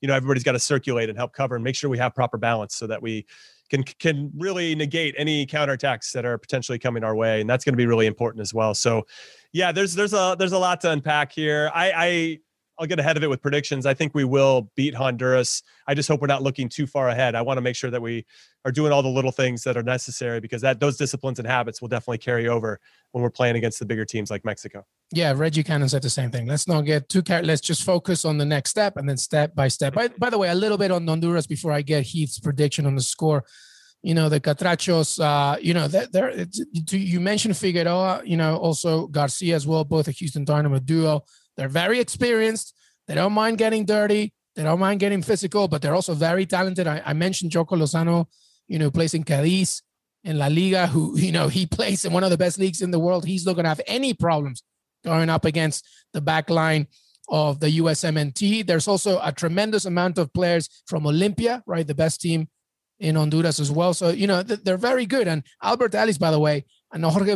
you 0.00 0.08
know 0.08 0.14
everybody's 0.14 0.42
got 0.42 0.52
to 0.52 0.58
circulate 0.58 1.08
and 1.08 1.16
help 1.16 1.32
cover 1.32 1.54
and 1.54 1.62
make 1.62 1.76
sure 1.76 1.88
we 1.88 1.98
have 1.98 2.14
proper 2.14 2.36
balance 2.36 2.74
so 2.74 2.88
that 2.88 3.00
we 3.00 3.26
can 3.70 3.84
can 3.84 4.30
really 4.36 4.74
negate 4.74 5.14
any 5.16 5.46
counterattacks 5.46 6.12
that 6.12 6.24
are 6.24 6.36
potentially 6.36 6.78
coming 6.78 7.04
our 7.04 7.14
way, 7.14 7.40
and 7.40 7.48
that's 7.48 7.64
going 7.64 7.72
to 7.72 7.76
be 7.78 7.86
really 7.86 8.06
important 8.06 8.42
as 8.42 8.52
well. 8.52 8.74
So, 8.74 9.06
yeah, 9.52 9.72
there's 9.72 9.94
there's 9.94 10.12
a 10.12 10.36
there's 10.38 10.52
a 10.52 10.58
lot 10.58 10.80
to 10.82 10.90
unpack 10.90 11.32
here. 11.32 11.70
I, 11.74 11.92
I 11.96 12.38
I'll 12.80 12.86
get 12.86 12.98
ahead 12.98 13.18
of 13.18 13.22
it 13.22 13.28
with 13.28 13.42
predictions. 13.42 13.84
I 13.84 13.92
think 13.92 14.14
we 14.14 14.24
will 14.24 14.70
beat 14.74 14.94
Honduras. 14.94 15.62
I 15.86 15.92
just 15.92 16.08
hope 16.08 16.22
we're 16.22 16.28
not 16.28 16.42
looking 16.42 16.66
too 16.66 16.86
far 16.86 17.10
ahead. 17.10 17.34
I 17.34 17.42
want 17.42 17.58
to 17.58 17.60
make 17.60 17.76
sure 17.76 17.90
that 17.90 18.00
we 18.00 18.24
are 18.64 18.72
doing 18.72 18.90
all 18.90 19.02
the 19.02 19.08
little 19.08 19.32
things 19.32 19.62
that 19.64 19.76
are 19.76 19.82
necessary 19.82 20.40
because 20.40 20.62
that 20.62 20.80
those 20.80 20.96
disciplines 20.96 21.38
and 21.38 21.46
habits 21.46 21.82
will 21.82 21.88
definitely 21.88 22.18
carry 22.18 22.48
over 22.48 22.80
when 23.12 23.22
we're 23.22 23.30
playing 23.30 23.56
against 23.56 23.80
the 23.80 23.84
bigger 23.84 24.06
teams 24.06 24.30
like 24.30 24.46
Mexico. 24.46 24.86
Yeah, 25.12 25.34
Reggie 25.36 25.62
Cannon 25.62 25.90
said 25.90 26.00
the 26.00 26.08
same 26.08 26.30
thing. 26.30 26.46
Let's 26.46 26.66
not 26.66 26.82
get 26.82 27.10
too. 27.10 27.22
Let's 27.28 27.60
just 27.60 27.82
focus 27.82 28.24
on 28.24 28.38
the 28.38 28.46
next 28.46 28.70
step 28.70 28.96
and 28.96 29.06
then 29.06 29.18
step 29.18 29.54
by 29.54 29.68
step. 29.68 29.92
By, 29.92 30.08
by 30.08 30.30
the 30.30 30.38
way, 30.38 30.48
a 30.48 30.54
little 30.54 30.78
bit 30.78 30.90
on 30.90 31.06
Honduras 31.06 31.46
before 31.46 31.72
I 31.72 31.82
get 31.82 32.04
Heath's 32.04 32.38
prediction 32.38 32.86
on 32.86 32.94
the 32.94 33.02
score. 33.02 33.44
You 34.02 34.14
know, 34.14 34.30
the 34.30 34.40
Catrachos, 34.40 35.22
uh, 35.22 35.58
you 35.60 35.74
know, 35.74 35.86
that 35.86 36.12
they're, 36.12 36.46
you 36.90 37.20
mentioned 37.20 37.58
Figueroa, 37.58 38.22
you 38.24 38.38
know, 38.38 38.56
also 38.56 39.06
Garcia 39.06 39.54
as 39.54 39.66
well, 39.66 39.84
both 39.84 40.08
a 40.08 40.12
Houston 40.12 40.46
Dynamo 40.46 40.78
duo. 40.78 41.26
They're 41.60 41.68
very 41.68 42.00
experienced. 42.00 42.74
They 43.06 43.14
don't 43.14 43.34
mind 43.34 43.58
getting 43.58 43.84
dirty. 43.84 44.32
They 44.56 44.62
don't 44.62 44.80
mind 44.80 44.98
getting 44.98 45.20
physical, 45.20 45.68
but 45.68 45.82
they're 45.82 45.94
also 45.94 46.14
very 46.14 46.46
talented. 46.46 46.86
I, 46.86 47.02
I 47.04 47.12
mentioned 47.12 47.52
Choco 47.52 47.76
Lozano, 47.76 48.28
you 48.66 48.78
know, 48.78 48.90
plays 48.90 49.12
in 49.12 49.24
Cadiz 49.24 49.82
in 50.24 50.38
La 50.38 50.46
Liga, 50.46 50.86
who, 50.86 51.18
you 51.18 51.32
know, 51.32 51.48
he 51.48 51.66
plays 51.66 52.06
in 52.06 52.14
one 52.14 52.24
of 52.24 52.30
the 52.30 52.38
best 52.38 52.58
leagues 52.58 52.80
in 52.80 52.92
the 52.92 52.98
world. 52.98 53.26
He's 53.26 53.44
not 53.44 53.56
going 53.56 53.64
to 53.64 53.68
have 53.68 53.82
any 53.86 54.14
problems 54.14 54.62
going 55.04 55.28
up 55.28 55.44
against 55.44 55.86
the 56.14 56.22
back 56.22 56.48
line 56.48 56.86
of 57.28 57.60
the 57.60 57.78
USMNT. 57.78 58.66
There's 58.66 58.88
also 58.88 59.20
a 59.22 59.30
tremendous 59.30 59.84
amount 59.84 60.16
of 60.16 60.32
players 60.32 60.66
from 60.86 61.04
Olimpia, 61.04 61.60
right? 61.66 61.86
The 61.86 61.94
best 61.94 62.22
team 62.22 62.48
in 63.00 63.16
Honduras 63.16 63.60
as 63.60 63.70
well. 63.70 63.92
So, 63.92 64.08
you 64.08 64.26
know, 64.26 64.42
they're 64.42 64.78
very 64.78 65.04
good. 65.04 65.28
And 65.28 65.42
Albert 65.62 65.94
Elis, 65.94 66.16
by 66.16 66.30
the 66.30 66.40
way, 66.40 66.64
and 66.90 67.04
Jorge 67.04 67.34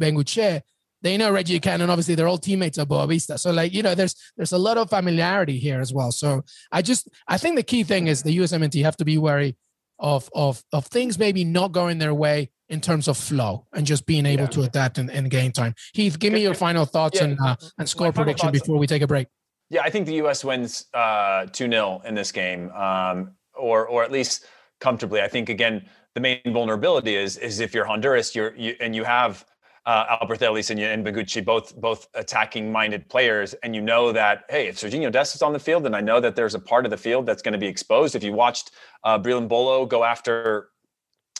Benguché, 0.00 0.62
they 1.04 1.18
know 1.18 1.30
Reggie 1.30 1.60
Cannon. 1.60 1.90
Obviously, 1.90 2.14
they're 2.14 2.26
all 2.26 2.38
teammates 2.38 2.78
of 2.78 2.88
Boavista. 2.88 3.38
So, 3.38 3.52
like, 3.52 3.74
you 3.74 3.82
know, 3.82 3.94
there's 3.94 4.16
there's 4.36 4.52
a 4.52 4.58
lot 4.58 4.78
of 4.78 4.88
familiarity 4.88 5.58
here 5.58 5.78
as 5.78 5.92
well. 5.92 6.10
So 6.10 6.42
I 6.72 6.80
just 6.80 7.08
I 7.28 7.36
think 7.36 7.56
the 7.56 7.62
key 7.62 7.84
thing 7.84 8.06
is 8.06 8.22
the 8.22 8.36
USMNT 8.36 8.82
have 8.82 8.96
to 8.96 9.04
be 9.04 9.18
wary 9.18 9.56
of 9.98 10.30
of 10.34 10.64
of 10.72 10.86
things 10.86 11.18
maybe 11.18 11.44
not 11.44 11.72
going 11.72 11.98
their 11.98 12.14
way 12.14 12.50
in 12.70 12.80
terms 12.80 13.06
of 13.06 13.18
flow 13.18 13.66
and 13.74 13.86
just 13.86 14.06
being 14.06 14.24
able 14.24 14.44
yeah. 14.44 14.48
to 14.48 14.62
adapt 14.62 14.98
in, 14.98 15.10
in 15.10 15.28
game 15.28 15.52
time. 15.52 15.74
Heath, 15.92 16.18
give 16.18 16.32
me 16.32 16.42
your 16.42 16.54
final 16.54 16.86
thoughts 16.86 17.20
yeah. 17.20 17.26
and 17.26 17.38
uh, 17.40 17.56
and 17.78 17.86
score 17.86 18.10
prediction 18.10 18.50
before 18.50 18.78
we 18.78 18.86
take 18.86 19.02
a 19.02 19.06
break. 19.06 19.28
Yeah, 19.68 19.82
I 19.82 19.90
think 19.90 20.06
the 20.06 20.14
U.S. 20.14 20.42
wins 20.42 20.86
uh, 20.94 21.46
two 21.52 21.66
uh, 21.66 21.70
0 21.70 22.02
in 22.06 22.14
this 22.14 22.32
game, 22.32 22.70
um, 22.70 23.32
or 23.54 23.86
or 23.86 24.02
at 24.02 24.10
least 24.10 24.46
comfortably. 24.80 25.20
I 25.20 25.28
think 25.28 25.50
again 25.50 25.86
the 26.14 26.20
main 26.20 26.40
vulnerability 26.46 27.14
is 27.14 27.36
is 27.36 27.60
if 27.60 27.74
you're 27.74 27.84
Honduras, 27.84 28.34
you're 28.34 28.56
you, 28.56 28.74
and 28.80 28.96
you 28.96 29.04
have 29.04 29.44
uh, 29.86 30.16
Albert 30.20 30.42
Elis 30.42 30.70
and, 30.70 30.80
and 30.80 31.04
Benguché, 31.04 31.44
both 31.44 31.76
both 31.76 32.08
attacking 32.14 32.72
minded 32.72 33.08
players, 33.08 33.54
and 33.62 33.74
you 33.74 33.82
know 33.82 34.12
that 34.12 34.44
hey, 34.48 34.68
if 34.68 34.76
Sergiño 34.76 35.10
Dest 35.12 35.34
is 35.34 35.42
on 35.42 35.52
the 35.52 35.58
field, 35.58 35.84
then 35.84 35.94
I 35.94 36.00
know 36.00 36.20
that 36.20 36.36
there's 36.36 36.54
a 36.54 36.60
part 36.60 36.84
of 36.86 36.90
the 36.90 36.96
field 36.96 37.26
that's 37.26 37.42
going 37.42 37.52
to 37.52 37.58
be 37.58 37.66
exposed. 37.66 38.14
If 38.14 38.24
you 38.24 38.32
watched 38.32 38.70
uh, 39.04 39.18
Breel 39.18 39.46
Embolo 39.46 39.88
go 39.88 40.04
after 40.04 40.70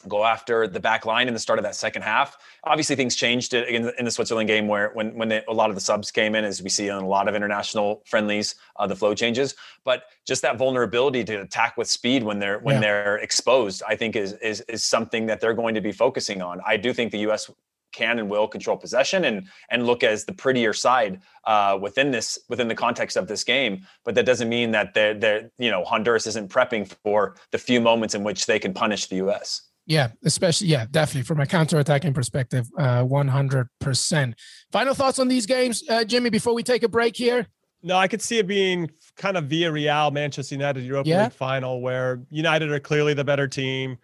go 0.09 0.25
after 0.25 0.67
the 0.67 0.81
back 0.81 1.07
line 1.07 1.29
in 1.29 1.35
the 1.35 1.41
start 1.41 1.59
of 1.59 1.63
that 1.63 1.75
second 1.75 2.03
half. 2.03 2.37
Obviously, 2.65 2.97
things 2.97 3.17
changed 3.17 3.55
in, 3.55 3.91
in 3.99 4.05
the 4.05 4.11
Switzerland 4.11 4.49
game 4.49 4.69
where 4.69 4.91
when 4.95 5.15
when 5.15 5.33
a 5.33 5.53
lot 5.53 5.71
of 5.71 5.75
the 5.75 5.81
subs 5.81 6.11
came 6.11 6.35
in, 6.35 6.45
as 6.45 6.63
we 6.63 6.69
see 6.69 6.89
in 6.89 6.95
a 6.95 7.07
lot 7.07 7.29
of 7.29 7.35
international 7.35 8.03
friendlies, 8.07 8.55
uh, 8.77 8.87
the 8.87 8.97
flow 8.97 9.15
changes. 9.15 9.55
But 9.85 10.05
just 10.27 10.43
that 10.43 10.59
vulnerability 10.59 11.25
to 11.25 11.41
attack 11.41 11.77
with 11.77 11.89
speed 11.89 12.23
when 12.23 12.39
they're 12.39 12.59
when 12.61 12.77
yeah. 12.77 12.81
they're 12.81 13.17
exposed, 13.19 13.83
I 13.87 13.97
think 13.97 14.17
is 14.17 14.33
is 14.35 14.61
is 14.63 14.85
something 14.85 15.27
that 15.27 15.41
they're 15.41 15.55
going 15.55 15.75
to 15.75 15.81
be 15.81 15.93
focusing 15.93 16.43
on. 16.43 16.61
I 16.67 16.77
do 16.77 16.93
think 16.93 17.13
the 17.13 17.21
U.S. 17.21 17.51
can 17.95 18.19
and 18.19 18.29
will 18.29 18.47
control 18.49 18.77
possession 18.77 19.25
and 19.25 19.49
and 19.71 19.87
look 19.87 20.03
as 20.03 20.25
the 20.25 20.33
prettier 20.33 20.73
side 20.73 21.21
uh, 21.45 21.79
within 21.81 22.11
this 22.11 22.39
within 22.49 22.69
the 22.69 22.75
context 22.75 23.17
of 23.17 23.29
this 23.29 23.45
game. 23.45 23.87
But 24.05 24.15
that 24.17 24.27
doesn't 24.27 24.49
mean 24.49 24.73
that 24.73 24.95
they're, 24.95 25.15
they're 25.15 25.51
you 25.59 25.71
know 25.71 25.85
Honduras 25.85 26.27
isn't 26.27 26.51
prepping 26.51 26.93
for 27.03 27.37
the 27.51 27.59
few 27.59 27.81
moments 27.81 28.15
in 28.15 28.25
which 28.25 28.47
they 28.47 28.59
can 28.59 28.75
punish 28.75 29.07
the 29.07 29.17
U.S. 29.17 29.63
Yeah, 29.87 30.09
especially 30.25 30.69
yeah, 30.69 30.87
definitely 30.91 31.25
from 31.25 31.41
a 31.41 31.47
counter-attacking 31.47 32.15
perspective, 32.15 32.67
uh, 32.79 33.03
one 33.03 33.29
hundred 33.29 33.69
percent. 33.81 34.35
Final 34.73 34.95
thoughts 34.95 35.19
on 35.19 35.29
these 35.29 35.47
games, 35.47 35.83
uh, 35.91 36.05
Jimmy, 36.05 36.31
before 36.31 36.55
we 36.55 36.63
take 36.63 36.83
a 36.83 36.89
break 36.89 37.17
here. 37.17 37.47
No, 37.83 37.97
I 37.99 38.09
could 38.09 38.23
see 38.23 38.39
it 38.39 38.47
being 38.47 38.91
kind 39.19 39.37
of 39.37 39.45
Villarreal, 39.45 40.11
Manchester 40.11 40.55
United 40.55 40.85
Europa 40.85 41.09
yeah. 41.11 41.25
League 41.25 41.35
final, 41.35 41.83
where 41.83 42.23
United 42.31 42.71
are 42.71 42.81
clearly 42.81 43.13
the 43.13 43.25
better 43.25 43.47
team 43.47 43.99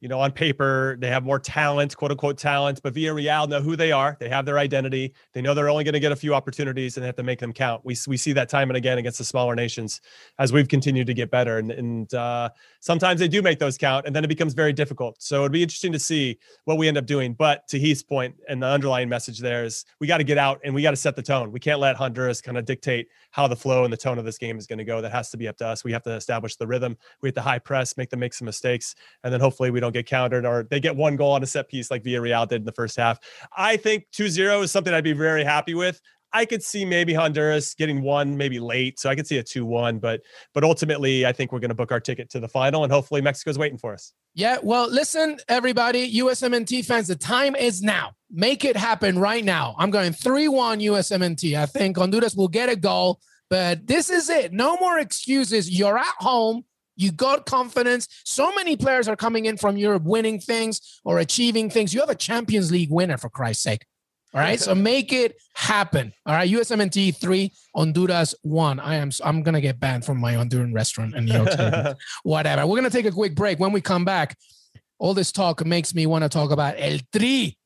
you 0.00 0.08
know, 0.08 0.18
on 0.18 0.32
paper, 0.32 0.96
they 0.98 1.08
have 1.08 1.24
more 1.24 1.38
talent, 1.38 1.94
quote 1.94 2.10
unquote 2.10 2.38
talent, 2.38 2.80
but 2.82 2.94
Villarreal 2.94 3.48
know 3.48 3.60
who 3.60 3.76
they 3.76 3.92
are. 3.92 4.16
They 4.18 4.30
have 4.30 4.46
their 4.46 4.58
identity. 4.58 5.12
They 5.34 5.42
know 5.42 5.52
they're 5.52 5.68
only 5.68 5.84
going 5.84 5.92
to 5.92 6.00
get 6.00 6.10
a 6.10 6.16
few 6.16 6.34
opportunities 6.34 6.96
and 6.96 7.02
they 7.02 7.06
have 7.06 7.16
to 7.16 7.22
make 7.22 7.38
them 7.38 7.52
count. 7.52 7.84
We, 7.84 7.96
we 8.08 8.16
see 8.16 8.32
that 8.32 8.48
time 8.48 8.70
and 8.70 8.78
again 8.78 8.96
against 8.96 9.18
the 9.18 9.24
smaller 9.24 9.54
nations 9.54 10.00
as 10.38 10.52
we've 10.54 10.68
continued 10.68 11.06
to 11.06 11.14
get 11.14 11.30
better. 11.30 11.58
And, 11.58 11.70
and 11.70 12.14
uh, 12.14 12.48
sometimes 12.80 13.20
they 13.20 13.28
do 13.28 13.42
make 13.42 13.58
those 13.58 13.76
count 13.76 14.06
and 14.06 14.16
then 14.16 14.24
it 14.24 14.28
becomes 14.28 14.54
very 14.54 14.72
difficult. 14.72 15.22
So 15.22 15.40
it'd 15.40 15.52
be 15.52 15.62
interesting 15.62 15.92
to 15.92 15.98
see 15.98 16.38
what 16.64 16.78
we 16.78 16.88
end 16.88 16.96
up 16.96 17.04
doing. 17.04 17.34
But 17.34 17.68
to 17.68 17.78
Heath's 17.78 18.02
point 18.02 18.34
and 18.48 18.62
the 18.62 18.68
underlying 18.68 19.10
message 19.10 19.38
there 19.38 19.64
is 19.64 19.84
we 20.00 20.06
got 20.06 20.18
to 20.18 20.24
get 20.24 20.38
out 20.38 20.60
and 20.64 20.74
we 20.74 20.80
got 20.80 20.90
to 20.90 20.96
set 20.96 21.14
the 21.14 21.22
tone. 21.22 21.52
We 21.52 21.60
can't 21.60 21.78
let 21.78 21.96
Honduras 21.96 22.40
kind 22.40 22.56
of 22.56 22.64
dictate 22.64 23.08
how 23.32 23.46
the 23.46 23.56
flow 23.56 23.84
and 23.84 23.92
the 23.92 23.98
tone 23.98 24.18
of 24.18 24.24
this 24.24 24.38
game 24.38 24.56
is 24.56 24.66
going 24.66 24.78
to 24.78 24.84
go. 24.84 25.02
That 25.02 25.12
has 25.12 25.30
to 25.30 25.36
be 25.36 25.46
up 25.46 25.58
to 25.58 25.66
us. 25.66 25.84
We 25.84 25.92
have 25.92 26.02
to 26.04 26.14
establish 26.14 26.56
the 26.56 26.66
rhythm. 26.66 26.96
We 27.20 27.28
have 27.28 27.34
to 27.34 27.42
high 27.42 27.58
press, 27.58 27.96
make 27.98 28.08
them 28.08 28.20
make 28.20 28.32
some 28.32 28.46
mistakes, 28.46 28.94
and 29.22 29.32
then 29.32 29.40
hopefully 29.40 29.70
we 29.70 29.78
don't 29.78 29.89
don't 29.90 30.00
get 30.00 30.06
countered 30.06 30.46
or 30.46 30.66
they 30.70 30.80
get 30.80 30.96
one 30.96 31.16
goal 31.16 31.32
on 31.32 31.42
a 31.42 31.46
set 31.46 31.68
piece 31.68 31.90
like 31.90 32.02
Villarreal 32.02 32.48
did 32.48 32.62
in 32.62 32.64
the 32.64 32.72
first 32.72 32.96
half. 32.96 33.18
I 33.56 33.76
think 33.76 34.06
2-0 34.12 34.64
is 34.64 34.70
something 34.70 34.94
I'd 34.94 35.04
be 35.04 35.12
very 35.12 35.44
happy 35.44 35.74
with. 35.74 36.00
I 36.32 36.44
could 36.44 36.62
see 36.62 36.84
maybe 36.84 37.12
Honduras 37.12 37.74
getting 37.74 38.02
one 38.02 38.36
maybe 38.36 38.60
late, 38.60 39.00
so 39.00 39.10
I 39.10 39.16
could 39.16 39.26
see 39.26 39.38
a 39.38 39.42
two-one. 39.42 39.98
But 39.98 40.20
but 40.54 40.62
ultimately, 40.62 41.26
I 41.26 41.32
think 41.32 41.50
we're 41.50 41.58
going 41.58 41.70
to 41.70 41.74
book 41.74 41.90
our 41.90 41.98
ticket 41.98 42.30
to 42.30 42.38
the 42.38 42.46
final, 42.46 42.84
and 42.84 42.92
hopefully 42.92 43.20
Mexico's 43.20 43.58
waiting 43.58 43.78
for 43.78 43.92
us. 43.92 44.12
Yeah, 44.34 44.58
well, 44.62 44.88
listen, 44.88 45.38
everybody, 45.48 46.20
USMNT 46.20 46.84
fans, 46.84 47.08
the 47.08 47.16
time 47.16 47.56
is 47.56 47.82
now. 47.82 48.12
Make 48.30 48.64
it 48.64 48.76
happen 48.76 49.18
right 49.18 49.44
now. 49.44 49.74
I'm 49.76 49.90
going 49.90 50.12
three-one 50.12 50.78
USMNT. 50.78 51.58
I 51.58 51.66
think 51.66 51.96
Honduras 51.98 52.36
will 52.36 52.46
get 52.46 52.68
a 52.68 52.76
goal, 52.76 53.18
but 53.48 53.88
this 53.88 54.08
is 54.08 54.30
it. 54.30 54.52
No 54.52 54.76
more 54.76 55.00
excuses. 55.00 55.68
You're 55.68 55.98
at 55.98 56.14
home. 56.18 56.64
You 57.00 57.12
got 57.12 57.46
confidence. 57.46 58.08
So 58.24 58.52
many 58.54 58.76
players 58.76 59.08
are 59.08 59.16
coming 59.16 59.46
in 59.46 59.56
from 59.56 59.76
Europe 59.76 60.02
winning 60.02 60.38
things 60.38 61.00
or 61.04 61.18
achieving 61.18 61.70
things. 61.70 61.94
You 61.94 62.00
have 62.00 62.10
a 62.10 62.14
Champions 62.14 62.70
League 62.70 62.90
winner, 62.90 63.16
for 63.16 63.30
Christ's 63.30 63.62
sake. 63.62 63.86
All 64.32 64.40
right. 64.40 64.60
so 64.60 64.74
make 64.76 65.12
it 65.12 65.36
happen. 65.54 66.12
All 66.24 66.34
right. 66.34 66.48
USMNT 66.48 67.16
three, 67.16 67.52
Honduras 67.74 68.34
one. 68.42 68.78
I 68.78 68.96
am 68.96 69.10
I'm 69.24 69.42
gonna 69.42 69.60
get 69.60 69.80
banned 69.80 70.04
from 70.04 70.18
my 70.18 70.34
Honduran 70.34 70.72
restaurant 70.72 71.16
in 71.16 71.24
New 71.24 71.32
York 71.32 71.50
City. 71.50 71.94
Whatever. 72.22 72.66
We're 72.66 72.76
gonna 72.76 72.90
take 72.90 73.06
a 73.06 73.10
quick 73.10 73.34
break. 73.34 73.58
When 73.58 73.72
we 73.72 73.80
come 73.80 74.04
back, 74.04 74.36
all 74.98 75.14
this 75.14 75.32
talk 75.32 75.64
makes 75.66 75.94
me 75.94 76.06
want 76.06 76.22
to 76.22 76.28
talk 76.28 76.52
about 76.52 76.74
El 76.78 76.98
Tri, 77.12 77.56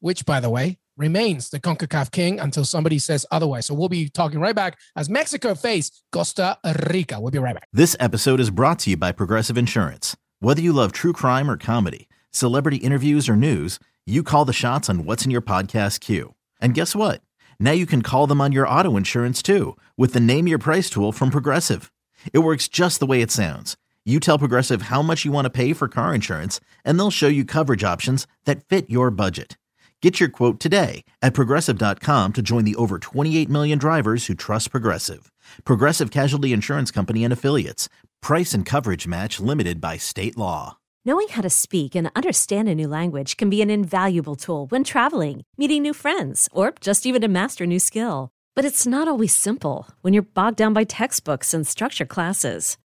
which 0.00 0.24
by 0.24 0.38
the 0.38 0.50
way, 0.50 0.78
remains 0.96 1.50
the 1.50 1.60
CONCACAF 1.60 2.10
king 2.10 2.38
until 2.38 2.64
somebody 2.64 2.98
says 2.98 3.26
otherwise. 3.30 3.66
So 3.66 3.74
we'll 3.74 3.88
be 3.88 4.08
talking 4.08 4.40
right 4.40 4.54
back 4.54 4.78
as 4.96 5.10
Mexico 5.10 5.54
face 5.54 5.90
Costa 6.12 6.58
Rica. 6.90 7.20
We'll 7.20 7.30
be 7.30 7.38
right 7.38 7.54
back. 7.54 7.68
This 7.72 7.96
episode 8.00 8.40
is 8.40 8.50
brought 8.50 8.78
to 8.80 8.90
you 8.90 8.96
by 8.96 9.12
Progressive 9.12 9.58
Insurance. 9.58 10.16
Whether 10.40 10.62
you 10.62 10.72
love 10.72 10.92
true 10.92 11.12
crime 11.12 11.50
or 11.50 11.56
comedy, 11.56 12.08
celebrity 12.30 12.76
interviews 12.78 13.28
or 13.28 13.36
news, 13.36 13.78
you 14.06 14.22
call 14.22 14.44
the 14.44 14.52
shots 14.52 14.90
on 14.90 15.04
what's 15.04 15.24
in 15.24 15.30
your 15.30 15.42
podcast 15.42 16.00
queue. 16.00 16.34
And 16.60 16.74
guess 16.74 16.94
what? 16.94 17.22
Now 17.58 17.72
you 17.72 17.86
can 17.86 18.02
call 18.02 18.26
them 18.26 18.40
on 18.40 18.52
your 18.52 18.68
auto 18.68 18.96
insurance 18.96 19.42
too 19.42 19.76
with 19.96 20.12
the 20.12 20.20
Name 20.20 20.46
Your 20.46 20.58
Price 20.58 20.90
tool 20.90 21.12
from 21.12 21.30
Progressive. 21.30 21.90
It 22.32 22.40
works 22.40 22.68
just 22.68 23.00
the 23.00 23.06
way 23.06 23.22
it 23.22 23.30
sounds. 23.30 23.76
You 24.04 24.20
tell 24.20 24.38
Progressive 24.38 24.82
how 24.82 25.00
much 25.00 25.24
you 25.24 25.32
want 25.32 25.46
to 25.46 25.50
pay 25.50 25.72
for 25.72 25.88
car 25.88 26.14
insurance, 26.14 26.60
and 26.84 26.98
they'll 26.98 27.10
show 27.10 27.28
you 27.28 27.46
coverage 27.46 27.82
options 27.82 28.26
that 28.44 28.62
fit 28.64 28.90
your 28.90 29.10
budget. 29.10 29.56
Get 30.04 30.20
your 30.20 30.28
quote 30.28 30.60
today 30.60 31.02
at 31.22 31.32
progressive.com 31.32 32.32
to 32.34 32.42
join 32.42 32.66
the 32.66 32.76
over 32.76 32.98
28 32.98 33.48
million 33.48 33.78
drivers 33.78 34.26
who 34.26 34.34
trust 34.34 34.70
Progressive. 34.70 35.32
Progressive 35.64 36.10
Casualty 36.10 36.52
Insurance 36.52 36.90
Company 36.90 37.24
and 37.24 37.32
Affiliates. 37.32 37.88
Price 38.20 38.52
and 38.52 38.66
coverage 38.66 39.06
match 39.06 39.40
limited 39.40 39.80
by 39.80 39.96
state 39.96 40.36
law. 40.36 40.76
Knowing 41.06 41.28
how 41.28 41.40
to 41.40 41.48
speak 41.48 41.94
and 41.94 42.10
understand 42.14 42.68
a 42.68 42.74
new 42.74 42.86
language 42.86 43.38
can 43.38 43.48
be 43.48 43.62
an 43.62 43.70
invaluable 43.70 44.36
tool 44.36 44.66
when 44.66 44.84
traveling, 44.84 45.40
meeting 45.56 45.80
new 45.80 45.94
friends, 45.94 46.50
or 46.52 46.74
just 46.82 47.06
even 47.06 47.22
to 47.22 47.28
master 47.28 47.64
a 47.64 47.66
new 47.66 47.78
skill. 47.78 48.28
But 48.54 48.66
it's 48.66 48.86
not 48.86 49.08
always 49.08 49.34
simple 49.34 49.88
when 50.02 50.12
you're 50.12 50.22
bogged 50.22 50.58
down 50.58 50.74
by 50.74 50.84
textbooks 50.84 51.54
and 51.54 51.66
structure 51.66 52.04
classes. 52.04 52.76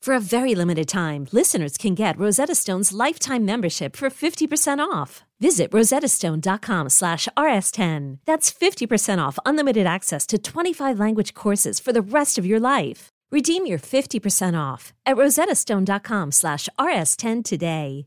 For 0.00 0.14
a 0.14 0.20
very 0.20 0.54
limited 0.54 0.88
time, 0.88 1.26
listeners 1.32 1.76
can 1.76 1.94
get 1.94 2.18
Rosetta 2.18 2.54
Stone's 2.54 2.92
lifetime 2.92 3.44
membership 3.44 3.96
for 3.96 4.08
50% 4.08 4.78
off. 4.78 5.24
Visit 5.40 5.70
rosettastone.com 5.70 6.88
slash 6.88 7.28
rs10. 7.36 8.18
That's 8.24 8.50
50% 8.50 9.18
off 9.18 9.38
unlimited 9.44 9.86
access 9.86 10.26
to 10.28 10.38
25 10.38 10.98
language 10.98 11.34
courses 11.34 11.80
for 11.80 11.92
the 11.92 12.02
rest 12.02 12.38
of 12.38 12.46
your 12.46 12.60
life. 12.60 13.08
Redeem 13.30 13.66
your 13.66 13.78
50% 13.78 14.58
off 14.58 14.92
at 15.04 15.16
rosettastone.com 15.16 16.32
slash 16.32 16.68
rs10 16.78 17.44
today. 17.44 18.06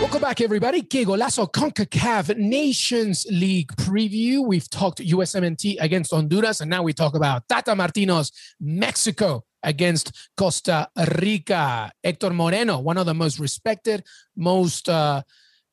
Welcome 0.00 0.20
back, 0.20 0.40
everybody. 0.42 0.82
Que 0.82 1.06
Golazo 1.06 1.50
CONCACAF 1.50 2.36
Nations 2.36 3.26
League 3.30 3.68
preview. 3.76 4.46
We've 4.46 4.68
talked 4.68 4.98
USMNT 4.98 5.76
against 5.80 6.12
Honduras, 6.12 6.60
and 6.60 6.68
now 6.68 6.82
we 6.82 6.92
talk 6.92 7.14
about 7.14 7.48
Tata 7.48 7.74
Martino's 7.74 8.30
Mexico 8.60 9.44
against 9.64 10.30
Costa 10.36 10.88
Rica. 11.16 11.90
Hector 12.02 12.30
Moreno, 12.30 12.78
one 12.78 12.96
of 12.96 13.06
the 13.06 13.14
most 13.14 13.38
respected, 13.38 14.04
most 14.36 14.88
uh, 14.88 15.22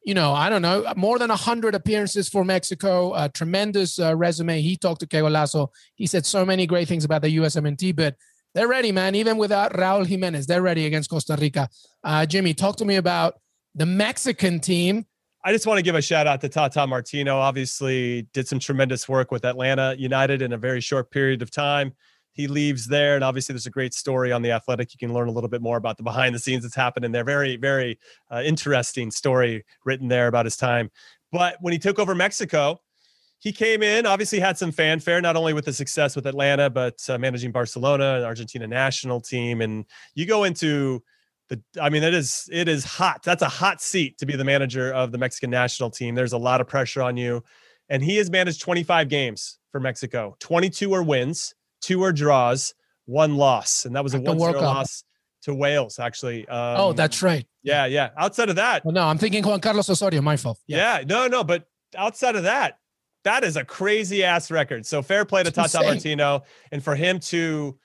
you 0.04 0.14
know, 0.14 0.34
I 0.34 0.50
don't 0.50 0.62
know, 0.62 0.92
more 0.96 1.20
than 1.20 1.30
100 1.30 1.76
appearances 1.76 2.28
for 2.28 2.44
Mexico, 2.44 3.14
a 3.14 3.30
tremendous 3.30 4.00
uh, 4.00 4.16
resume. 4.16 4.62
He 4.62 4.76
talked 4.76 5.02
to 5.02 5.08
Que 5.08 5.22
Lasso. 5.22 5.72
He 5.96 6.08
said 6.08 6.26
so 6.26 6.44
many 6.44 6.66
great 6.66 6.88
things 6.88 7.06
about 7.06 7.22
the 7.22 7.38
USMNT, 7.38 7.96
but 7.96 8.16
they're 8.56 8.68
ready, 8.68 8.92
man. 8.92 9.16
Even 9.16 9.38
without 9.38 9.74
Raul 9.74 10.06
Jimenez, 10.06 10.48
they're 10.48 10.62
ready 10.62 10.86
against 10.86 11.10
Costa 11.10 11.38
Rica. 11.40 11.70
Uh, 12.04 12.26
Jimmy, 12.26 12.54
talk 12.54 12.78
to 12.78 12.86
me 12.86 12.96
about 12.96 13.36
the 13.76 13.86
Mexican 13.86 14.60
team. 14.60 15.06
I 15.44 15.54
just 15.54 15.66
want 15.66 15.78
to 15.78 15.84
give 15.84 15.96
a 15.96 16.02
shout 16.02 16.28
out 16.28 16.42
to 16.42 16.50
Tata 16.50 16.86
Martino. 16.86 17.38
Obviously, 17.38 18.28
did 18.34 18.48
some 18.48 18.60
tremendous 18.60 19.08
work 19.08 19.32
with 19.32 19.46
Atlanta 19.46 19.96
United 19.98 20.42
in 20.42 20.54
a 20.54 20.58
very 20.58 20.82
short 20.82 21.12
period 21.12 21.42
of 21.42 21.52
time 21.52 21.94
he 22.34 22.48
leaves 22.48 22.88
there 22.88 23.16
and 23.16 23.24
obviously 23.24 23.54
there's 23.54 23.66
a 23.66 23.72
great 23.72 23.94
story 23.94 24.32
on 24.32 24.42
the 24.42 24.52
athletic. 24.52 24.94
You 24.94 24.98
can 24.98 25.14
learn 25.14 25.28
a 25.28 25.32
little 25.32 25.50
bit 25.50 25.62
more 25.62 25.78
about 25.78 25.98
the 25.98 26.04
behind 26.04 26.34
the 26.34 26.40
scenes 26.40 26.64
that's 26.64 26.76
happened 26.76 27.14
there. 27.14 27.24
Very 27.24 27.58
very 27.58 28.00
uh, 28.32 28.42
interesting 28.44 29.12
story 29.12 29.66
written 29.86 30.08
there 30.08 30.28
about 30.28 30.46
his 30.46 30.58
time. 30.58 30.90
But 31.32 31.58
when 31.62 31.74
he 31.74 31.80
took 31.80 32.00
over 32.00 32.16
mexico 32.16 32.80
he 33.42 33.52
came 33.52 33.82
in 33.82 34.06
obviously 34.06 34.40
had 34.40 34.58
some 34.58 34.72
fanfare 34.72 35.20
not 35.20 35.36
only 35.36 35.54
with 35.54 35.66
the 35.66 35.74
success 35.74 36.16
with 36.16 36.28
atlanta 36.28 36.70
but 36.70 36.98
uh, 37.10 37.18
managing 37.18 37.52
barcelona 37.52 38.16
and 38.16 38.24
argentina 38.24 38.68
national 38.68 39.20
team 39.20 39.62
and 39.62 39.86
you 40.14 40.26
go 40.26 40.44
into 40.44 41.04
the 41.50 41.62
i 41.82 41.90
mean 41.90 42.04
it 42.04 42.14
is 42.14 42.48
it 42.52 42.68
is 42.68 42.86
hot. 42.86 43.22
That's 43.24 43.42
a 43.42 43.50
hot 43.50 43.82
seat 43.82 44.18
to 44.20 44.26
be 44.26 44.36
the 44.36 44.46
manager 44.46 44.94
of 44.94 45.12
the 45.12 45.18
mexican 45.18 45.50
national 45.50 45.90
team. 45.90 46.16
There's 46.16 46.34
a 46.34 46.38
lot 46.38 46.62
of 46.62 46.68
pressure 46.68 47.02
on 47.02 47.18
you. 47.18 47.44
And 47.90 48.02
he 48.02 48.16
has 48.18 48.32
managed 48.32 48.62
25 48.62 49.10
games 49.10 49.60
for 49.72 49.80
mexico 49.80 50.36
22 50.40 50.94
are 50.94 51.04
wins 51.04 51.54
two 51.82 52.04
are 52.04 52.12
draws, 52.12 52.74
one 53.06 53.36
loss, 53.36 53.86
and 53.86 53.96
that 53.96 54.04
was 54.04 54.14
a 54.14 54.20
one 54.20 54.40
zero 54.40 54.62
loss 54.62 55.04
to 55.44 55.54
Wales. 55.54 56.00
Actually, 56.00 56.48
um, 56.48 56.80
oh, 56.80 56.94
that's 56.94 57.22
right. 57.22 57.46
Yeah, 57.64 57.86
yeah. 57.86 58.10
Outside 58.18 58.50
of 58.50 58.56
that, 58.56 58.86
well, 58.86 58.94
no, 58.94 59.04
I'm 59.04 59.18
thinking 59.18 59.44
Juan 59.44 59.60
Carlos 59.60 59.90
Osorio. 59.90 60.22
My 60.22 60.38
fault. 60.38 60.60
Yeah. 60.68 61.00
yeah, 61.00 61.04
no, 61.06 61.28
no, 61.28 61.44
but 61.44 61.66
outside 61.98 62.36
of 62.36 62.44
that, 62.44 62.78
that 63.24 63.44
is 63.44 63.58
a 63.58 63.66
crazy 63.66 64.24
ass 64.24 64.50
record. 64.50 64.86
So 64.86 65.02
fair 65.02 65.26
play 65.26 65.44
to 65.44 65.52
Tata 65.52 65.82
Martino, 65.84 66.44
and 66.72 66.84
for 66.84 66.96
him 66.96 67.20
to 67.20 67.78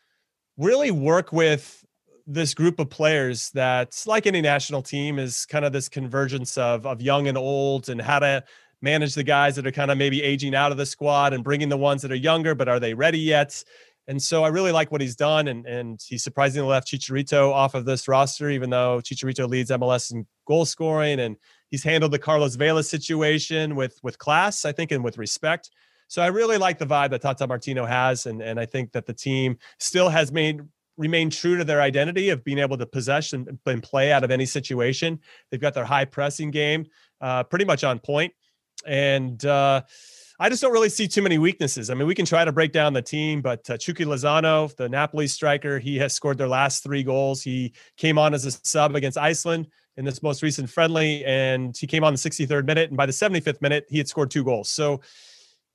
really 0.57 0.91
work 0.91 1.33
with 1.33 1.85
this 2.27 2.55
group 2.55 2.81
of 2.81 2.91
players 2.91 3.51
that's 3.51 4.07
like 4.07 4.27
any 4.27 4.41
national 4.41 4.83
team 4.83 5.19
is 5.19 5.47
kind 5.47 5.65
of 5.65 5.73
this 5.73 5.89
convergence 5.89 6.59
of 6.59 6.85
of 6.85 7.01
young 7.01 7.29
and 7.29 7.39
old 7.39 7.89
and 7.89 8.01
how 8.01 8.19
to 8.19 8.43
manage 8.83 9.15
the 9.15 9.25
guys 9.25 9.57
that 9.57 9.67
are 9.67 9.73
kind 9.73 9.91
of 9.91 9.99
maybe 9.99 10.23
aging 10.23 10.55
out 10.55 10.71
of 10.71 10.79
the 10.79 10.87
squad 10.87 11.33
and 11.33 11.43
bringing 11.43 11.69
the 11.69 11.77
ones 11.77 12.03
that 12.03 12.13
are 12.13 12.17
younger 12.17 12.55
but 12.55 12.69
are 12.69 12.81
they 12.81 12.95
ready 12.95 13.19
yet 13.19 13.65
and 14.09 14.23
so 14.23 14.45
I 14.45 14.49
really 14.49 14.71
like 14.71 14.93
what 14.93 15.01
he's 15.01 15.17
done. 15.17 15.49
And, 15.49 15.67
and 15.67 16.01
he 16.07 16.17
surprisingly 16.17 16.69
left 16.69 16.87
Chicharito 16.87 17.53
off 17.53 17.75
of 17.75 17.85
this 17.85 18.07
roster, 18.07 18.51
even 18.51 18.71
though 18.71 19.01
Chicharito 19.03 19.49
leads 19.49 19.71
MLS 19.71 20.13
in 20.13 20.27
goal 20.47 20.65
scoring. 20.65 21.21
And 21.21 21.37
he's 21.71 21.83
handled 21.83 22.13
the 22.13 22.19
Carlos 22.19 22.55
Vela 22.55 22.85
situation 22.85 23.75
with, 23.75 23.99
with 24.03 24.19
class, 24.19 24.65
I 24.65 24.73
think, 24.73 24.93
and 24.93 25.03
with 25.03 25.19
respect. 25.19 25.71
So 26.09 26.23
I 26.23 26.29
really 26.29 26.57
like 26.57 26.79
the 26.79 26.87
vibe 26.87 27.11
that 27.11 27.23
Tata 27.23 27.49
Martino 27.49 27.85
has. 27.85 28.27
And, 28.27 28.41
and 28.41 28.61
I 28.61 28.67
think 28.67 28.93
that 28.93 29.07
the 29.07 29.13
team 29.13 29.59
still 29.81 30.09
has 30.09 30.31
made 30.31 30.61
remained 30.99 31.31
true 31.31 31.59
to 31.59 31.65
their 31.65 31.83
identity 31.83 32.31
of 32.31 32.43
being 32.43 32.59
able 32.59 32.79
to 32.79 32.87
possess 32.87 33.35
and, 33.35 33.59
and 33.67 33.83
play 33.83 34.13
out 34.13 34.25
of 34.25 34.31
any 34.31 34.47
situation. 34.47 35.21
They've 35.51 35.61
got 35.61 35.75
their 35.75 35.85
high 35.85 36.07
pressing 36.07 36.51
game 36.51 36.87
uh, 37.21 37.43
pretty 37.43 37.67
much 37.67 37.85
on 37.85 37.99
point. 37.99 38.33
And, 38.85 39.45
uh, 39.45 39.83
I 40.39 40.51
just 40.51 40.61
don't 40.61 40.73
really 40.73 40.91
see 40.91 41.09
too 41.09 41.23
many 41.23 41.39
weaknesses. 41.39 41.89
I 41.89 41.95
mean, 41.95 42.07
we 42.07 42.15
can 42.15 42.27
try 42.27 42.45
to 42.45 42.53
break 42.53 42.71
down 42.71 42.93
the 42.93 43.01
team, 43.01 43.41
but 43.41 43.69
uh, 43.71 43.79
Chucky 43.79 44.05
Lozano, 44.05 44.75
the 44.77 44.87
Napoli 44.87 45.27
striker, 45.29 45.79
he 45.79 45.97
has 45.97 46.13
scored 46.13 46.37
their 46.37 46.49
last 46.49 46.83
three 46.83 47.03
goals. 47.03 47.43
He 47.43 47.73
came 47.97 48.19
on 48.19 48.35
as 48.35 48.45
a 48.45 48.51
sub 48.51 48.95
against 48.95 49.17
Iceland 49.17 49.69
in 49.97 50.05
this 50.05 50.23
most 50.23 50.43
recent 50.43 50.69
friendly, 50.69 51.25
and 51.25 51.75
he 51.75 51.87
came 51.87 52.05
on 52.05 52.13
the 52.13 52.19
63rd 52.19 52.67
minute. 52.67 52.91
And 52.91 52.99
by 52.99 53.07
the 53.07 53.13
75th 53.13 53.63
minute, 53.63 53.87
he 53.89 53.97
had 53.97 54.09
scored 54.09 54.31
two 54.31 54.45
goals. 54.45 54.69
So, 54.69 55.01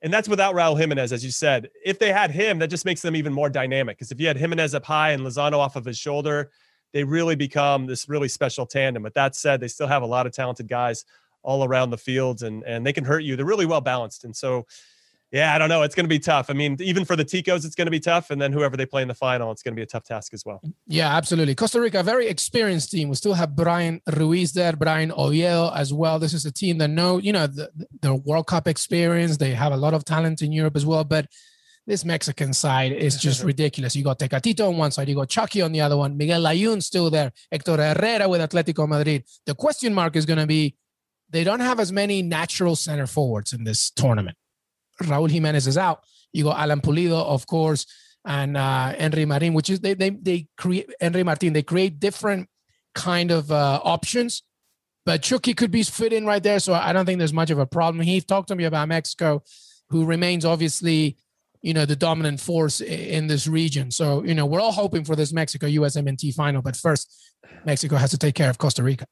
and 0.03 0.13
that's 0.13 0.29
without 0.29 0.53
Raul 0.53 0.79
Jimenez, 0.79 1.11
as 1.11 1.25
you 1.25 1.31
said. 1.31 1.69
If 1.83 1.97
they 1.97 2.11
had 2.11 2.29
him, 2.29 2.59
that 2.59 2.67
just 2.67 2.85
makes 2.85 3.01
them 3.01 3.15
even 3.15 3.33
more 3.33 3.49
dynamic. 3.49 3.97
Because 3.97 4.11
if 4.11 4.19
you 4.19 4.27
had 4.27 4.37
Jimenez 4.37 4.75
up 4.75 4.85
high 4.85 5.11
and 5.11 5.23
Lozano 5.23 5.57
off 5.57 5.75
of 5.75 5.85
his 5.85 5.97
shoulder, 5.97 6.51
they 6.93 7.03
really 7.03 7.35
become 7.35 7.87
this 7.87 8.07
really 8.07 8.27
special 8.27 8.67
tandem. 8.67 9.01
But 9.01 9.15
that 9.15 9.35
said, 9.35 9.59
they 9.59 9.67
still 9.69 9.87
have 9.87 10.03
a 10.03 10.07
lot 10.07 10.27
of 10.27 10.33
talented 10.33 10.67
guys 10.67 11.03
all 11.43 11.63
around 11.63 11.89
the 11.89 11.97
fields 11.97 12.41
and 12.41 12.63
and 12.63 12.85
they 12.85 12.93
can 12.93 13.03
hurt 13.03 13.23
you. 13.23 13.35
They're 13.35 13.45
really 13.45 13.65
well 13.65 13.81
balanced. 13.81 14.23
And 14.23 14.35
so 14.35 14.65
yeah, 15.31 15.55
I 15.55 15.57
don't 15.57 15.69
know. 15.69 15.81
It's 15.83 15.95
going 15.95 16.03
to 16.03 16.09
be 16.09 16.19
tough. 16.19 16.49
I 16.49 16.53
mean, 16.53 16.75
even 16.81 17.05
for 17.05 17.15
the 17.15 17.23
Ticos, 17.23 17.63
it's 17.63 17.73
going 17.73 17.85
to 17.85 17.91
be 17.91 18.01
tough. 18.01 18.31
And 18.31 18.41
then 18.41 18.51
whoever 18.51 18.75
they 18.75 18.85
play 18.85 19.01
in 19.01 19.07
the 19.07 19.13
final, 19.13 19.49
it's 19.51 19.63
going 19.63 19.73
to 19.73 19.79
be 19.79 19.83
a 19.83 19.85
tough 19.85 20.03
task 20.03 20.33
as 20.33 20.43
well. 20.45 20.59
Mm, 20.65 20.73
yeah, 20.87 21.15
absolutely. 21.15 21.55
Costa 21.55 21.79
Rica, 21.79 22.03
very 22.03 22.27
experienced 22.27 22.91
team. 22.91 23.07
We 23.07 23.15
still 23.15 23.35
have 23.35 23.55
Brian 23.55 24.01
Ruiz 24.13 24.51
there, 24.51 24.73
Brian 24.73 25.09
Oviedo 25.13 25.71
as 25.73 25.93
well. 25.93 26.19
This 26.19 26.33
is 26.33 26.45
a 26.45 26.51
team 26.51 26.79
that 26.79 26.89
know, 26.89 27.17
you 27.17 27.31
know, 27.31 27.47
the, 27.47 27.71
the 28.01 28.13
World 28.13 28.47
Cup 28.47 28.67
experience. 28.67 29.37
They 29.37 29.53
have 29.53 29.71
a 29.71 29.77
lot 29.77 29.93
of 29.93 30.03
talent 30.03 30.41
in 30.41 30.51
Europe 30.51 30.75
as 30.75 30.85
well. 30.85 31.05
But 31.05 31.27
this 31.87 32.03
Mexican 32.03 32.51
side 32.51 32.91
is 32.91 33.15
just 33.15 33.41
ridiculous. 33.51 33.95
You 33.95 34.03
got 34.03 34.19
Tecatito 34.19 34.67
on 34.67 34.77
one 34.77 34.91
side, 34.91 35.07
you 35.07 35.15
got 35.15 35.29
Chucky 35.29 35.61
on 35.61 35.71
the 35.71 35.79
other 35.79 35.95
one, 35.95 36.17
Miguel 36.17 36.41
Layun 36.41 36.83
still 36.83 37.09
there, 37.09 37.31
Hector 37.51 37.77
Herrera 37.77 38.27
with 38.27 38.41
Atletico 38.41 38.87
Madrid. 38.87 39.23
The 39.45 39.55
question 39.55 39.93
mark 39.93 40.17
is 40.17 40.25
going 40.25 40.39
to 40.39 40.47
be 40.47 40.75
they 41.31 41.43
don't 41.43 41.61
have 41.61 41.79
as 41.79 41.91
many 41.91 42.21
natural 42.21 42.75
center 42.75 43.07
forwards 43.07 43.53
in 43.53 43.63
this 43.63 43.89
tournament. 43.91 44.37
Raul 45.03 45.29
Jimenez 45.29 45.67
is 45.67 45.77
out. 45.77 46.03
You 46.33 46.43
go 46.43 46.53
Alan 46.53 46.81
Pulido, 46.81 47.23
of 47.23 47.47
course, 47.47 47.85
and 48.25 48.55
uh, 48.55 48.93
Henry 48.93 49.25
Martin, 49.25 49.53
which 49.53 49.69
is 49.69 49.79
they 49.79 49.93
they 49.93 50.11
they 50.11 50.47
create 50.57 50.89
Henry 50.99 51.23
Martin. 51.23 51.53
They 51.53 51.63
create 51.63 51.99
different 51.99 52.47
kind 52.93 53.31
of 53.31 53.51
uh, 53.51 53.79
options, 53.83 54.43
but 55.05 55.23
Chucky 55.23 55.53
could 55.53 55.71
be 55.71 55.83
fit 55.83 56.13
in 56.13 56.25
right 56.25 56.43
there. 56.43 56.59
So 56.59 56.73
I 56.73 56.93
don't 56.93 57.05
think 57.05 57.17
there's 57.17 57.33
much 57.33 57.49
of 57.49 57.59
a 57.59 57.65
problem. 57.65 58.05
He 58.05 58.21
talked 58.21 58.49
to 58.49 58.55
me 58.55 58.65
about 58.65 58.87
Mexico, 58.87 59.41
who 59.89 60.05
remains 60.05 60.45
obviously, 60.45 61.17
you 61.61 61.73
know, 61.73 61.85
the 61.85 61.95
dominant 61.95 62.39
force 62.39 62.81
in 62.81 63.27
this 63.27 63.47
region. 63.47 63.91
So 63.91 64.23
you 64.23 64.35
know, 64.35 64.45
we're 64.45 64.61
all 64.61 64.73
hoping 64.73 65.03
for 65.03 65.15
this 65.15 65.33
Mexico 65.33 65.67
USMNT 65.67 66.33
final, 66.33 66.61
but 66.61 66.75
first, 66.75 67.13
Mexico 67.65 67.95
has 67.95 68.11
to 68.11 68.17
take 68.17 68.35
care 68.35 68.49
of 68.49 68.57
Costa 68.57 68.83
Rica. 68.83 69.05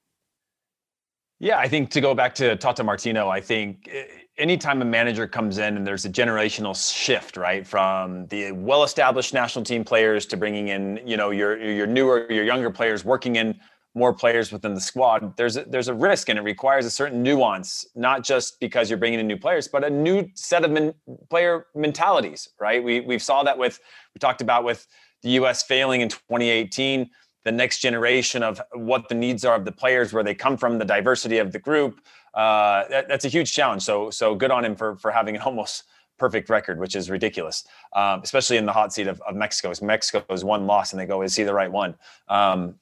Yeah, 1.39 1.57
I 1.57 1.69
think 1.69 1.89
to 1.91 2.01
go 2.01 2.13
back 2.13 2.35
to 2.35 2.57
Tata 2.57 2.83
Martino, 2.83 3.29
I 3.29 3.39
think 3.39 3.87
eh, 3.91 4.03
anytime 4.37 4.81
a 4.81 4.85
manager 4.85 5.25
comes 5.25 5.57
in 5.57 5.77
and 5.77 5.87
there's 5.87 6.03
a 6.03 6.09
generational 6.09 6.75
shift, 6.75 7.37
right, 7.37 7.65
from 7.65 8.27
the 8.27 8.51
well-established 8.51 9.33
national 9.33 9.63
team 9.63 9.85
players 9.85 10.25
to 10.27 10.37
bringing 10.37 10.67
in, 10.67 10.99
you 11.05 11.15
know, 11.15 11.29
your 11.31 11.57
your 11.57 11.87
newer, 11.87 12.29
your 12.29 12.43
younger 12.43 12.69
players, 12.69 13.05
working 13.05 13.37
in 13.37 13.57
more 13.95 14.13
players 14.13 14.51
within 14.51 14.73
the 14.73 14.81
squad, 14.81 15.35
there's 15.35 15.57
a, 15.57 15.63
there's 15.63 15.87
a 15.87 15.93
risk 15.93 16.29
and 16.29 16.37
it 16.37 16.43
requires 16.43 16.85
a 16.85 16.91
certain 16.91 17.23
nuance, 17.23 17.87
not 17.95 18.23
just 18.23 18.59
because 18.59 18.89
you're 18.89 18.99
bringing 18.99 19.19
in 19.19 19.25
new 19.27 19.37
players, 19.37 19.67
but 19.67 19.83
a 19.83 19.89
new 19.89 20.27
set 20.35 20.63
of 20.63 20.71
men, 20.71 20.93
player 21.29 21.65
mentalities, 21.73 22.49
right? 22.59 22.83
We 22.83 22.99
we 22.99 23.17
saw 23.17 23.43
that 23.43 23.57
with 23.57 23.79
we 24.13 24.19
talked 24.19 24.41
about 24.41 24.65
with 24.65 24.85
the 25.23 25.29
U.S. 25.31 25.63
failing 25.63 26.01
in 26.01 26.09
2018 26.09 27.09
the 27.45 27.51
next 27.51 27.79
generation 27.79 28.43
of 28.43 28.61
what 28.73 29.07
the 29.09 29.15
needs 29.15 29.45
are 29.45 29.55
of 29.55 29.65
the 29.65 29.71
players, 29.71 30.11
where 30.13 30.23
they 30.23 30.35
come 30.35 30.57
from, 30.57 30.77
the 30.77 30.85
diversity 30.85 31.37
of 31.37 31.51
the 31.51 31.59
group. 31.59 32.01
Uh, 32.33 32.87
that, 32.89 33.07
that's 33.07 33.25
a 33.25 33.29
huge 33.29 33.53
challenge. 33.53 33.83
So 33.83 34.09
so 34.09 34.35
good 34.35 34.51
on 34.51 34.65
him 34.65 34.75
for 34.75 34.95
for 34.97 35.11
having 35.11 35.35
an 35.35 35.41
almost 35.45 35.83
perfect 36.17 36.49
record, 36.49 36.79
which 36.79 36.95
is 36.95 37.09
ridiculous, 37.09 37.65
um, 37.95 38.21
especially 38.23 38.57
in 38.57 38.65
the 38.65 38.73
hot 38.73 38.93
seat 38.93 39.07
of, 39.07 39.21
of 39.21 39.35
Mexico. 39.35 39.73
Mexico's 39.81 40.43
one 40.43 40.67
loss, 40.67 40.91
and 40.93 40.99
they 40.99 41.05
go, 41.05 41.21
"Is 41.21 41.35
he 41.35 41.43
the 41.43 41.53
right 41.53 41.71
one?" 41.71 41.95
Um, 42.27 42.75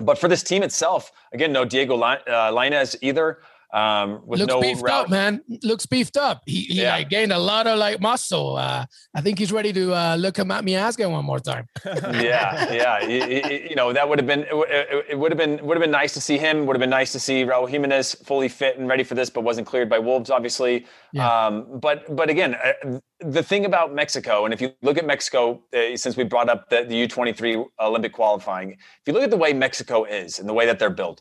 but 0.00 0.18
for 0.18 0.28
this 0.28 0.42
team 0.42 0.62
itself, 0.62 1.10
again, 1.32 1.52
no 1.52 1.64
Diego 1.64 1.98
uh, 2.00 2.52
Lainez 2.52 2.96
either. 3.02 3.38
Um, 3.72 4.22
with 4.24 4.40
looks 4.40 4.52
no 4.54 4.60
beefed 4.62 4.82
route. 4.82 5.04
up, 5.04 5.10
man. 5.10 5.42
Looks 5.62 5.84
beefed 5.84 6.16
up. 6.16 6.42
He, 6.46 6.62
he 6.62 6.80
Yeah. 6.82 6.92
like 6.96 7.10
gained 7.10 7.32
a 7.32 7.38
lot 7.38 7.66
of 7.66 7.78
like 7.78 8.00
muscle. 8.00 8.56
Uh, 8.56 8.86
I 9.14 9.20
think 9.20 9.38
he's 9.38 9.52
ready 9.52 9.72
to 9.74 9.92
uh, 9.94 10.16
look 10.16 10.38
him 10.38 10.50
at 10.50 10.64
Miazga 10.64 11.10
one 11.10 11.24
more 11.24 11.38
time. 11.38 11.66
yeah, 11.84 12.72
yeah. 12.72 13.00
You, 13.06 13.24
you- 13.26 13.68
you 13.70 13.76
know 13.76 13.92
that 13.92 14.08
would 14.08 14.18
have 14.18 14.26
been 14.26 14.40
it, 14.40 14.48
it- 14.52 15.06
it 15.10 15.18
would 15.18 15.30
have 15.30 15.38
been 15.38 15.64
would 15.66 15.76
have 15.76 15.82
been 15.82 15.90
nice 15.90 16.14
to 16.14 16.20
see 16.20 16.38
him. 16.38 16.64
Would 16.66 16.76
have 16.76 16.80
been 16.80 16.88
nice 16.90 17.12
to 17.12 17.20
see 17.20 17.44
Raul 17.44 17.68
Jimenez 17.68 18.14
fully 18.24 18.48
fit 18.48 18.78
and 18.78 18.88
ready 18.88 19.04
for 19.04 19.14
this, 19.14 19.28
but 19.30 19.42
wasn't 19.44 19.66
cleared 19.66 19.88
by 19.90 19.98
Wolves, 19.98 20.30
obviously. 20.30 20.86
Yeah. 21.12 21.28
Um, 21.46 21.78
but 21.80 22.04
but 22.16 22.30
again, 22.30 22.54
uh, 22.54 23.00
the 23.20 23.42
thing 23.42 23.64
about 23.66 23.94
Mexico, 23.94 24.44
and 24.46 24.54
if 24.54 24.60
you 24.62 24.72
look 24.82 24.96
at 24.96 25.04
Mexico, 25.06 25.62
uh, 25.74 25.96
since 25.96 26.16
we 26.16 26.24
brought 26.24 26.48
up 26.48 26.70
the, 26.70 26.84
the 26.84 27.06
U23 27.06 27.66
Olympic 27.80 28.12
qualifying, 28.12 28.72
if 28.72 28.78
you 29.06 29.12
look 29.12 29.22
at 29.24 29.30
the 29.30 29.36
way 29.36 29.52
Mexico 29.52 30.04
is 30.04 30.38
and 30.38 30.48
the 30.48 30.54
way 30.54 30.64
that 30.66 30.78
they're 30.78 30.88
built, 30.90 31.20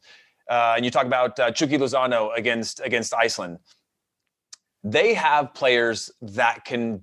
uh, 0.49 0.73
and 0.75 0.85
you 0.85 0.91
talk 0.91 1.05
about 1.05 1.39
uh, 1.39 1.51
Chucky 1.51 1.77
Lozano 1.77 2.35
against 2.35 2.79
against 2.83 3.13
Iceland, 3.13 3.59
they 4.83 5.13
have 5.13 5.53
players 5.53 6.11
that 6.21 6.65
can 6.65 7.01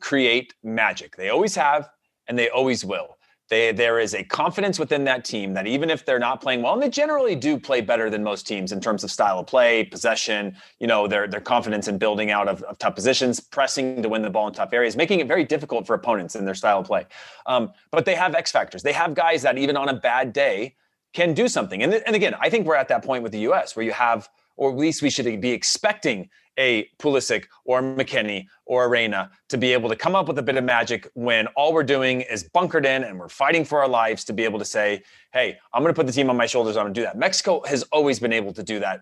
create 0.00 0.54
magic. 0.62 1.16
They 1.16 1.30
always 1.30 1.54
have, 1.56 1.88
and 2.28 2.38
they 2.38 2.48
always 2.48 2.84
will. 2.84 3.16
They, 3.48 3.70
there 3.70 4.00
is 4.00 4.14
a 4.14 4.24
confidence 4.24 4.76
within 4.76 5.04
that 5.04 5.24
team 5.24 5.54
that 5.54 5.68
even 5.68 5.88
if 5.88 6.04
they're 6.04 6.18
not 6.18 6.40
playing 6.40 6.62
well, 6.62 6.74
and 6.74 6.82
they 6.82 6.88
generally 6.88 7.36
do 7.36 7.58
play 7.58 7.80
better 7.80 8.10
than 8.10 8.24
most 8.24 8.44
teams 8.44 8.72
in 8.72 8.80
terms 8.80 9.04
of 9.04 9.10
style 9.10 9.38
of 9.38 9.46
play, 9.46 9.84
possession, 9.84 10.56
you 10.80 10.88
know, 10.88 11.06
their 11.06 11.28
their 11.28 11.40
confidence 11.40 11.86
in 11.86 11.96
building 11.96 12.30
out 12.32 12.48
of, 12.48 12.62
of 12.64 12.76
tough 12.78 12.96
positions, 12.96 13.38
pressing 13.38 14.02
to 14.02 14.08
win 14.08 14.22
the 14.22 14.30
ball 14.30 14.48
in 14.48 14.54
tough 14.54 14.72
areas, 14.72 14.96
making 14.96 15.20
it 15.20 15.28
very 15.28 15.44
difficult 15.44 15.86
for 15.86 15.94
opponents 15.94 16.34
in 16.34 16.44
their 16.44 16.54
style 16.54 16.80
of 16.80 16.86
play. 16.86 17.06
Um, 17.46 17.72
but 17.92 18.04
they 18.04 18.16
have 18.16 18.34
X 18.34 18.50
factors. 18.50 18.82
They 18.82 18.92
have 18.92 19.14
guys 19.14 19.42
that 19.42 19.58
even 19.58 19.76
on 19.76 19.88
a 19.88 19.94
bad 19.94 20.32
day 20.32 20.74
can 21.16 21.32
do 21.32 21.48
something. 21.48 21.82
And, 21.82 21.94
and 21.94 22.14
again, 22.14 22.34
I 22.40 22.50
think 22.50 22.66
we're 22.66 22.76
at 22.76 22.88
that 22.88 23.02
point 23.02 23.22
with 23.22 23.32
the 23.32 23.40
US 23.50 23.74
where 23.74 23.84
you 23.84 23.92
have, 23.92 24.28
or 24.56 24.70
at 24.70 24.76
least 24.76 25.00
we 25.00 25.08
should 25.08 25.40
be 25.40 25.50
expecting 25.50 26.28
a 26.58 26.88
Pulisic 26.98 27.46
or 27.64 27.80
McKennie 27.80 28.46
or 28.66 28.90
Reyna 28.90 29.30
to 29.48 29.56
be 29.56 29.72
able 29.72 29.88
to 29.88 29.96
come 29.96 30.14
up 30.14 30.28
with 30.28 30.38
a 30.38 30.42
bit 30.42 30.56
of 30.56 30.64
magic 30.64 31.08
when 31.14 31.46
all 31.48 31.72
we're 31.72 31.84
doing 31.84 32.20
is 32.20 32.44
bunkered 32.44 32.84
in 32.84 33.02
and 33.02 33.18
we're 33.18 33.30
fighting 33.30 33.64
for 33.64 33.80
our 33.80 33.88
lives 33.88 34.24
to 34.24 34.34
be 34.34 34.44
able 34.44 34.58
to 34.58 34.64
say, 34.66 35.02
hey, 35.32 35.56
I'm 35.72 35.82
going 35.82 35.92
to 35.92 35.98
put 35.98 36.06
the 36.06 36.12
team 36.12 36.28
on 36.28 36.36
my 36.36 36.46
shoulders. 36.46 36.76
I'm 36.76 36.84
going 36.84 36.94
to 36.94 37.00
do 37.00 37.04
that. 37.04 37.16
Mexico 37.16 37.62
has 37.66 37.82
always 37.92 38.18
been 38.18 38.34
able 38.34 38.52
to 38.52 38.62
do 38.62 38.78
that. 38.80 39.00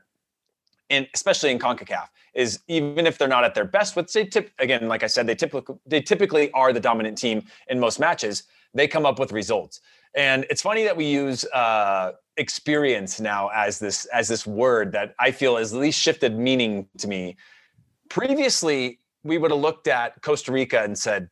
And 0.91 1.09
especially 1.15 1.51
in 1.51 1.59
CONCACAF, 1.59 2.07
is 2.35 2.61
even 2.69 3.07
if 3.07 3.19
they're 3.19 3.29
not 3.29 3.43
at 3.43 3.55
their 3.55 3.65
best, 3.65 3.97
which 3.97 4.13
they 4.13 4.25
tip 4.25 4.53
again, 4.61 4.87
like 4.87 5.03
I 5.03 5.09
said, 5.09 5.27
they 5.27 5.35
typically 5.35 5.77
they 5.87 6.01
typically 6.01 6.51
are 6.53 6.73
the 6.73 6.81
dominant 6.81 7.17
team 7.17 7.45
in 7.69 7.79
most 7.79 7.99
matches. 7.99 8.45
They 8.75 8.89
come 8.89 9.07
up 9.07 9.21
with 9.21 9.31
results, 9.33 9.81
and 10.15 10.47
it's 10.51 10.63
funny 10.63 10.85
that 10.85 10.97
we 10.97 11.07
use 11.07 11.45
uh, 11.47 12.13
experience 12.37 13.21
now 13.21 13.51
as 13.55 13.79
this 13.79 14.05
as 14.07 14.29
this 14.29 14.47
word 14.47 14.93
that 14.93 15.15
I 15.19 15.31
feel 15.31 15.57
has 15.57 15.73
at 15.73 15.81
least 15.81 16.01
shifted 16.01 16.39
meaning 16.39 16.89
to 16.99 17.09
me. 17.09 17.37
Previously, 18.09 19.01
we 19.23 19.39
would 19.39 19.51
have 19.51 19.61
looked 19.61 19.89
at 19.89 20.21
Costa 20.23 20.53
Rica 20.53 20.83
and 20.83 20.97
said, 20.97 21.29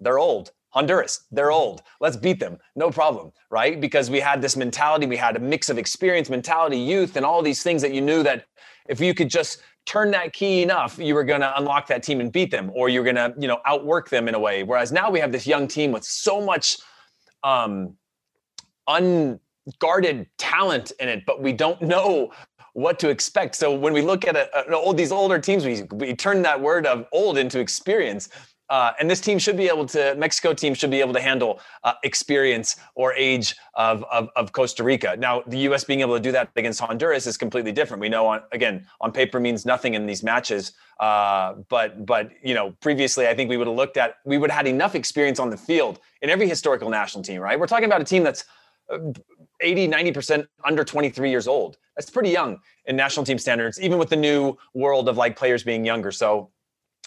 they're 0.00 0.18
old. 0.18 0.52
Honduras, 0.70 1.24
they're 1.30 1.50
old. 1.50 1.82
Let's 2.00 2.16
beat 2.16 2.38
them. 2.38 2.58
No 2.74 2.90
problem, 2.90 3.32
right? 3.50 3.80
Because 3.80 4.10
we 4.10 4.20
had 4.20 4.42
this 4.42 4.56
mentality, 4.56 5.06
we 5.06 5.16
had 5.16 5.34
a 5.36 5.40
mix 5.40 5.70
of 5.70 5.78
experience, 5.78 6.28
mentality, 6.28 6.78
youth, 6.78 7.16
and 7.16 7.24
all 7.24 7.40
these 7.42 7.62
things 7.62 7.80
that 7.82 7.94
you 7.94 8.02
knew 8.02 8.22
that 8.22 8.44
if 8.88 9.00
you 9.00 9.14
could 9.14 9.30
just 9.30 9.62
turn 9.86 10.10
that 10.10 10.32
key 10.32 10.62
enough, 10.62 10.98
you 10.98 11.14
were 11.14 11.24
going 11.24 11.40
to 11.40 11.56
unlock 11.58 11.86
that 11.86 12.02
team 12.02 12.20
and 12.20 12.30
beat 12.30 12.50
them, 12.50 12.70
or 12.74 12.88
you're 12.90 13.04
going 13.04 13.16
to, 13.16 13.32
you 13.38 13.48
know, 13.48 13.58
outwork 13.64 14.10
them 14.10 14.28
in 14.28 14.34
a 14.34 14.38
way. 14.38 14.64
Whereas 14.64 14.92
now 14.92 15.10
we 15.10 15.18
have 15.18 15.32
this 15.32 15.46
young 15.46 15.66
team 15.66 15.92
with 15.92 16.04
so 16.04 16.40
much 16.40 16.78
um, 17.46 17.96
unguarded 18.88 20.26
talent 20.36 20.92
in 20.98 21.08
it, 21.08 21.22
but 21.26 21.40
we 21.40 21.52
don't 21.52 21.80
know 21.80 22.32
what 22.72 22.98
to 22.98 23.08
expect. 23.08 23.54
So 23.54 23.74
when 23.74 23.92
we 23.92 24.02
look 24.02 24.26
at 24.26 24.36
a, 24.36 24.76
a, 24.76 24.94
these 24.94 25.12
older 25.12 25.38
teams, 25.38 25.64
we, 25.64 25.84
we 25.92 26.14
turn 26.14 26.42
that 26.42 26.60
word 26.60 26.86
of 26.86 27.06
old 27.12 27.38
into 27.38 27.60
experience. 27.60 28.28
Uh, 28.68 28.92
and 28.98 29.08
this 29.08 29.20
team 29.20 29.38
should 29.38 29.56
be 29.56 29.68
able 29.68 29.86
to, 29.86 30.14
Mexico 30.16 30.52
team 30.52 30.74
should 30.74 30.90
be 30.90 31.00
able 31.00 31.12
to 31.12 31.20
handle 31.20 31.60
uh, 31.84 31.92
experience 32.02 32.76
or 32.94 33.12
age 33.14 33.54
of, 33.74 34.04
of, 34.10 34.28
of 34.34 34.52
Costa 34.52 34.82
Rica. 34.82 35.16
Now, 35.18 35.42
the 35.46 35.58
U.S. 35.58 35.84
being 35.84 36.00
able 36.00 36.14
to 36.14 36.20
do 36.20 36.32
that 36.32 36.50
against 36.56 36.80
Honduras 36.80 37.26
is 37.26 37.36
completely 37.36 37.72
different. 37.72 38.00
We 38.00 38.08
know, 38.08 38.26
on 38.26 38.42
again, 38.52 38.86
on 39.00 39.12
paper 39.12 39.38
means 39.38 39.64
nothing 39.64 39.94
in 39.94 40.06
these 40.06 40.22
matches. 40.22 40.72
Uh, 40.98 41.54
but 41.68 42.06
but 42.06 42.30
you 42.42 42.54
know, 42.54 42.72
previously, 42.80 43.28
I 43.28 43.34
think 43.34 43.50
we 43.50 43.56
would 43.56 43.66
have 43.66 43.76
looked 43.76 43.96
at, 43.96 44.16
we 44.24 44.38
would 44.38 44.50
have 44.50 44.58
had 44.58 44.66
enough 44.66 44.94
experience 44.94 45.38
on 45.38 45.50
the 45.50 45.56
field 45.56 46.00
in 46.22 46.30
every 46.30 46.48
historical 46.48 46.88
national 46.88 47.22
team, 47.22 47.40
right? 47.40 47.58
We're 47.60 47.66
talking 47.66 47.84
about 47.84 48.00
a 48.00 48.04
team 48.04 48.22
that's 48.24 48.44
uh, 48.90 48.98
80, 49.60 49.88
90% 49.88 50.46
under 50.64 50.84
23 50.84 51.30
years 51.30 51.46
old. 51.46 51.76
That's 51.96 52.10
pretty 52.10 52.30
young 52.30 52.58
in 52.86 52.96
national 52.96 53.24
team 53.24 53.38
standards, 53.38 53.80
even 53.80 53.98
with 53.98 54.10
the 54.10 54.16
new 54.16 54.56
world 54.74 55.08
of 55.08 55.16
like 55.16 55.36
players 55.36 55.62
being 55.62 55.84
younger. 55.84 56.12
So 56.12 56.50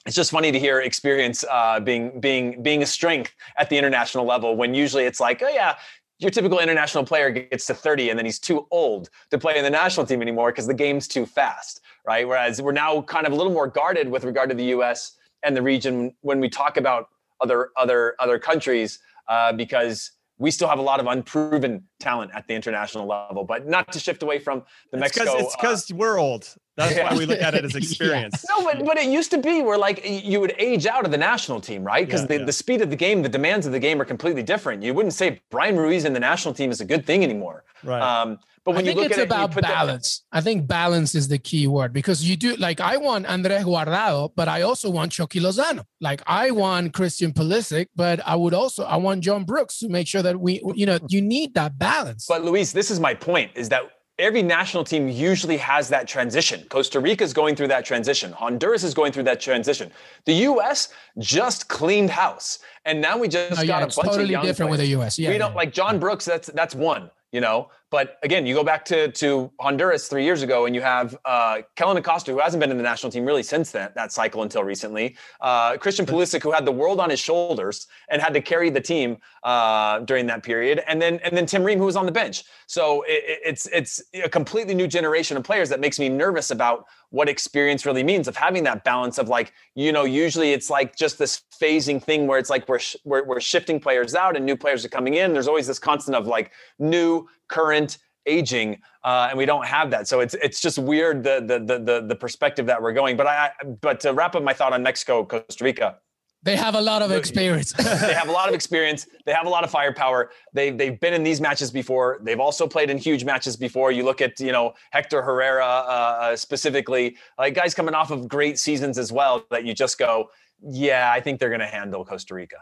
it's 0.05 0.15
just 0.15 0.31
funny 0.31 0.51
to 0.51 0.59
hear 0.59 0.81
experience 0.81 1.43
uh, 1.49 1.79
being 1.79 2.19
being 2.19 2.63
being 2.63 2.81
a 2.81 2.85
strength 2.85 3.33
at 3.57 3.69
the 3.69 3.77
international 3.77 4.25
level 4.25 4.55
when 4.55 4.73
usually 4.73 5.03
it's 5.03 5.19
like, 5.19 5.41
oh 5.43 5.49
yeah, 5.49 5.75
your 6.19 6.31
typical 6.31 6.59
international 6.59 7.05
player 7.05 7.29
gets 7.29 7.65
to 7.67 7.73
30 7.73 8.09
and 8.09 8.19
then 8.19 8.25
he's 8.25 8.39
too 8.39 8.67
old 8.71 9.09
to 9.31 9.37
play 9.37 9.57
in 9.57 9.63
the 9.63 9.69
national 9.69 10.05
team 10.05 10.21
anymore 10.21 10.51
because 10.51 10.67
the 10.67 10.73
game's 10.73 11.07
too 11.07 11.25
fast, 11.25 11.81
right? 12.05 12.27
Whereas 12.27 12.61
we're 12.61 12.71
now 12.73 13.01
kind 13.03 13.25
of 13.25 13.33
a 13.33 13.35
little 13.35 13.53
more 13.53 13.67
guarded 13.67 14.09
with 14.09 14.23
regard 14.23 14.49
to 14.49 14.55
the 14.55 14.65
U.S. 14.65 15.17
and 15.43 15.55
the 15.55 15.61
region 15.61 16.13
when 16.21 16.39
we 16.39 16.49
talk 16.49 16.77
about 16.77 17.09
other 17.41 17.69
other 17.77 18.15
other 18.19 18.39
countries 18.39 18.99
uh, 19.27 19.53
because 19.53 20.11
we 20.39 20.49
still 20.51 20.67
have 20.69 20.79
a 20.79 20.81
lot 20.81 20.99
of 20.99 21.05
unproven 21.07 21.83
talent 21.99 22.31
at 22.33 22.47
the 22.47 22.55
international 22.55 23.05
level. 23.05 23.43
But 23.43 23.67
not 23.67 23.91
to 23.91 23.99
shift 23.99 24.23
away 24.23 24.39
from 24.39 24.63
the 24.91 24.97
It's 24.97 25.01
Mexico. 25.17 25.25
because 25.25 25.45
it's 25.45 25.55
because 25.57 25.93
we're 25.93 26.17
old. 26.17 26.55
That's 26.77 26.95
Yeah. 26.95 27.11
why 27.11 27.17
we 27.17 27.25
look 27.25 27.41
at 27.41 27.53
it 27.55 27.65
as 27.65 27.73
Yeah. 27.75 27.77
experience. 27.79 28.45
No, 28.49 28.63
but 28.63 28.83
but 28.85 28.97
it 28.97 29.07
used 29.09 29.31
to 29.31 29.37
be 29.37 29.61
where 29.61 29.77
like 29.77 30.01
you 30.05 30.39
would 30.39 30.55
age 30.57 30.85
out 30.87 31.03
of 31.05 31.11
the 31.11 31.17
national 31.17 31.59
team, 31.59 31.83
right? 31.83 32.05
Because 32.05 32.21
Yeah, 32.21 32.27
the, 32.27 32.37
yeah. 32.39 32.45
the 32.45 32.53
speed 32.53 32.81
of 32.81 32.89
the 32.89 32.95
game, 32.95 33.21
the 33.21 33.29
demands 33.29 33.65
of 33.65 33.73
the 33.73 33.79
game 33.79 34.01
are 34.01 34.05
completely 34.05 34.41
different. 34.43 34.81
You 34.81 34.93
wouldn't 34.93 35.13
say 35.13 35.41
Brian 35.51 35.75
Ruiz 35.77 36.05
in 36.05 36.13
the 36.13 36.19
national 36.21 36.53
team 36.53 36.71
is 36.71 36.79
a 36.79 36.85
good 36.85 37.05
thing 37.05 37.23
anymore. 37.23 37.65
Right. 37.83 38.01
Um, 38.01 38.39
but 38.69 38.75
when 38.75 38.85
I 38.85 38.89
you 38.91 38.95
think 38.95 38.97
look 39.03 39.11
it's 39.11 39.19
at 39.19 39.25
about 39.27 39.51
that- 39.53 39.63
balance. 39.63 40.23
I 40.31 40.41
think 40.41 40.67
balance 40.67 41.15
is 41.15 41.27
the 41.27 41.37
key 41.37 41.67
word 41.67 41.91
because 41.93 42.23
you 42.23 42.35
do 42.35 42.55
like 42.57 42.79
I 42.79 42.97
want 42.97 43.25
Andres 43.25 43.63
Guardado, 43.63 44.31
but 44.35 44.47
I 44.47 44.61
also 44.61 44.89
want 44.89 45.11
Chucky 45.11 45.39
Lozano. 45.39 45.83
Like 46.01 46.21
I 46.27 46.51
want 46.51 46.93
Christian 46.93 47.31
Pulisic, 47.33 47.87
but 47.95 48.19
I 48.25 48.35
would 48.35 48.53
also 48.53 48.83
I 48.83 48.97
want 48.97 49.23
John 49.23 49.43
Brooks 49.43 49.79
to 49.79 49.89
make 49.89 50.07
sure 50.07 50.21
that 50.21 50.39
we, 50.39 50.61
you 50.75 50.85
know, 50.85 50.99
you 51.09 51.21
need 51.21 51.53
that 51.55 51.77
balance. 51.77 52.25
But 52.27 52.43
Luis, 52.43 52.71
this 52.71 52.89
is 52.91 52.99
my 52.99 53.13
point: 53.13 53.51
is 53.55 53.69
that 53.69 53.83
every 54.17 54.43
national 54.43 54.83
team 54.83 55.07
usually 55.07 55.55
has 55.55 55.87
that 55.89 56.05
transition. 56.07 56.65
Costa 56.69 56.99
Rica 56.99 57.23
is 57.23 57.33
going 57.33 57.55
through 57.55 57.69
that 57.69 57.85
transition. 57.85 58.33
Honduras 58.33 58.83
is 58.83 58.93
going 58.93 59.13
through 59.13 59.23
that 59.23 59.39
transition. 59.39 59.89
The 60.25 60.33
U.S. 60.51 60.89
just 61.19 61.69
cleaned 61.69 62.09
house, 62.09 62.59
and 62.85 62.99
now 63.01 63.17
we 63.17 63.27
just 63.29 63.53
Oh, 63.53 63.55
got 63.55 63.65
yeah, 63.65 63.77
a 63.77 63.79
bunch 63.81 63.95
totally 63.95 64.23
of 64.25 64.29
young 64.29 64.43
different 64.43 64.71
with 64.71 64.81
the 64.81 64.87
U.S. 64.87 65.17
Yeah, 65.17 65.29
we 65.29 65.37
don't 65.37 65.51
yeah. 65.51 65.57
like 65.57 65.71
John 65.73 65.99
Brooks. 65.99 66.25
That's 66.25 66.47
that's 66.53 66.75
one, 66.75 67.09
you 67.31 67.41
know. 67.41 67.69
But 67.91 68.17
again, 68.21 68.45
you 68.45 68.53
go 68.53 68.63
back 68.63 68.85
to 68.85 69.11
to 69.13 69.51
Honduras 69.59 70.07
three 70.07 70.23
years 70.23 70.43
ago, 70.43 70.65
and 70.67 70.75
you 70.75 70.81
have 70.81 71.17
uh, 71.25 71.59
Kellyn 71.75 71.97
Acosta, 71.97 72.31
who 72.31 72.39
hasn't 72.39 72.61
been 72.61 72.69
in 72.69 72.77
the 72.77 72.83
national 72.83 73.11
team 73.11 73.25
really 73.25 73.41
since 73.43 73.71
that 73.71 73.95
that 73.95 74.11
cycle 74.11 74.43
until 74.43 74.63
recently. 74.63 75.15
Uh, 75.41 75.75
Christian 75.77 76.05
Pulisic, 76.05 76.43
who 76.43 76.51
had 76.51 76.65
the 76.65 76.71
world 76.71 76.99
on 76.99 77.09
his 77.09 77.19
shoulders 77.19 77.87
and 78.09 78.21
had 78.21 78.33
to 78.33 78.41
carry 78.41 78.69
the 78.69 78.81
team 78.81 79.17
uh, 79.43 79.99
during 80.01 80.27
that 80.27 80.43
period, 80.43 80.83
and 80.87 81.01
then 81.01 81.19
and 81.23 81.35
then 81.35 81.45
Tim 81.47 81.63
Ream, 81.63 81.79
who 81.79 81.85
was 81.85 81.95
on 81.95 82.05
the 82.05 82.11
bench. 82.11 82.43
So 82.67 83.01
it, 83.07 83.23
it- 83.27 83.39
it's 83.49 83.65
it's 83.67 84.03
a 84.13 84.29
completely 84.29 84.75
new 84.75 84.87
generation 84.87 85.35
of 85.37 85.43
players 85.43 85.69
that 85.69 85.79
makes 85.79 85.97
me 85.97 86.09
nervous 86.09 86.51
about 86.51 86.85
what 87.09 87.27
experience 87.27 87.85
really 87.87 88.03
means 88.03 88.27
of 88.27 88.35
having 88.35 88.63
that 88.65 88.83
balance 88.83 89.17
of 89.17 89.27
like 89.29 89.51
you 89.73 89.91
know 89.91 90.03
usually 90.03 90.51
it's 90.53 90.69
like 90.69 90.95
just 90.95 91.17
this 91.17 91.41
phasing 91.59 92.03
thing 92.03 92.27
where 92.27 92.37
it's 92.37 92.51
like 92.51 92.67
we're 92.69 92.77
sh- 92.77 92.97
we're, 93.03 93.23
we're 93.25 93.39
shifting 93.39 93.79
players 93.79 94.13
out 94.13 94.35
and 94.35 94.45
new 94.45 94.55
players 94.55 94.85
are 94.85 94.89
coming 94.89 95.15
in 95.15 95.33
there's 95.33 95.47
always 95.47 95.65
this 95.65 95.79
constant 95.79 96.15
of 96.15 96.27
like 96.27 96.51
new 96.77 97.27
current 97.47 97.78
aging 98.25 98.77
uh, 99.03 99.27
and 99.29 99.37
we 99.37 99.45
don't 99.45 99.65
have 99.65 99.89
that 99.89 100.07
so 100.07 100.19
it's 100.19 100.35
it's 100.35 100.61
just 100.61 100.77
weird 100.77 101.23
the 101.23 101.35
the 101.49 101.57
the 101.59 102.05
the, 102.07 102.15
perspective 102.15 102.65
that 102.65 102.81
we're 102.81 102.93
going 102.93 103.15
but 103.17 103.27
I 103.27 103.51
I- 103.59 103.65
but 103.81 103.99
to 104.01 104.13
wrap 104.13 104.35
up 104.35 104.43
my 104.43 104.53
thought 104.53 104.73
on 104.73 104.83
Mexico 104.83 105.25
Costa 105.25 105.63
Rica 105.63 105.97
they 106.41 106.55
have 106.55 106.75
a 106.75 106.81
lot 106.81 107.01
of 107.01 107.11
experience. 107.11 107.73
they 107.77 108.13
have 108.13 108.29
a 108.29 108.31
lot 108.31 108.47
of 108.47 108.55
experience. 108.55 109.07
They 109.25 109.33
have 109.33 109.45
a 109.45 109.49
lot 109.49 109.65
of 109.65 109.71
firepower. 109.71 110.31
They 110.53 110.69
they've 110.69 110.97
been 110.99 111.13
in 111.13 111.21
these 111.23 111.41
matches 111.41 111.69
before. 111.69 112.19
They've 112.23 112.39
also 112.39 112.65
played 112.65 112.89
in 112.89 112.97
huge 112.97 113.25
matches 113.25 113.57
before. 113.57 113.91
You 113.91 114.03
look 114.03 114.21
at 114.21 114.39
you 114.39 114.53
know 114.53 114.73
Hector 114.91 115.21
Herrera 115.21 115.65
uh, 115.65 116.35
specifically, 116.37 117.17
like 117.37 117.55
guys 117.55 117.73
coming 117.73 117.93
off 117.93 118.09
of 118.09 118.29
great 118.29 118.57
seasons 118.57 118.97
as 118.97 119.11
well. 119.11 119.43
That 119.51 119.65
you 119.65 119.73
just 119.73 119.97
go, 119.97 120.29
yeah, 120.61 121.11
I 121.13 121.19
think 121.19 121.41
they're 121.41 121.49
going 121.49 121.59
to 121.59 121.65
handle 121.65 122.05
Costa 122.05 122.33
Rica. 122.33 122.57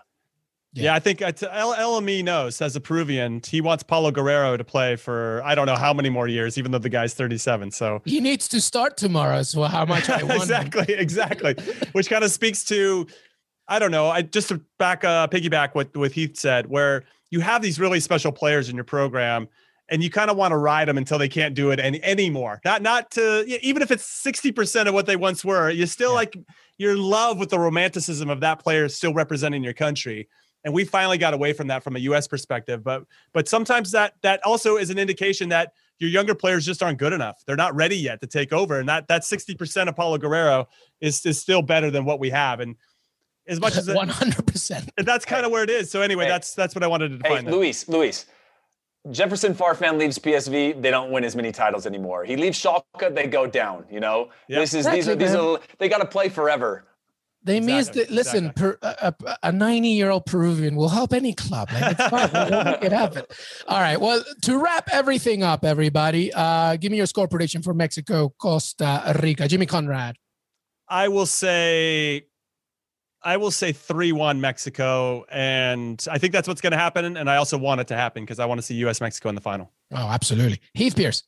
Yeah, 0.77 0.85
yeah 0.85 0.95
I 0.95 0.99
think 0.99 1.21
uh, 1.21 1.31
LME 1.31 2.23
knows 2.23 2.61
as 2.61 2.75
a 2.75 2.79
Peruvian, 2.79 3.41
he 3.45 3.61
wants 3.61 3.83
Paolo 3.83 4.11
Guerrero 4.11 4.57
to 4.57 4.63
play 4.63 4.95
for 4.95 5.41
I 5.43 5.55
don't 5.55 5.65
know 5.65 5.75
how 5.75 5.93
many 5.93 6.09
more 6.09 6.27
years, 6.27 6.57
even 6.57 6.71
though 6.71 6.77
the 6.77 6.89
guy's 6.89 7.13
37. 7.13 7.71
So 7.71 8.01
he 8.05 8.19
needs 8.19 8.47
to 8.49 8.61
start 8.61 8.97
tomorrow. 8.97 9.41
So 9.43 9.63
how 9.63 9.85
much 9.85 10.09
I 10.09 10.23
want 10.23 10.41
exactly, 10.41 10.93
exactly, 10.93 11.55
which 11.93 12.09
kind 12.09 12.23
of 12.23 12.31
speaks 12.31 12.63
to 12.65 13.07
I 13.67 13.79
don't 13.79 13.91
know. 13.91 14.07
I 14.07 14.21
just 14.21 14.49
to 14.49 14.61
back 14.77 15.03
uh, 15.03 15.27
piggyback 15.27 15.73
what 15.73 15.95
what 15.97 16.11
Heath 16.11 16.37
said, 16.37 16.67
where 16.67 17.03
you 17.31 17.41
have 17.41 17.61
these 17.61 17.79
really 17.79 17.99
special 17.99 18.31
players 18.31 18.69
in 18.69 18.75
your 18.75 18.85
program 18.85 19.49
and 19.89 20.03
you 20.03 20.09
kind 20.09 20.29
of 20.29 20.37
want 20.37 20.51
to 20.51 20.57
ride 20.57 20.87
them 20.87 20.97
until 20.97 21.17
they 21.17 21.29
can't 21.29 21.55
do 21.55 21.71
it 21.71 21.79
any 21.79 22.03
anymore. 22.03 22.61
Not 22.65 22.81
not 22.81 23.11
to 23.11 23.45
even 23.61 23.81
if 23.81 23.91
it's 23.91 24.23
60% 24.23 24.87
of 24.87 24.93
what 24.93 25.05
they 25.05 25.15
once 25.15 25.43
were, 25.43 25.69
you 25.69 25.85
still 25.85 26.11
yeah. 26.11 26.15
like 26.15 26.37
you're 26.77 26.93
in 26.93 27.01
love 27.01 27.39
with 27.39 27.49
the 27.49 27.59
romanticism 27.59 28.29
of 28.29 28.41
that 28.41 28.59
player 28.59 28.87
still 28.89 29.13
representing 29.13 29.63
your 29.63 29.73
country. 29.73 30.27
And 30.63 30.73
we 30.73 30.85
finally 30.85 31.17
got 31.17 31.33
away 31.33 31.53
from 31.53 31.67
that 31.67 31.83
from 31.83 31.95
a 31.95 31.99
US 31.99 32.27
perspective. 32.27 32.83
But 32.83 33.03
but 33.33 33.47
sometimes 33.47 33.91
that 33.91 34.13
that 34.21 34.45
also 34.45 34.77
is 34.77 34.89
an 34.89 34.97
indication 34.97 35.49
that 35.49 35.73
your 35.99 36.09
younger 36.09 36.35
players 36.35 36.65
just 36.65 36.83
aren't 36.83 36.99
good 36.99 37.13
enough. 37.13 37.43
They're 37.45 37.55
not 37.55 37.75
ready 37.75 37.97
yet 37.97 38.21
to 38.21 38.27
take 38.27 38.53
over. 38.53 38.79
And 38.79 38.87
that 38.89 39.07
that 39.07 39.23
60% 39.23 39.87
of 39.87 39.95
Paolo 39.95 40.17
Guerrero 40.17 40.67
is, 41.01 41.25
is 41.25 41.39
still 41.39 41.61
better 41.61 41.89
than 41.89 42.05
what 42.05 42.19
we 42.19 42.29
have. 42.29 42.59
And 42.59 42.75
as 43.47 43.59
much 43.59 43.77
as 43.77 43.87
100%. 43.87 44.89
That's 44.97 45.25
kind 45.25 45.45
of 45.45 45.51
where 45.51 45.63
it 45.63 45.69
is. 45.69 45.89
So 45.89 46.01
anyway, 46.01 46.25
hey, 46.25 46.31
that's 46.31 46.53
that's 46.53 46.75
what 46.75 46.83
I 46.83 46.87
wanted 46.87 47.09
to 47.09 47.17
define. 47.17 47.45
Hey, 47.45 47.51
Luis, 47.51 47.87
Luis, 47.87 48.25
Jefferson 49.11 49.55
Farfan 49.55 49.97
leaves 49.97 50.19
PSV, 50.19 50.81
they 50.81 50.91
don't 50.91 51.11
win 51.11 51.23
as 51.23 51.35
many 51.35 51.51
titles 51.51 51.85
anymore. 51.85 52.25
He 52.25 52.35
leaves 52.35 52.61
Schalke, 52.61 53.15
they 53.15 53.27
go 53.27 53.47
down. 53.47 53.85
You 53.89 53.99
know, 53.99 54.29
yep. 54.47 54.61
this 54.61 54.73
is 54.73 54.85
exactly, 54.85 54.99
these 54.99 55.07
are 55.07 55.15
these 55.15 55.35
are 55.35 55.59
they 55.79 55.89
got 55.89 55.99
to 55.99 56.05
play 56.05 56.29
forever. 56.29 56.85
They 57.47 57.57
exactly, 57.57 57.73
means 57.73 57.89
that 57.91 58.11
listen, 58.11 58.45
exactly. 58.47 59.15
per, 59.21 59.37
a, 59.41 59.51
90 59.51 59.87
year 59.87 60.09
old 60.09 60.25
Peruvian 60.25 60.75
will 60.75 60.89
help 60.89 61.13
any 61.13 61.33
club. 61.33 61.69
Like 61.71 61.93
it's 61.93 62.07
fine. 62.07 62.29
we'll 62.33 62.63
make 62.65 62.83
it 62.83 62.91
happen. 62.91 63.23
All 63.67 63.79
right. 63.79 63.99
Well, 63.99 64.23
to 64.43 64.57
wrap 64.61 64.89
everything 64.91 65.43
up, 65.43 65.63
everybody, 65.63 66.33
uh, 66.33 66.75
give 66.75 66.91
me 66.91 66.97
your 66.97 67.05
score 67.05 67.27
prediction 67.27 67.61
for 67.61 67.73
Mexico, 67.73 68.33
Costa 68.37 69.17
Rica. 69.23 69.47
Jimmy 69.47 69.65
Conrad. 69.65 70.17
I 70.89 71.07
will 71.07 71.25
say 71.25 72.25
I 73.23 73.37
will 73.37 73.51
say 73.51 73.71
3 73.71 74.11
1 74.11 74.41
Mexico. 74.41 75.25
And 75.29 76.05
I 76.11 76.17
think 76.17 76.33
that's 76.33 76.47
what's 76.47 76.61
going 76.61 76.71
to 76.71 76.77
happen. 76.77 77.17
And 77.17 77.29
I 77.29 77.37
also 77.37 77.57
want 77.57 77.81
it 77.81 77.87
to 77.87 77.95
happen 77.95 78.23
because 78.23 78.39
I 78.39 78.45
want 78.45 78.59
to 78.59 78.61
see 78.61 78.75
US 78.85 79.01
Mexico 79.01 79.29
in 79.29 79.35
the 79.35 79.41
final. 79.41 79.71
Oh, 79.91 80.07
absolutely. 80.09 80.59
Heath 80.73 80.95
Pearce. 80.95 81.23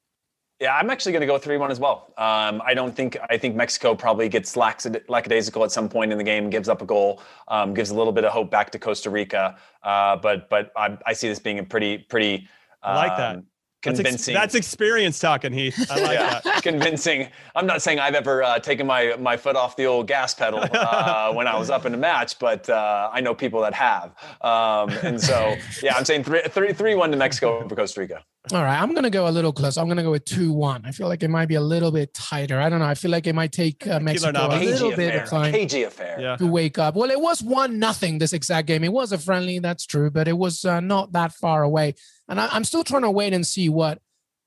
Yeah, 0.59 0.75
I'm 0.75 0.89
actually 0.89 1.13
going 1.13 1.21
to 1.21 1.27
go 1.27 1.37
3 1.37 1.55
1 1.55 1.71
as 1.71 1.79
well. 1.79 2.13
Um, 2.17 2.61
I 2.65 2.73
don't 2.73 2.93
think, 2.93 3.17
I 3.29 3.37
think 3.37 3.55
Mexico 3.55 3.95
probably 3.95 4.27
gets 4.27 4.57
lax, 4.57 4.85
lackadaisical 5.07 5.63
at 5.63 5.71
some 5.71 5.87
point 5.87 6.11
in 6.11 6.17
the 6.17 6.23
game, 6.23 6.49
gives 6.49 6.67
up 6.67 6.81
a 6.81 6.85
goal, 6.85 7.21
um, 7.47 7.73
gives 7.73 7.91
a 7.91 7.95
little 7.95 8.11
bit 8.11 8.25
of 8.25 8.33
hope 8.33 8.51
back 8.51 8.69
to 8.71 8.79
Costa 8.79 9.09
Rica. 9.09 9.57
Uh, 9.83 10.17
but 10.17 10.49
but 10.49 10.71
I, 10.75 10.97
I, 11.05 11.13
see 11.13 11.29
this 11.29 11.39
being 11.39 11.59
a 11.59 11.63
pretty, 11.63 11.99
pretty. 11.99 12.49
Um, 12.83 12.91
I 12.91 12.95
like 12.95 13.17
that. 13.17 13.35
Um, 13.37 13.45
convincing. 13.81 14.33
That's, 14.33 14.53
ex- 14.53 14.53
that's, 14.53 14.55
experience 14.55 15.19
talking, 15.19 15.53
Heath. 15.53 15.89
I 15.89 16.01
like 16.01 16.19
yeah, 16.19 16.41
that. 16.43 16.63
convincing. 16.63 17.29
I'm 17.55 17.65
not 17.65 17.81
saying 17.81 17.99
I've 17.99 18.15
ever 18.15 18.43
uh, 18.43 18.59
taken 18.59 18.85
my 18.85 19.15
my 19.17 19.37
foot 19.37 19.55
off 19.55 19.77
the 19.77 19.85
old 19.85 20.07
gas 20.07 20.33
pedal 20.33 20.59
uh, 20.61 21.31
when 21.33 21.47
I 21.47 21.57
was 21.57 21.69
up 21.69 21.85
in 21.85 21.93
a 21.93 21.97
match, 21.97 22.37
but 22.37 22.69
uh, 22.69 23.09
I 23.13 23.21
know 23.21 23.33
people 23.33 23.61
that 23.61 23.73
have. 23.73 24.13
Um, 24.41 24.89
and 25.03 25.21
so, 25.21 25.55
yeah, 25.81 25.95
I'm 25.95 26.03
saying 26.03 26.25
three, 26.25 26.41
three, 26.49 26.73
three 26.73 26.95
one 26.95 27.11
to 27.11 27.17
Mexico 27.17 27.65
for 27.67 27.75
Costa 27.75 28.01
Rica. 28.01 28.23
All 28.51 28.63
right, 28.63 28.81
I'm 28.81 28.95
gonna 28.95 29.11
go 29.11 29.27
a 29.27 29.29
little 29.29 29.53
close. 29.53 29.77
I'm 29.77 29.87
gonna 29.87 30.01
go 30.01 30.09
with 30.09 30.25
two 30.25 30.51
one. 30.51 30.83
I 30.83 30.91
feel 30.91 31.07
like 31.07 31.21
it 31.21 31.27
might 31.27 31.45
be 31.45 31.55
a 31.55 31.61
little 31.61 31.91
bit 31.91 32.15
tighter. 32.15 32.59
I 32.59 32.67
don't 32.69 32.79
know. 32.79 32.85
I 32.85 32.95
feel 32.95 33.11
like 33.11 33.27
it 33.27 33.35
might 33.35 33.51
take 33.51 33.85
uh, 33.85 33.99
Mexico 33.99 34.47
a 34.49 34.57
little 34.57 34.95
bit 34.95 35.15
of 35.15 35.29
time 35.29 35.53
KG 35.53 35.85
affair. 35.85 36.19
Yeah. 36.19 36.35
to 36.37 36.47
wake 36.47 36.79
up. 36.79 36.95
Well, 36.95 37.11
it 37.11 37.21
was 37.21 37.43
one 37.43 37.77
nothing 37.77 38.17
this 38.17 38.33
exact 38.33 38.65
game. 38.65 38.83
It 38.83 38.91
was 38.91 39.11
a 39.11 39.19
friendly, 39.19 39.59
that's 39.59 39.85
true, 39.85 40.09
but 40.09 40.27
it 40.27 40.35
was 40.35 40.65
uh, 40.65 40.79
not 40.79 41.11
that 41.11 41.33
far 41.33 41.61
away. 41.61 41.93
And 42.27 42.41
I, 42.41 42.55
am 42.55 42.63
still 42.63 42.83
trying 42.83 43.03
to 43.03 43.11
wait 43.11 43.33
and 43.33 43.45
see 43.45 43.69
what 43.69 43.99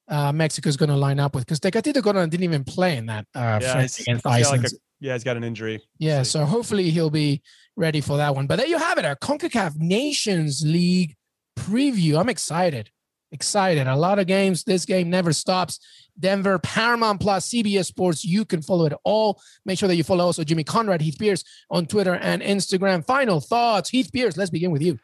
uh, 0.09 0.32
Mexico 0.32 0.68
is 0.68 0.76
going 0.76 0.90
to 0.90 0.96
line 0.96 1.20
up 1.20 1.36
with 1.36 1.46
because 1.46 1.61
Tecatito 1.61 2.03
Corona 2.03 2.26
didn't 2.26 2.44
even 2.44 2.64
play 2.64 2.96
in 2.96 3.07
that 3.07 3.26
uh, 3.36 3.61
yeah, 3.62 3.78
against 3.78 4.26
Iceland. 4.26 4.64
Like 4.64 4.72
a, 4.72 4.76
yeah, 4.98 5.12
he's 5.12 5.22
got 5.22 5.36
an 5.36 5.44
injury. 5.44 5.80
Yeah, 5.98 6.24
so 6.24 6.44
hopefully 6.44 6.90
he'll 6.90 7.11
be 7.11 7.42
ready 7.76 8.00
for 8.00 8.16
that 8.16 8.34
one. 8.34 8.48
But 8.48 8.57
there 8.57 8.66
you 8.66 8.78
have 8.78 8.98
it, 8.98 9.05
our 9.05 9.16
CONCACAF 9.16 9.76
Nations 9.76 10.64
League 10.66 11.14
preview. 11.57 12.18
I'm 12.18 12.28
excited 12.28 12.90
excited. 13.33 13.87
A 13.87 13.97
lot 13.97 14.18
of 14.18 14.26
games. 14.26 14.64
This 14.64 14.85
game 14.85 15.11
never 15.11 15.33
stops. 15.33 15.80
Denver, 16.18 16.59
Paramount 16.59 17.20
Plus, 17.20 17.49
CBS 17.49 17.87
Sports. 17.87 18.24
You 18.24 18.45
can 18.45 18.62
follow 18.62 18.87
it 18.87 18.93
all. 19.05 19.41
Make 19.64 19.78
sure 19.78 19.89
that 19.89 19.97
you 19.97 20.05
follow 20.05 20.24
also 20.24 20.45
Jimmy 20.45 20.64
Conrad, 20.64 21.01
Heath 21.01 21.18
Pearce 21.18 21.43
on 21.70 21.87
Twitter 21.87 22.14
and 22.14 22.43
Instagram. 22.43 23.05
Final 23.05 23.41
thoughts, 23.41 23.91
Heath 23.91 24.11
Pearce. 24.12 24.37
Let's 24.37 24.51
begin 24.51 24.70
with 24.70 24.83
you. 24.83 24.99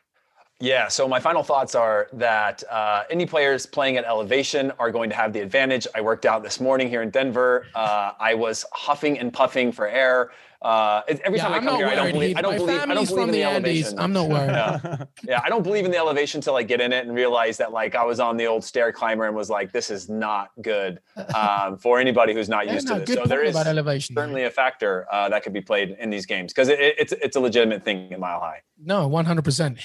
Yeah, 0.60 0.88
so 0.88 1.06
my 1.06 1.20
final 1.20 1.44
thoughts 1.44 1.76
are 1.76 2.08
that 2.14 2.64
uh, 2.68 3.04
any 3.10 3.26
players 3.26 3.64
playing 3.64 3.96
at 3.96 4.04
elevation 4.04 4.72
are 4.80 4.90
going 4.90 5.08
to 5.08 5.14
have 5.14 5.32
the 5.32 5.38
advantage. 5.38 5.86
I 5.94 6.00
worked 6.00 6.26
out 6.26 6.42
this 6.42 6.60
morning 6.60 6.88
here 6.88 7.00
in 7.00 7.10
Denver. 7.10 7.66
Uh, 7.76 8.10
I 8.18 8.34
was 8.34 8.64
huffing 8.72 9.20
and 9.20 9.32
puffing 9.32 9.70
for 9.70 9.86
air. 9.86 10.32
Uh, 10.60 11.02
every 11.24 11.38
yeah, 11.38 11.44
time 11.44 11.52
I 11.52 11.60
come 11.60 11.76
here, 11.76 11.86
I 11.86 11.94
don't 11.94 12.12
believe. 12.12 12.36
I 12.36 12.42
don't 12.42 12.56
believe. 12.56 12.80
I 12.80 12.94
don't 12.94 13.08
believe 13.08 13.22
in 13.24 13.30
the, 13.30 13.38
the 13.38 13.44
elevation. 13.44 13.98
I'm 13.98 14.12
not 14.12 14.28
worried. 14.28 14.50
Yeah. 14.50 15.04
yeah, 15.22 15.40
I 15.44 15.48
don't 15.48 15.62
believe 15.62 15.84
in 15.84 15.92
the 15.92 15.96
elevation 15.96 16.38
until 16.38 16.56
I 16.56 16.64
get 16.64 16.80
in 16.80 16.92
it 16.92 17.06
and 17.06 17.14
realize 17.14 17.58
that 17.58 17.72
like 17.72 17.94
I 17.94 18.04
was 18.04 18.18
on 18.18 18.36
the 18.36 18.46
old 18.46 18.64
stair 18.64 18.90
climber 18.90 19.24
and 19.24 19.36
was 19.36 19.48
like, 19.48 19.72
this 19.72 19.88
is 19.88 20.08
not 20.08 20.50
good 20.60 21.00
um, 21.34 21.78
for 21.78 22.00
anybody 22.00 22.34
who's 22.34 22.48
not 22.48 22.68
used 22.68 22.88
to 22.88 22.94
this. 22.94 23.14
So 23.14 23.24
there 23.24 23.44
is 23.44 23.54
elevation, 23.54 24.16
certainly 24.16 24.44
a 24.44 24.50
factor 24.50 25.06
uh, 25.12 25.28
that 25.28 25.44
could 25.44 25.52
be 25.52 25.60
played 25.60 25.96
in 26.00 26.10
these 26.10 26.26
games 26.26 26.52
because 26.52 26.68
it, 26.68 26.80
it's 26.80 27.12
it's 27.12 27.36
a 27.36 27.40
legitimate 27.40 27.84
thing 27.84 28.10
in 28.10 28.18
Mile 28.18 28.40
High. 28.40 28.62
No, 28.82 29.06
100. 29.06 29.38
Uh, 29.38 29.42
percent 29.42 29.78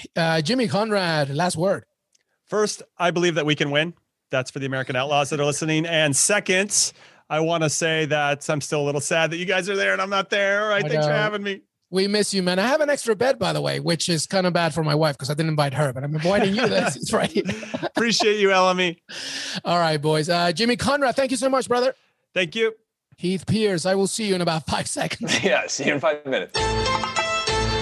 Jimmy 0.43 0.67
Conrad, 0.67 1.29
last 1.29 1.55
word. 1.55 1.85
First, 2.45 2.81
I 2.97 3.11
believe 3.11 3.35
that 3.35 3.45
we 3.45 3.55
can 3.55 3.69
win. 3.69 3.93
That's 4.31 4.49
for 4.49 4.57
the 4.57 4.65
American 4.65 4.95
Outlaws 4.95 5.29
that 5.29 5.39
are 5.39 5.45
listening. 5.45 5.85
And 5.85 6.15
second, 6.15 6.93
I 7.33 7.39
want 7.39 7.63
to 7.63 7.69
say 7.69 8.05
that 8.05 8.47
I'm 8.47 8.61
still 8.61 8.81
a 8.81 8.85
little 8.85 9.01
sad 9.01 9.31
that 9.31 9.37
you 9.37 9.45
guys 9.45 9.67
are 9.67 9.75
there 9.75 9.91
and 9.91 9.99
I'm 9.99 10.11
not 10.11 10.29
there. 10.29 10.65
All 10.65 10.69
right, 10.69 10.87
thanks 10.87 11.03
for 11.03 11.11
having 11.11 11.41
me. 11.41 11.61
We 11.89 12.07
miss 12.07 12.31
you, 12.31 12.43
man. 12.43 12.59
I 12.59 12.67
have 12.67 12.79
an 12.79 12.91
extra 12.91 13.15
bed, 13.15 13.39
by 13.39 13.53
the 13.53 13.61
way, 13.61 13.79
which 13.79 14.07
is 14.07 14.27
kind 14.27 14.45
of 14.45 14.53
bad 14.53 14.71
for 14.71 14.83
my 14.83 14.93
wife 14.93 15.17
because 15.17 15.31
I 15.31 15.33
didn't 15.33 15.49
invite 15.49 15.73
her, 15.73 15.91
but 15.93 16.03
I'm 16.03 16.13
inviting 16.13 16.55
you. 16.55 16.67
That's 16.67 17.11
right. 17.13 17.35
Appreciate 17.81 18.39
you, 18.39 18.49
LME. 18.49 18.99
All 19.65 19.79
right, 19.79 19.97
boys. 19.97 20.29
Uh, 20.29 20.51
Jimmy 20.51 20.75
Conrad, 20.75 21.15
thank 21.15 21.31
you 21.31 21.37
so 21.37 21.49
much, 21.49 21.67
brother. 21.67 21.95
Thank 22.35 22.55
you. 22.55 22.75
Heath 23.17 23.47
Pearce, 23.47 23.87
I 23.87 23.95
will 23.95 24.05
see 24.05 24.27
you 24.27 24.35
in 24.35 24.41
about 24.41 24.67
five 24.67 24.87
seconds. 24.87 25.43
yeah, 25.43 25.65
see 25.65 25.85
you 25.85 25.95
in 25.95 25.99
five 25.99 26.23
minutes. 26.27 26.53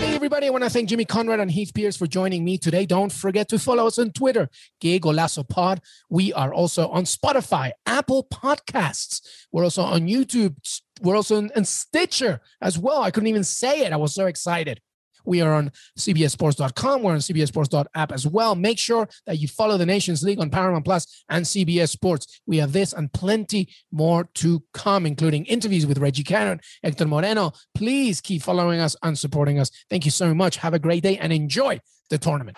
Hey, 0.01 0.15
everybody. 0.15 0.47
I 0.47 0.49
want 0.49 0.63
to 0.63 0.69
thank 0.71 0.89
Jimmy 0.89 1.05
Conrad 1.05 1.39
and 1.39 1.51
Heath 1.51 1.75
Pearce 1.75 1.95
for 1.95 2.07
joining 2.07 2.43
me 2.43 2.57
today. 2.57 2.87
Don't 2.87 3.11
forget 3.11 3.47
to 3.49 3.59
follow 3.59 3.85
us 3.85 3.99
on 3.99 4.09
Twitter, 4.09 4.49
Que 4.79 4.99
Golazo 4.99 5.47
Pod. 5.47 5.79
We 6.09 6.33
are 6.33 6.51
also 6.51 6.87
on 6.89 7.03
Spotify, 7.03 7.69
Apple 7.85 8.25
Podcasts. 8.33 9.21
We're 9.51 9.63
also 9.63 9.83
on 9.83 10.07
YouTube. 10.07 10.55
We're 11.03 11.15
also 11.15 11.47
in 11.55 11.65
Stitcher 11.65 12.41
as 12.63 12.79
well. 12.79 13.03
I 13.03 13.11
couldn't 13.11 13.27
even 13.27 13.43
say 13.43 13.81
it. 13.81 13.93
I 13.93 13.97
was 13.97 14.15
so 14.15 14.25
excited. 14.25 14.81
We 15.25 15.41
are 15.41 15.53
on 15.53 15.71
CBSSports.com. 15.97 17.03
We're 17.03 17.13
on 17.13 17.19
CBSSports.app 17.19 18.11
as 18.11 18.27
well. 18.27 18.55
Make 18.55 18.79
sure 18.79 19.07
that 19.25 19.39
you 19.39 19.47
follow 19.47 19.77
the 19.77 19.85
Nations 19.85 20.23
League 20.23 20.39
on 20.39 20.49
Paramount 20.49 20.85
Plus 20.85 21.23
and 21.29 21.45
CBS 21.45 21.89
Sports. 21.89 22.41
We 22.45 22.57
have 22.57 22.73
this 22.73 22.93
and 22.93 23.11
plenty 23.11 23.69
more 23.91 24.29
to 24.35 24.63
come, 24.73 25.05
including 25.05 25.45
interviews 25.45 25.85
with 25.85 25.97
Reggie 25.97 26.23
Cannon, 26.23 26.61
Hector 26.83 27.05
Moreno. 27.05 27.53
Please 27.75 28.21
keep 28.21 28.41
following 28.41 28.79
us 28.79 28.95
and 29.03 29.17
supporting 29.17 29.59
us. 29.59 29.71
Thank 29.89 30.05
you 30.05 30.11
so 30.11 30.33
much. 30.33 30.57
Have 30.57 30.73
a 30.73 30.79
great 30.79 31.03
day 31.03 31.17
and 31.17 31.31
enjoy 31.33 31.79
the 32.09 32.17
tournament. 32.17 32.57